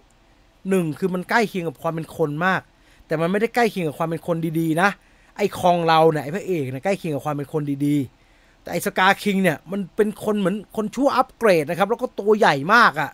[0.68, 2.61] หนึ่งคือมันใกล้เคียงกับความเป็นคนมาก
[3.07, 4.88] แต่มันไม่ได้ใกล้เคียงกับความเป็นคนดีๆนะ
[5.36, 13.11] ไอ้คองเราเนี่ยไอ้พระเอกเนี่ยใกล้เคียงกับความเป็นคนดีๆ แต่ไอ้สกาคิงเนี่ยมันเป็นคนเหมือนคนชั่วอัปเกรดนะครับ แล้วก็ตัวใหญ่มากอะ่ะ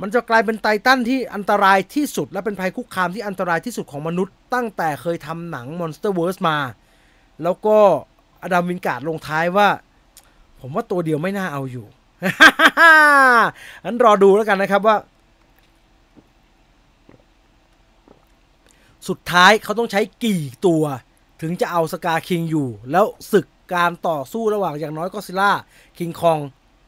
[0.00, 6.58] มันจะกลายเป็นไททันที่อันตรายที่สุด และเป็นภัยคุกคามที่อันตรายที่สุดของมนุษย์ ตั้งแต่เคยทำหนัง Monsterverse มา
[7.42, 7.78] แล้วก็
[8.42, 9.68] อดัมวินการ์ดลงท้ายว่า
[10.60, 11.86] ผมว่าตัวเดียวไม่น่าเอาอยู่
[13.84, 14.96] งั้นรอดูแล้วกันนะครับว่า
[19.08, 20.82] สุดท้ายเขาต้องใช้กี่ตัว
[21.42, 25.52] ถึงจะเอาสกาคิงอยู่ แล้วศึกการต่อสู้ระหว่างอย่างน้อยก็ซิล่า
[25.98, 26.38] คิงคอง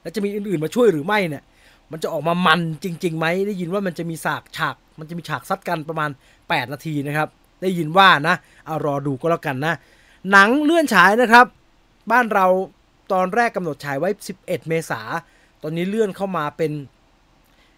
[0.03, 1.45] แล้วจะมีอื่นๆมาช่วยหรือไม่เนี่ย
[1.91, 7.29] มันจะออกมามันจริงๆไหมได้ยินว่ามันจะมีฉากฉาก มันจะมีฉากซัดกันประมาณ 8 นาทีนะครับ
[7.63, 8.35] ได้ยินว่านะ
[8.67, 9.75] เอารอดูก็แล้วกันนะ
[10.31, 11.47] หนังเลื่อนฉายนะครับ
[12.11, 12.47] บ้านเรา
[13.12, 15.01] ตอนแรกกำหนดฉายไว้ 11 เมษา
[15.62, 16.72] ตอนนี้เลื่อนเข้ามาเป็น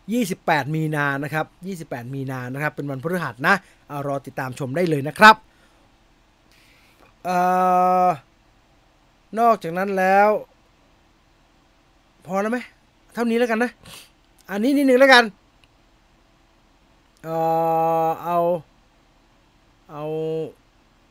[0.05, 1.47] 28 มีนานะครับ
[1.93, 3.55] 28 มีนานะครับ เป็นวันพฤหัสนะ
[3.89, 5.37] เอารอติดตามชมได้เลยนะครับ
[7.29, 7.31] อ
[8.07, 8.09] อ
[9.39, 10.29] นอกจากนั้นแล้ว
[12.27, 12.59] พอแล้วไหม
[13.15, 13.71] เท่านี้แล้วกันนะ
[14.51, 15.25] อันนี้นิดนึงแล้วกัน
[17.25, 17.29] เอ
[18.07, 18.39] อเอา
[19.91, 20.05] เอา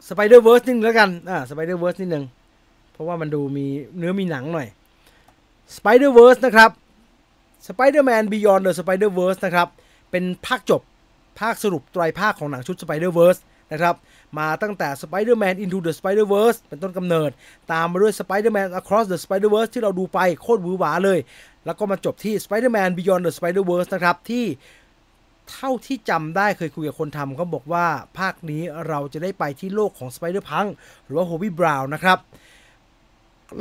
[0.10, 2.26] Spider-Verse นิดนึงแล้วกัน อ่า Spider-Verse นิดนึง
[2.94, 3.66] เพราะว่ามันดูมี
[3.98, 4.68] เนื้อมีหนังหน่อย
[5.78, 6.70] Spider-Verse นะครับ
[7.68, 9.68] Spider-Man Beyond the Spider-Verse นะครับ
[10.12, 10.82] เป็นภาคจบ
[11.40, 13.40] ภาคสรุปไตรภาคของหนังชุด Spider-Verse
[13.72, 13.96] นะครับ
[14.40, 17.30] มาตั้งแต่ Spider-Man Into the Spider-Verse เป็นต้นกำเนิด
[17.72, 21.20] ตามมาด้วย Spider-Man Across the Spider-Verse ที่เราดูไปโคตรหวือหวาเลย
[21.66, 24.46] แล้วก็มาจบที่ Spider-Man Beyond the Spider-Verse นะครับ ที่
[25.52, 27.86] เท่าที่จำได้เคยคุยกับคนทำเขาบอกว่า
[28.20, 30.70] ภาคนี้เราจะได้ไปที่โลกของ Spider-Punk
[31.06, 32.18] หรือว่า Hobie Brown นะครับ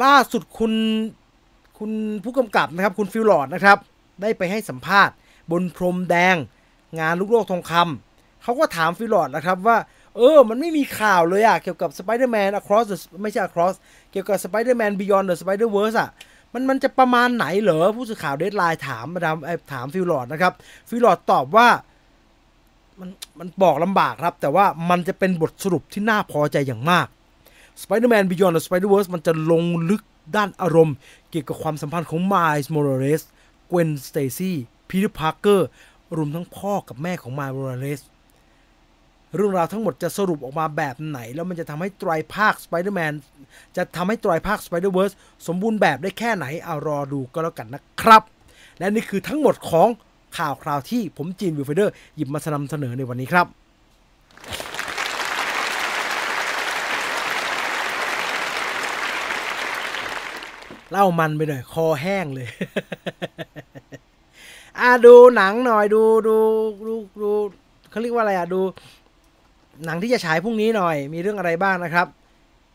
[0.02, 0.72] ล่าสุดคุณ
[1.78, 1.90] คุณ
[2.24, 3.78] ผู้กำกับนะครับ คุณ Phil Lord นะครับ
[4.22, 5.14] ได้ไปให้สัมภาษณ์
[5.50, 6.36] บนพรมแดง
[7.00, 9.78] งานลูกโลกทองคำเขาก็ถาม Phil Lord นะครับว่า
[10.16, 13.74] เออ มันไม่มีข่าวเลยอะเกี่ยวกับ Spider-Man Across the ไม่ใช่ Across
[14.10, 16.10] เกี่ยวกับ Spider-Man Beyond the Spider-Verse อะ
[16.54, 19.36] มันมันจะประมาณไหนเหรอผู้สื่อข่าว Deadline ถามมาดาม
[19.72, 20.52] ถาม Phil Lord นะครับ
[20.88, 21.68] Phil Lord ตอบว่า
[23.00, 27.06] มันมันบอกลำบากครับ แต่ว่ามันจะเป็นบทสรุปที่น่าพอใจอย่างมาก
[27.82, 30.02] Spider-Man Beyond the Spider-Verse มันจะลงลึก
[30.36, 30.96] ด้านอารมณ์
[31.30, 33.22] เกี่ยวกับความสัมพันธ์ของ Miles Morales
[33.70, 34.52] Gwen Stacy
[34.88, 35.60] Peter Parker
[36.16, 38.00] รวมทั้งพ่อกับแม่ของ Miles Morales
[39.36, 43.14] เรื่องราวทั้งหมดจะสรุปออกมาแบบไหน แล้วมันจะทำให้ไตรภาค Spider-Man
[43.76, 45.14] จะทำให้ไตรภาค Spider-Verse
[45.46, 48.22] สมบูรณ์แบบได้แค่ไหนเอารอดูก็แล้วกันนะครับ
[48.78, 49.88] และนี่คือทั้งหมดของ
[50.38, 53.46] ข่าวคราวที่ผมจีนวิวไฟเดอร์หยิบมานำเสนอในวันนี้ครับ
[60.90, 62.48] เล่ามันไปหน่อย คอแห้งเลย
[64.80, 66.36] อะดูหนังหน่อยดูดู
[66.86, 67.30] ดูดู
[67.90, 68.60] เขาเรียกว่าอะไรอะดู
[69.84, 72.06] หนังที่จะฉายพรุ่งนี้หน่อย มีเรื่องอะไรบ้างนะครับ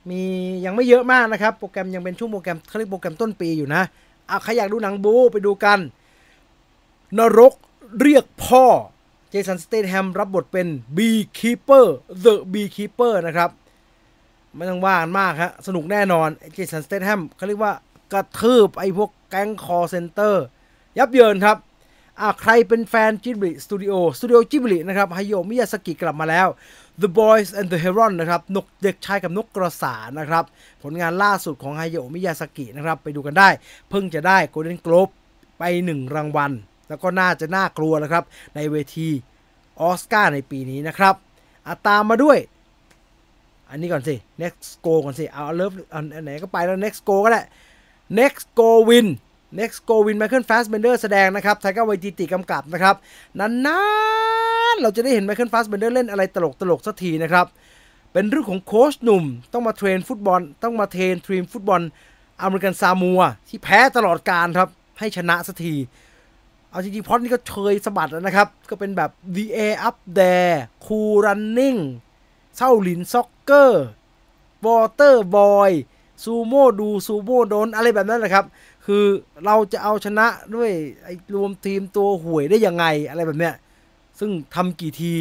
[0.09, 0.23] มี
[0.65, 3.81] ยังไม่เยอะมากนะครับ โปรแกรมยังเป็นช่วงโปรแกรมเขาเรียกโปรแกรมต้นปีอยู่นะ
[4.27, 5.79] เอะใครอยากดูหนังบู๊ไปดูกัน
[7.17, 7.53] นรก
[8.01, 8.65] เรียกพ่อ
[9.29, 11.85] เจสันสเตทแฮมรับบทเป็น Beekeeper
[12.25, 13.49] The Beekeeper นะครับ
[14.55, 17.73] ไม่ต้องว่านมากฮะ สนุกแน่นอน เจสันสเตทแฮมเขาเรียกว่า
[18.13, 20.43] กระทืบไอ้พวกแก๊งคอลเซ็นเตอร์
[20.97, 21.57] ยับเยินครับ
[22.19, 26.47] อ่าใครเป็นแฟนจิบลิสตูดิโอ สตูดิโอจิบลินะครับฮโยมิยาสกิกลับมาแล้ว
[27.01, 30.43] The Boy and the Heron นะครับนกเด็กชายกับนกกระสานะครับ
[30.83, 33.49] ผลงานล่าสุดของฮายาโอะ มิยาซากินะครับ ไปดูกันได้
[33.89, 35.11] เพิ่งจะได้ Golden Globe
[35.59, 36.51] ไปหนึ่งรางวัล
[36.89, 38.23] แล้วก็น่าจะน่ากลัวนะครับ
[38.55, 39.09] ในเวที
[39.81, 41.15] ออสการ์ในปีนี้นะครับ
[41.67, 42.37] อ่าตามมาด้วย
[43.69, 47.41] อันนี้ก่อนสิ Next Goal ก่อนสิ เอาเลิฟอันไหนก็ไปแล้ว Next Goal ก็ได้
[48.19, 49.07] Next Goal Wins
[49.59, 52.95] Next Goal Wins Michael Fassbender แสดงนะครับไทก้าไวจิติกำกับนะครับ
[53.39, 53.69] นาน
[54.81, 57.45] เราจะได้เห็นไมเคิลฟาสเบนเดอร์เล่นอะไรตลกตลกสักทีนะครับ
[58.13, 61.81] เป็นเรื่องของโค้ชหนุ่ม ต้องมา train ฟุตบอล ต้องมา train ทีมฟุตบอล
[62.41, 65.75] อเมริกันซามัวที่แพ้ตลอดกาลครับ ให้ชนะสักที
[66.71, 71.79] เอาจริงๆพล็อตนี้ก็เคยสะบัดแล้วนะครับ ก็เป็นแบบ The Air Up There Cool Runnings
[72.57, 78.45] เส้าหลิน soccer Water Boys Sumo Do Sumo Don't อะไรแบบนั้นแหละครับ
[78.85, 79.03] คือ
[79.45, 80.71] เราจะเอาชนะด้วย
[81.03, 83.53] ไอ้รวมทีมตัวห่วยได้ยังไงอะไรแบบเนี้ย
[84.19, 85.13] ซึ่งทำกี่ที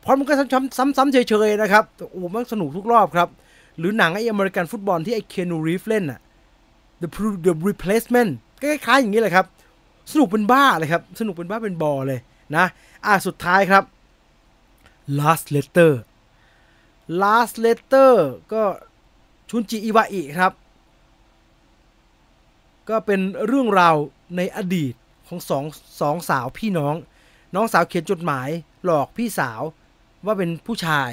[0.00, 0.34] เพราะมันก็
[0.78, 3.28] ซ้ำๆเฉยๆนะครับโอ้มันสนุกทุกรอบครับ
[3.78, 6.20] หรือหนังไอ้อเมริกันฟุตบอลที่ไอ้เคนูรีฟเล่นอะ
[7.02, 7.08] The
[7.46, 8.30] The Replacement
[8.60, 9.46] ก็คล้ายๆอย่างนี้เลยครับ
[10.12, 12.20] สนุกเป็นบ้าเลยครับ สนุกเป็นบ้าเป็นบอเลย
[12.56, 12.64] นะ
[13.06, 13.84] อะสุดท้ายครับ
[15.18, 15.92] Last Letter
[17.22, 18.12] Last Letter
[18.52, 18.62] ก็
[19.50, 20.52] ชุนจิอิวาอิครับ
[22.88, 23.96] ก็เป็นเรื่องราว
[24.36, 24.94] ในอดีต
[25.28, 25.64] ของสอง
[26.00, 26.94] สองสาวพี่น้อง
[27.54, 28.48] น้องสาวเขียนจดหมาย
[28.84, 29.60] หลอกพี่สาว
[30.24, 31.10] ว่าเป็นผู้ชาย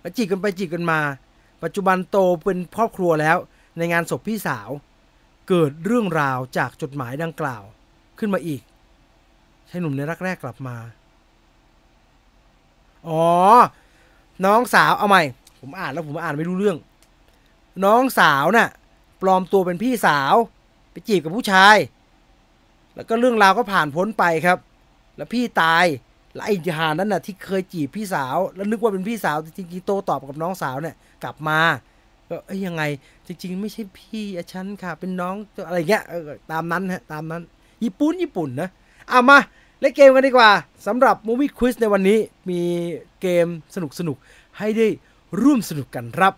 [0.00, 1.00] แล้วจีบกันไปจีบกันมา
[1.62, 3.36] ปัจจุบันโตเป็นครอบครัวแล้ว
[3.76, 4.68] ในงานศพพี่สาว
[5.48, 7.62] เกิดเรื่องราวจากจดหมายดังกล่าว
[8.18, 8.62] ขึ้นมาอีก
[9.70, 10.76] ชายหนุ่มในรักแรกกลับมา
[13.08, 13.24] อ๋อ
[14.44, 15.22] น้องสาวเอาใหม่
[15.60, 16.78] ผมอ่านแล้วผมอ่านไม่รู้เรื่อง
[17.84, 18.68] น้องสาวน่ะ
[19.22, 20.34] ปลอมตัวเป็นพี่สาว
[20.90, 21.76] ไปจีบกับผู้ชาย
[22.94, 24.58] แล้วก็เรื่องราวก็ผ่านพ้นไปครับ
[25.16, 25.84] แล้วพี่ตาย
[26.34, 31.60] แล้วไอ้หานั้นน่ะที่เคยจีบพี่สาว แล้วนึกว่าเป็นพี่สาวจริงๆโตตอบกับน้องสาวเนี่ย กลับมา
[32.28, 32.82] ก็เอ้ยยังไง
[33.26, 35.34] จริง ๆ ไม่ใช่พี่อะฉันค่ะ เป็นน้อง
[35.66, 36.02] อะไรเงี้ย
[36.50, 37.42] ตามนั้นฮะตามนั้น
[37.84, 38.68] ญี่ปุ่นญี่ปุ่นนะ
[39.08, 39.38] เอามา
[39.80, 40.50] เล่นเกมกันดีกว่า
[40.86, 42.18] สำหรับ Movie Quiz ในวันนี้
[42.50, 42.60] มี
[43.20, 44.88] เกมสนุกสนุกๆให้ได้
[45.42, 46.32] ร่วมสนุกกันครับ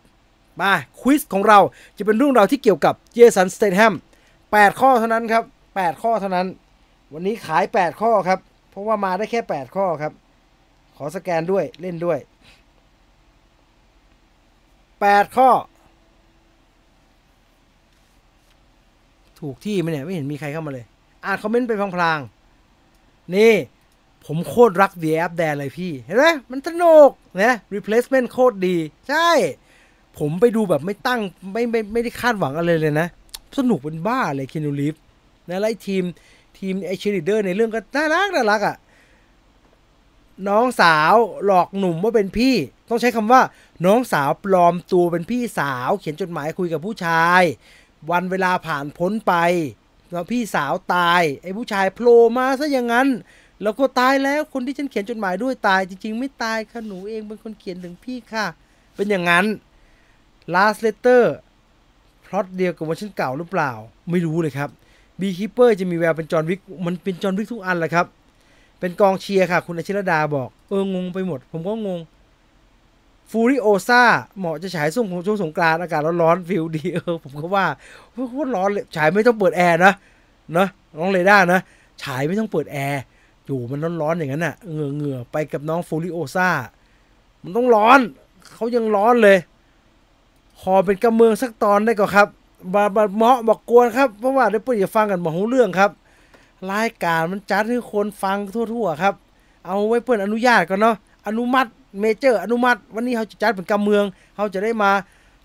[0.60, 1.58] มาควิสของเรา
[1.98, 3.94] จะเป็นเรื่องราวที่เกี่ยวกับเจสันสเตทแฮม
[4.36, 6.46] 8ข้อเท่านั้นครับ 8 ข้อเท่านั้น
[7.12, 8.38] วันนี้ขาย 8 ข้อครับ
[8.78, 10.12] ราะว่ามาได้แค่ 8 ข้อครับ
[10.96, 12.18] ขอสแกนด้วยเล่นด้วย
[14.96, 15.50] 8 ข้อ
[19.40, 20.84] ถูกที่ไหมเนี่ย ไม่เห็นมีใครเข้ามาเลย
[21.24, 23.52] อ่านคอมเมนต์ไปพลางๆ นี่
[24.26, 27.10] ผมโคตรรัก The App แดนเลยพี่ เห็นไหมมันสนุก
[27.42, 28.76] นะ replacement โคตรดี
[29.08, 29.28] ใช่
[30.18, 31.20] ผมไปดูแบบไม่ตั้ง
[31.52, 33.08] ไม่ไม่ไม่ได้คาดหวังอะไรเลยนะ
[33.58, 34.94] สนุกเป็นบ้าเลยคินูลิฟ
[35.50, 36.04] นะแล้วไอ้ทีม
[36.58, 38.76] ทีมไอเชลิเดอร์ในเรื่องก็น่ารักน่ารักอะ่ะ
[40.48, 42.54] น้องสาวหลอกหนุ่มว่าเป็นพี่
[42.88, 43.42] ต้องใช้คำว่า
[43.86, 47.42] น้องสาวปลอมตัวเป็นพี่สาว เขียนจดหมายคุยกับผู้ชาย
[48.10, 49.34] วันเวลาผ่านพ้นไป
[50.12, 53.08] แล้วพี่สาวตาย ไอ้ผู้ชายโผล่มาซะอย่างนั้น
[53.62, 58.46] แล้วก็ตายแล้วคนที่ฉันเขียนจดหมายด้วยตาย จริง ๆ ไม่ตายค่ะหนูเองเป็นคนเขียนถึงพี่ค่ะ
[58.94, 59.46] เป็นอย่างนั้น
[60.54, 61.22] Last Letter
[62.26, 63.70] พล็อตเดียวกับเวอร์ชันเก่าหรือเปล่า
[64.10, 64.70] ไม่รู้เลยครับ
[65.20, 68.06] Beekeeper จะมีแววเป็นจอห์นวิกมันเป็นจอห์นวิกทุกอันแหละครับ
[68.80, 72.00] เป็นกองเชียร์ค่ะ คุณอาชิรดาบอก เอองงไปหมด ผมก็งง
[73.30, 74.02] ฟูริโอซา
[74.38, 77.66] เหมาะจะฉายช่วงของช่วงสงกรานอากาศร้อนๆฟิลดีเออผมก็ว่า
[78.30, 79.92] โคตรร้อนเลยฉายไม่ต้องเปิดแอร์นะ
[80.56, 80.66] นะ
[80.98, 81.60] น้องเรด้านะ
[82.02, 83.00] ฉายไม่ต้องเปิดแอร์
[83.46, 86.48] อยู่มันร้อนๆอย่างนั้นน่ะเหงื่อเหงื่อไปกับน้องฟูริโอซา
[87.42, 88.00] มันต้องร้อน
[88.54, 89.38] เขายังร้อนเลย
[90.60, 92.28] ขอเป็นกำเมืองสักตอนได้ก่อนครับ
[92.74, 95.90] บาบาเหมาะบอกกวนครับ เพราะว่าได้เปิดอย่าฟังกันบอกหูเรื่องครับ
[96.70, 99.14] รายการมันจัดให้คนฟังทั่ว ๆ ครับ
[99.66, 100.96] เอาไว้เปิดอนอนุญาตก่อนเนาะ
[101.26, 104.04] อนุมัติ เมเจอร์ อนุมัติ วันนี้เขาจะจัดเป็นกำเมือง
[104.36, 104.90] เขาจะได้มา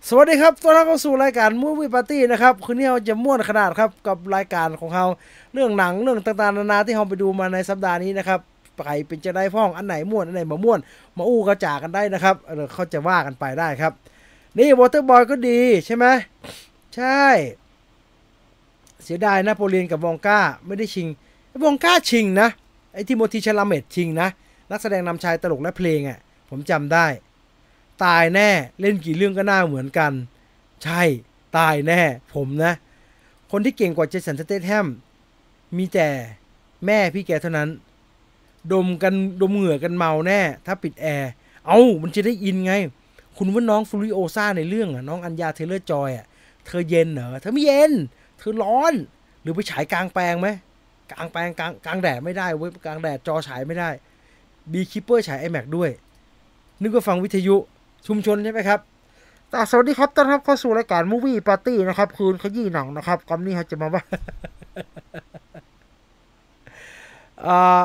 [0.07, 5.05] สวัสดีครับต้อนรับเข้าสู่รายการมูวี่ปาร์ตี้นะครับ คืนนี้เราจะม่วนขนาดครับกับรายการของเขา
[5.53, 8.39] เรื่องหนังเรื่องต่างๆนานาที่เราไปดูมาในสัปดาห์นี้นะครับ
[8.78, 10.80] ใครเป็นจะได้พ้องอันไหนม่วนอันไหนมาม่วน
[11.18, 13.93] มาอู้กระจากันได้นะครับเออเขาจะว่ากันไปได้ครับ
[14.57, 16.05] นี่ Water Boys ก็ดีใช่ไหม
[16.96, 17.26] ใช่
[19.04, 21.08] เสียดายนโปเลียนกับวองก้าไม่ได้ชิง
[21.64, 22.48] วองก้าชิงนะ
[22.94, 24.28] ไอ้ทิโมธีชาลาเมต์ชิงนะ
[24.72, 26.20] นักแสดงนำชายตลกและเพลงอะ่ะ
[26.50, 27.06] ผมจำได้
[28.04, 30.12] ตายแน่เล่นกี่เรื่องก็หน้าเหมือนกัน
[30.84, 31.02] ใช่
[31.58, 32.02] ตายแน่
[32.34, 32.74] ผมนะ
[33.52, 34.88] คนที่เก่งกว่าเจสันสเตทแฮม
[35.78, 36.08] มีแต่
[36.86, 37.70] แม่พี่แกเท่านั้น
[38.74, 41.32] ดมกันดมเหงื่อกันเมาแน่ ถ้าปิดแอร์
[41.66, 42.74] เอามันจะได้อินไง
[43.38, 46.26] คุณว่าน้องฟูริโอซาในเรื่องอะน้องอัญญาเทเลอร์จอยอะ
[46.66, 47.91] เธอเย็นเหรอเธอไม่เย็น
[48.38, 48.93] เธอร้อน
[49.41, 50.47] หรือไปฉายกลางแปลงไหม
[51.11, 53.89] กลางแปลงกลางกลางแดดไม่ได้เว้ยกลางแดดจอฉายไม่ได้
[54.72, 55.89] Beekeeper ฉาย IMAX ด้วย
[56.82, 57.55] นึกว่าฟังวิทยุ
[58.07, 58.80] ชุมชนใช่ไหมครับ
[59.70, 64.03] สวัสดีครับต้อนรับเข้าสู่รายการ Movie Party นะครับ คืนขยี้หนังนะครับกำนี้เขาจะมาว่า
[67.45, 67.84] อ่า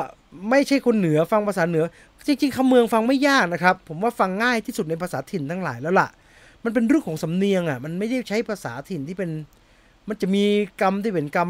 [0.49, 1.85] ไม่ใช่คนเหนือฟังภาษาเหนือ
[2.27, 6.07] จริงๆคำเมืองฟังไม่ยากนะครับ ผมว่าฟังง่ายที่สุดในภาษาถิ่นทั้งหลายแล้วล่ะ
[6.63, 9.29] มันเป็นเรื่องของสำเนียงอะ มันไม่ได้ใช้ภาษาถิ่นที่เป็น
[10.07, 10.43] มันจะมี
[10.81, 11.49] กรรมที่เป็นกรรม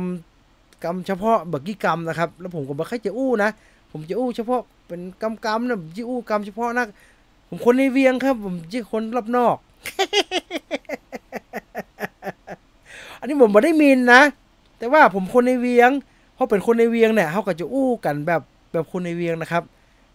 [0.84, 3.50] กรรมเฉพาะบิกกี้กรรมนะครับ แล้วผมก็บอกแค่จะอู้นะ
[3.92, 6.88] ผมจะอู้เฉพาะเป็นกำกำนะผมชื่ออู้กำเฉพาะนัก
[7.48, 9.58] ผมคนในเวียงครับ ผมชื่อคนรอบนอก
[13.20, 14.22] อันนี้ผมไม่ได้มินนะ
[14.78, 15.90] แต่ว่าผมคนในเวียง
[16.36, 18.42] เพราะเป็นคนในเวียงเนี่ยเขาก็จะอู้กันแบบ
[18.72, 19.64] แบบคนในเวียงนะครับ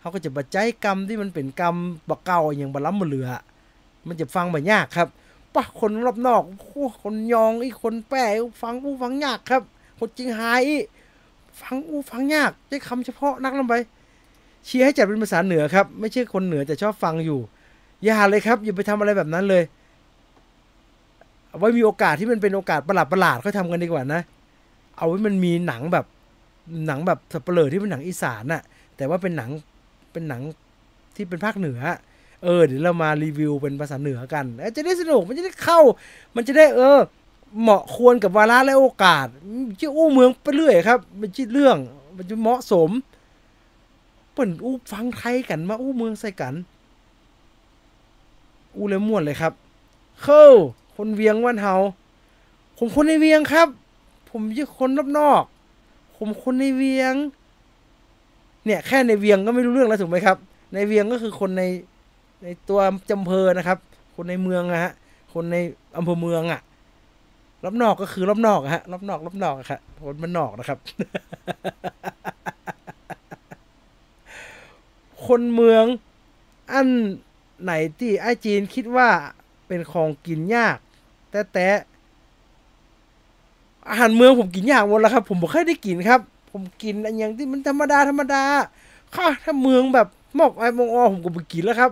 [0.00, 1.76] เขาก็จะบัดใจกรรมที่มันเป็นกรรม
[2.08, 3.28] บักเก่าอย่างบะล้ำบเหลือ
[4.08, 5.08] มันจะฟังแบบยากครับ
[5.54, 6.42] ป่ะคนรอบนอก
[7.02, 8.24] คนยองอีคนแป้
[8.62, 9.62] ฟังอู้ฟังยากครับ
[9.98, 10.76] คนจริงหายอี
[11.60, 13.74] ฟังอู้ฟังยากใช้คำเฉพาะนักลงไป
[14.66, 17.40] เชียร์ให้จัดเป็นภาษาเหนือครับ ไม่ใช่คนเหนือแต่ชอบฟังอยู่
[18.04, 19.62] อย่าเลยครับ อย่าไปทำอะไรแบบนั้นเลย
[21.48, 24.20] เอาไว้มีโอกาสที่มันเป็นโอกาสประหลาดประหลาดเขาทำกันดีกว่านะ
[24.96, 26.06] เอาไว้มันมีหนังแบบ
[26.86, 28.62] หนังแบบสับเปลือที่เป็นหนังอีสานน่ะ
[28.96, 29.50] แต่ว่าเป็นหนัง
[30.12, 30.42] เป็นหนัง
[31.14, 31.80] ที่เป็นภาคเหนือ
[32.44, 34.44] เออเดี๋ยวเรามารีวิวเป็นภาษาเหนือกัน
[34.76, 35.80] จะได้สนุกมันจะได้เข้า
[36.34, 36.98] มันจะได้เออ
[37.60, 39.26] เหมาะควรกับวาระและโอกาส
[39.80, 41.76] ชื่ออู้เมืองไปเรื่อยครับ มันชื่อเรื่อง
[42.16, 42.90] มันจะเหมาะสม
[44.32, 46.54] เปิ่นอู้ฟังไทยกันมาอู้เมืองใส่กัน
[48.76, 49.52] อู้เลยม่วนเลยครับ
[50.22, 50.44] เข้า
[50.96, 51.74] คนเวียงวันเฮา
[52.78, 53.68] ผมคนในเวียงครับ
[54.30, 55.42] ผมยี่คนรอบนอก
[56.16, 57.14] ผมคนในเวียง
[58.64, 60.36] เนี่ยแค่ในเวียงก็ไม่รู้เรื่องแล้วถูกไหมครับ
[60.72, 61.62] ในเวียงก็คือคนใน
[62.42, 62.80] ในตัว
[63.10, 63.78] จำเพอนะครับ
[64.14, 64.92] คนในเมืองอะฮะ
[65.32, 65.56] คนใน
[65.96, 66.60] อำเภอเมืองอะ
[67.64, 70.78] รอบนอกก็คือรอบนอกอะฮะรอบนอกรอบนอกครับคนมันนอกนะครับ
[75.26, 75.84] คนเมือง
[76.72, 76.88] อัน
[77.62, 79.08] ไหนที่ไอ้จีนคิดว่า
[79.66, 80.76] เป็นของกินยาก
[81.30, 81.68] แต่แต่
[83.88, 86.20] อาหารเมืองผมกินยากหมดแล้วครับ ผมบอกแค่ได้กินครับ
[86.50, 88.44] ผมกินอันอย่างที่มันธรรมดาธรรมดา
[89.16, 91.90] ค่ะถ้าเมืองแบบหมอกไอ้มองอผมก็ไปกินแล้วครับ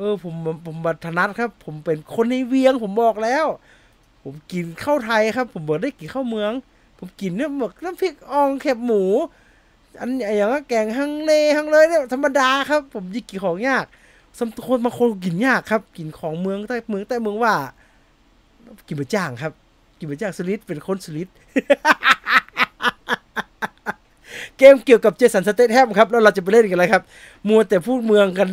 [0.00, 0.34] ออผม
[0.66, 3.46] ผมบัตนัดครับ ผมเป็นคนในเวียง ผมบอกแล้ว
[4.22, 6.52] ผมกินข้าวไทยครับ ผมบอกได้กินข้าวเมือง
[6.98, 9.04] ผมกินเนี่ยหมึกน้ำพริกอ่องแคบหมู
[10.00, 13.84] อันอย่างว่าแกงฮังเลฮังเลยเนี่ยธรรมดาครับ ผมยิ่งกินของยาก
[14.38, 17.54] สมคนบางคนกินยากครับกินของเมืองใต้เมืองใต้เมืองว่า
[18.86, 19.52] กินบะจ้างครับ
[19.98, 21.28] กินบะจ้างสลิดเป็นคนสลิด
[24.60, 27.02] เกมเกี่ยวกับเจสันสเตทแฮมครับแล้วเราจะไปเล่นกันอะไรครับ
[27.48, 28.48] มัวแต่พูดเมืองกัน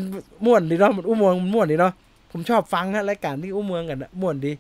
[0.46, 1.94] ม่วนดีเนาะมันอู้เมืองมันม่วนดีเนาะ
[2.32, 4.52] ผมชอบฟังฮะรายการที่อู้เมืองกันนะม่วนดี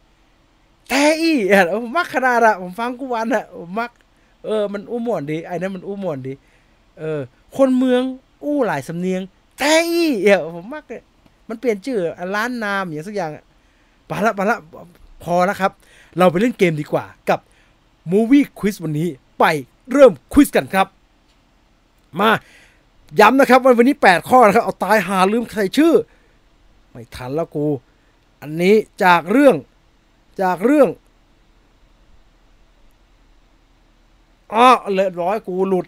[0.90, 3.92] แต่อีอะผมมักขนาดอะผมฟังกูวันอะผมมัก
[4.46, 6.34] เออ มันอู้ม่วนดีไอ้นั่นมันอู้ม่วนดี
[7.00, 7.20] เออ
[7.58, 8.02] คนเมือง
[8.44, 9.22] อู้หลายสำเนียง
[9.60, 11.02] แต่อีเออผมมักเลย
[11.50, 12.00] มันเปลี่ยนชื่อ
[12.36, 13.32] ร้านนามอย่างสักอย่าง
[14.10, 14.58] ปาละปาละ
[15.24, 15.72] พอแล้วครับ
[16.18, 17.40] เราไปเล่นเกมดีกว่ากับ
[18.12, 19.08] Movie Quiz วันนี้
[19.40, 19.46] ไป
[19.92, 20.88] เริ่มควิสกันครับ
[22.20, 22.30] มา
[23.20, 25.94] ย้ำนะครับวันวันนี้ 8 ข้อนะครับ เอาตายหาลืมใส่ชื่อ
[26.90, 27.66] ไม่ทันแล้วกู
[28.42, 29.56] อันนี้จากเรื่อง
[30.42, 30.90] จากเรื่อง
[34.54, 35.88] อ๋อเละร้อยกูหลุด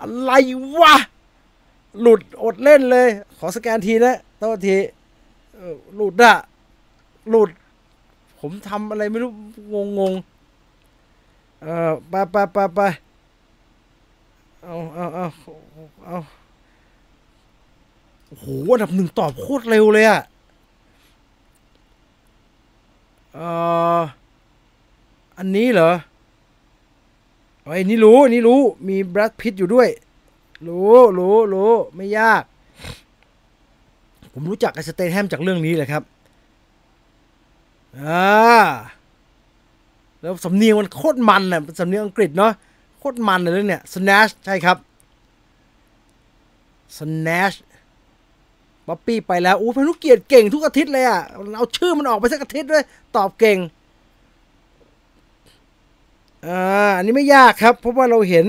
[0.00, 0.30] อะไร
[0.78, 0.94] วะ
[2.00, 3.08] หลุดอดเล่นเลย
[3.38, 4.76] ขอสแกนทีนะตัวที
[5.94, 6.34] หลุดอะ
[7.28, 7.50] หลุด
[8.40, 9.30] ผมทำอะไรไม่รู้
[9.72, 10.35] งงงๆ
[11.66, 12.80] เออไปไปไปไป
[14.62, 15.26] เอาเอาเอา
[16.06, 16.18] เอา
[18.26, 20.20] โอ้โหอันดับหนึ่งตอบโคตรเร็วเลยอะ
[23.34, 23.38] เอ
[23.98, 24.00] อ
[25.38, 25.90] อันนี้เหรอ
[27.62, 29.88] ไอ้นี่รู้อันนี่รู้มีแบรดพิตอยู่ด้วย
[30.68, 32.42] รู้รู้รู้ไม่ยาก
[34.32, 36.02] ผมรู้จักไอสเตทแฮมจากเรื่องนี้เลยครับ
[38.00, 38.26] อ่า
[40.26, 42.52] แล้วสำเนียงมันโคตรมันอะสำเนียงอังกฤษเนาะ
[42.98, 44.76] โคตรมันเลยเรื่องเนี่ย snatch ใช่ครับ
[46.98, 47.56] snatch
[48.86, 51.20] ป๊อปปี้ไปแล้วอู้พนุเกียรติเก่งทุกอาทิตย์เลยอะ
[51.56, 52.84] เอาชื่อมันออกไปสักอาทิตย์ด้วย
[53.16, 53.58] ตอบเก่ง
[56.46, 58.46] อ่าอันนี้ไม่ยากครับ เพราะว่าเราเห็น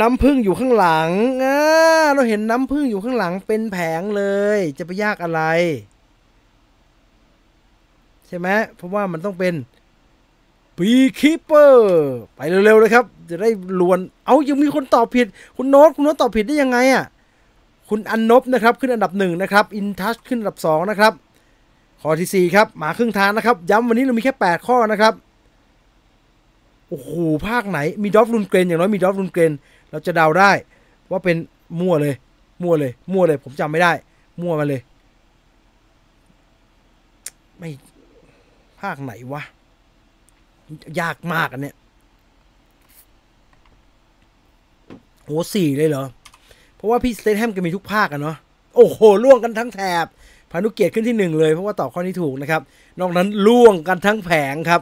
[0.00, 1.10] น้ำผึ้งอยู่ข้างหลัง
[1.42, 1.56] อ่า
[2.14, 4.22] เราเห็นน้ำผึ้งอยู่ข้างหลังเป็นแผงเล
[4.56, 5.42] ย จะไปยากอะไร
[8.26, 9.54] ใช่ไหมเพราะว่ามันต้องเป็น
[10.80, 11.88] Beekeeper
[12.34, 13.50] ไปเร็วๆเลยครับ จะได้
[13.80, 15.26] ลวน เอายังมีคนตอบผิด
[15.56, 17.04] คุณโน้ตคุณโน้ตตอบผิดได้ยังไงอะ
[17.88, 21.12] คุณอันนบนะครับ ขึ้นอันดับหนึ่งนะครับ อินทัชขึ้นอันดับสองนะครับ
[22.00, 25.14] ข้อที่สี่ครับ มาครึ่งทางนะครับ ย้ำวันนี้เรามีแค่แปดข้อนะครับ
[26.88, 27.10] โอ้โห
[27.48, 29.52] ภาคไหน มีดอฟรุนเกรน อย่างน้อยมีดอฟรุนเกรน
[29.90, 30.50] เราจะเดาได้
[31.10, 31.36] ว่าเป็น
[31.80, 32.14] มั่วเลย
[32.62, 33.92] มั่วเลย มั่วเลย ผมจำไม่ได้
[34.40, 34.80] มั่วมาเลย
[37.58, 37.70] ไม่
[38.80, 39.42] ภาคไหนวะ
[41.00, 41.76] ยากมากอันเนี้ย
[45.24, 46.04] โหสี่เลยเหรอ
[46.76, 48.36] เพราะว่าพี่สเตทแฮมแกมีทุกภาคอะเนาะ
[48.76, 50.06] โอ้โหล่วงกันทั้งแถบ
[50.50, 52.62] พานุเกียรติขึ้นที่หนึ่งเลย เพราะว่าตอบข้อนี้ถูกนะครับ
[53.00, 54.80] นอกนั้นล่วงกันทั้งแผงครับ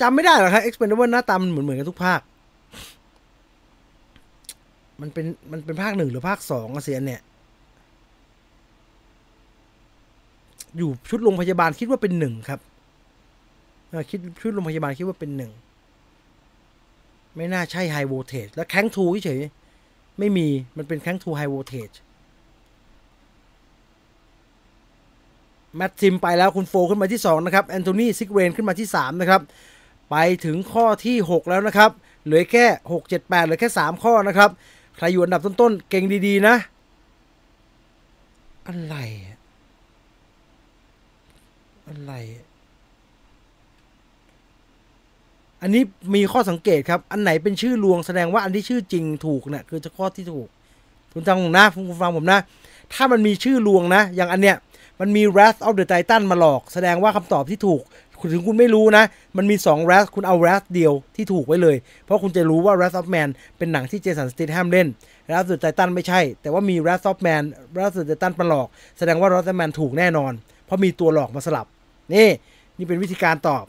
[0.00, 2.20] จำไม่ได้หรอครับ Expendable หน้าตามันเหมือนเหมือนกันทุกภาค
[5.00, 7.22] มันเป็นมันเป็นภาคหนึ่งหรือภาคสองอะเสียเนี่ย
[10.76, 12.60] อยู่ชุดโรงพยาบาลคิดว่าเป็นหนึ่งครับ
[14.10, 15.52] คิดชุดโรงพยาบาลคิดว่าเป็นหนึ่ง
[17.36, 19.40] ไม่น่าใช่ไฮโวลเทจแล้วแข้งทูเฉย
[20.18, 21.90] ไม่มีมันเป็นแข้งทูไฮโวลเทจ
[25.76, 29.40] แมตติมไปแล้วคุณโฟขึ้นมาที่ 2 นะครับ แอนโทนีซิกเรนขึ้นมาที่ 3 นะครับ
[30.10, 31.90] ไปถึงข้อที่ 6 แล้วนะครับ
[32.24, 34.50] เหลือแค่ 6 7 8 เหลือแค่ 3 ข้อนะครับ
[34.96, 36.56] ใครอยู่อันดับต้นๆ เก่งดีๆ นะ
[38.66, 38.96] อะไร
[41.88, 42.12] อะไร
[45.62, 45.82] อันนี้
[46.14, 50.48] มีข้อสังเกตครับ อันไหนเป็นชื่อลวงแสดงว่าอันที่ชื่อจริงถูกเนี่ยคือจะข้อที่ถูก
[51.12, 52.38] คุณฟังผมนะคุณฟังผมนะ
[52.92, 54.56] ถ้ามันมีชื่อลวงนะ อย่างอันเนี้ย
[55.00, 57.82] มันมี Wrath of the Titan มาหลอก แสดงว่าคำตอบที่ถูก
[58.20, 59.04] คุณถึงคุณไม่รู้นะ
[59.36, 63.28] มันมี 2 Wrath คุณเอา Wrath เดียวที่ถูกไว้เลย เพราะคุณจะรู้ว่า Wrath of Man
[63.58, 64.88] เป็นหนังที่เจสันสตีทแฮมเล่น
[65.28, 67.42] Wrath of the Titan ไม่ใช่ แต่ว่ามี Wrath of Man
[67.74, 68.68] Wrath of the Titan มาหลอก
[68.98, 70.32] แสดงว่า Wrath of Man ถูกแน่นอน
[70.66, 71.66] เพราะมีตัวหลอกมาสลับ
[72.14, 72.28] นี่
[72.78, 73.64] นี่เป็นวิธีการตอบ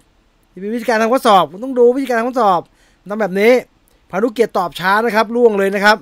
[0.58, 2.62] นี่เป็นวิธีการทำข้อสอบคุณต้องดูวิธีการทำข้อสอบ
[3.10, 3.54] ทำแบบนี้
[4.10, 5.98] พานุเกียรติตอบช้านะครับล่วงเลยนะครับ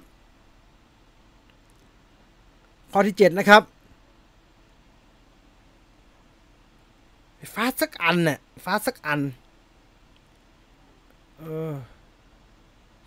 [2.92, 3.62] ข้อที่ 7 นะครับ
[7.54, 9.20] ฟาดสักอันเนี่ยฟาดสักอัน
[11.38, 11.74] เออ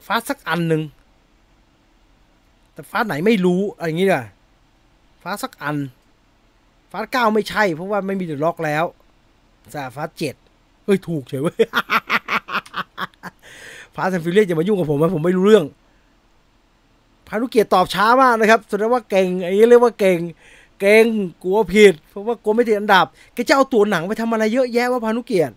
[0.06, 0.82] Fast สักอันหนึ่ง
[2.72, 4.22] แต่ Fast ไหนไม่รู้อะไรอย่างงี้ล่ะ
[5.22, 5.76] Fast สักอัน
[6.90, 8.84] Fast เก้าไม่ใช่ เพราะว่าไม่มี The Rock แล้ว
[9.72, 10.34] แต่ Fast เจ็ด
[10.88, 11.56] เฮ้ย ถูกเฉยเว้ย
[13.94, 15.64] Fast and Furious อย่ามายุ่งกับผมนะผมไม่รู้เรื่อง
[17.28, 20.18] พานุเกียรติตอบช้ามากนะครับแสดงว่าเก่งไอ้เรียกว่าเก่ง
[20.80, 21.04] เก่ง
[21.42, 25.54] กลัวผิด เพราะว่ากลัวไม่ติดอันดับแกจะเอาตัวหนังไปทำอะไรเยอะแยะว่าพานุเกียรติ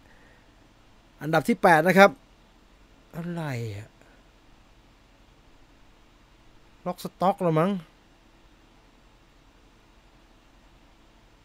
[1.21, 2.09] อันดับที่แปดนะครับ
[3.15, 3.43] อะไร
[3.77, 3.89] อะ
[6.85, 7.71] ล็อกสต็อกละมั้ง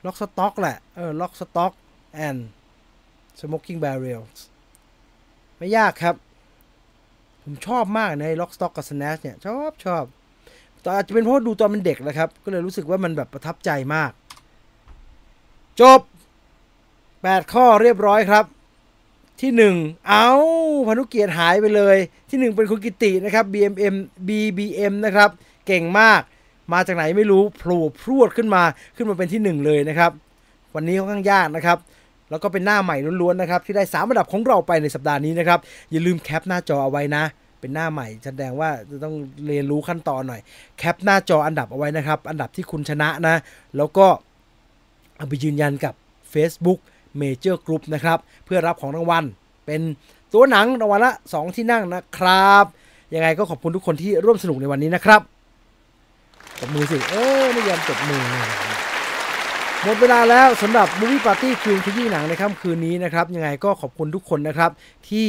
[0.05, 1.73] ล็อกสต็อกแหละ เออ ล็อกสต็อก
[2.15, 2.37] แอน
[3.41, 4.23] สโมกกิ้ง b a r r e l
[5.59, 6.15] ไม่ยากครับ
[7.43, 10.05] ผมชอบมากใน Lock Stock กับ Snatch เนี่ย ชอบชอบ
[10.81, 14.11] แต่อาจจะเป็นเพราะดูตอนเป็นเด็กนะครับ ก็เลยรู้สึกว่ามันแบบประทับใจมาก
[15.81, 16.01] จบ
[16.97, 18.45] 8 ข้อเรียบร้อยครับ
[19.41, 19.51] ที่
[19.81, 20.29] 1 เอา
[20.87, 21.97] พานุเกียรติหายไปเลย
[22.31, 23.97] ที่ 1 เป็นคุณกิตินะครับ BMM
[24.29, 25.31] BBM นะครับ
[25.67, 26.21] เก่งมาก
[26.73, 28.63] มาจากไหนไม่รู้โผล่พรวดขึ้นมา
[28.97, 30.13] ขึ้นมาเป็นที่ 1 เลยนะครับ
[30.75, 31.79] วันนี้ค่อนข้างยากนะครับ
[32.31, 35.59] แล้วก็เป็นหน้าใหม่ล้วนๆนะครับที่ได้3อันดับของเราไปในสัปดาห์นี้นะครับ
[35.91, 37.25] อย่าลืมแคปหน้าจอเอาไว้นะ
[37.61, 39.15] เป็นหน้าใหม่แสดงว่าจะต้อง
[39.47, 40.41] เรียนรู้ขั้นตอนหน่อย
[40.79, 43.35] แคปหน้าจออันดับเอาไว้นะครับ อันดับที่คุณชนะนะ
[43.77, 44.07] แล้วก็
[45.17, 45.95] เอาไปยืนยันกับ
[46.33, 46.79] Facebook
[47.21, 49.25] Major Group นะครับเพื่อรับของรางวัล
[49.67, 49.81] เป็น
[50.33, 52.65] ตัวหนังรางวัลละ 2 ที่นั่งนะครับ
[53.15, 55.21] ยังไงก็ขอบคุณทุกคนที่ร่วมสนุกในวันนี้นะครับ
[56.61, 58.23] ตบมือสิ เออไม่ยอมตบมือ
[59.85, 64.71] หมดเวลาแล้วสำหรับ Movie Party คืนขยี้หนังในค่ำคืนนี้นะครับ ยังไงก็ขอบคุณทุกคนนะครับ
[65.09, 65.27] ที่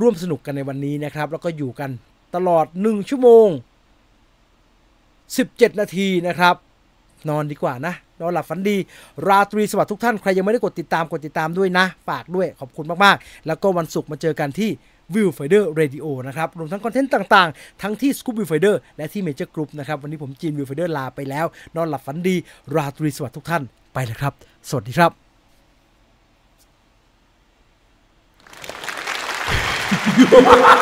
[0.00, 1.90] ร่วมสนุกกันในวันนี้นะครับ แล้วก็อยู่กัน
[2.34, 3.48] ตลอด 1 ชั่วโมง
[5.24, 6.54] 17 นาทีนะครับ
[7.28, 8.76] นอนดีกว่านะ นอนหลับฝันดี
[9.26, 14.70] ราตรีสวัสดิ์ทุกท่าน ใครยังไม่ได้กดติดตามกดติดตามด้วยนะ ฝากด้วยขอบคุณมากๆ แล้วก็วันศุกร์มาเจอกันที่
[15.14, 22.36] Viewfinder Radio นะครับรวมทั้ง content ต่างๆ ทั้งที่สกู๊ป Viewfinder และที่ Major Group นะครับวันนี้ผมจีน Viewfinder ลาไปแล้ว นอนหลับฝันดี
[22.74, 23.62] ราตรีสวัสดิ์ทุกท่าน
[23.94, 24.32] ไปแล้วครับ
[24.68, 25.08] สวัสดีครั
[30.74, 30.77] บ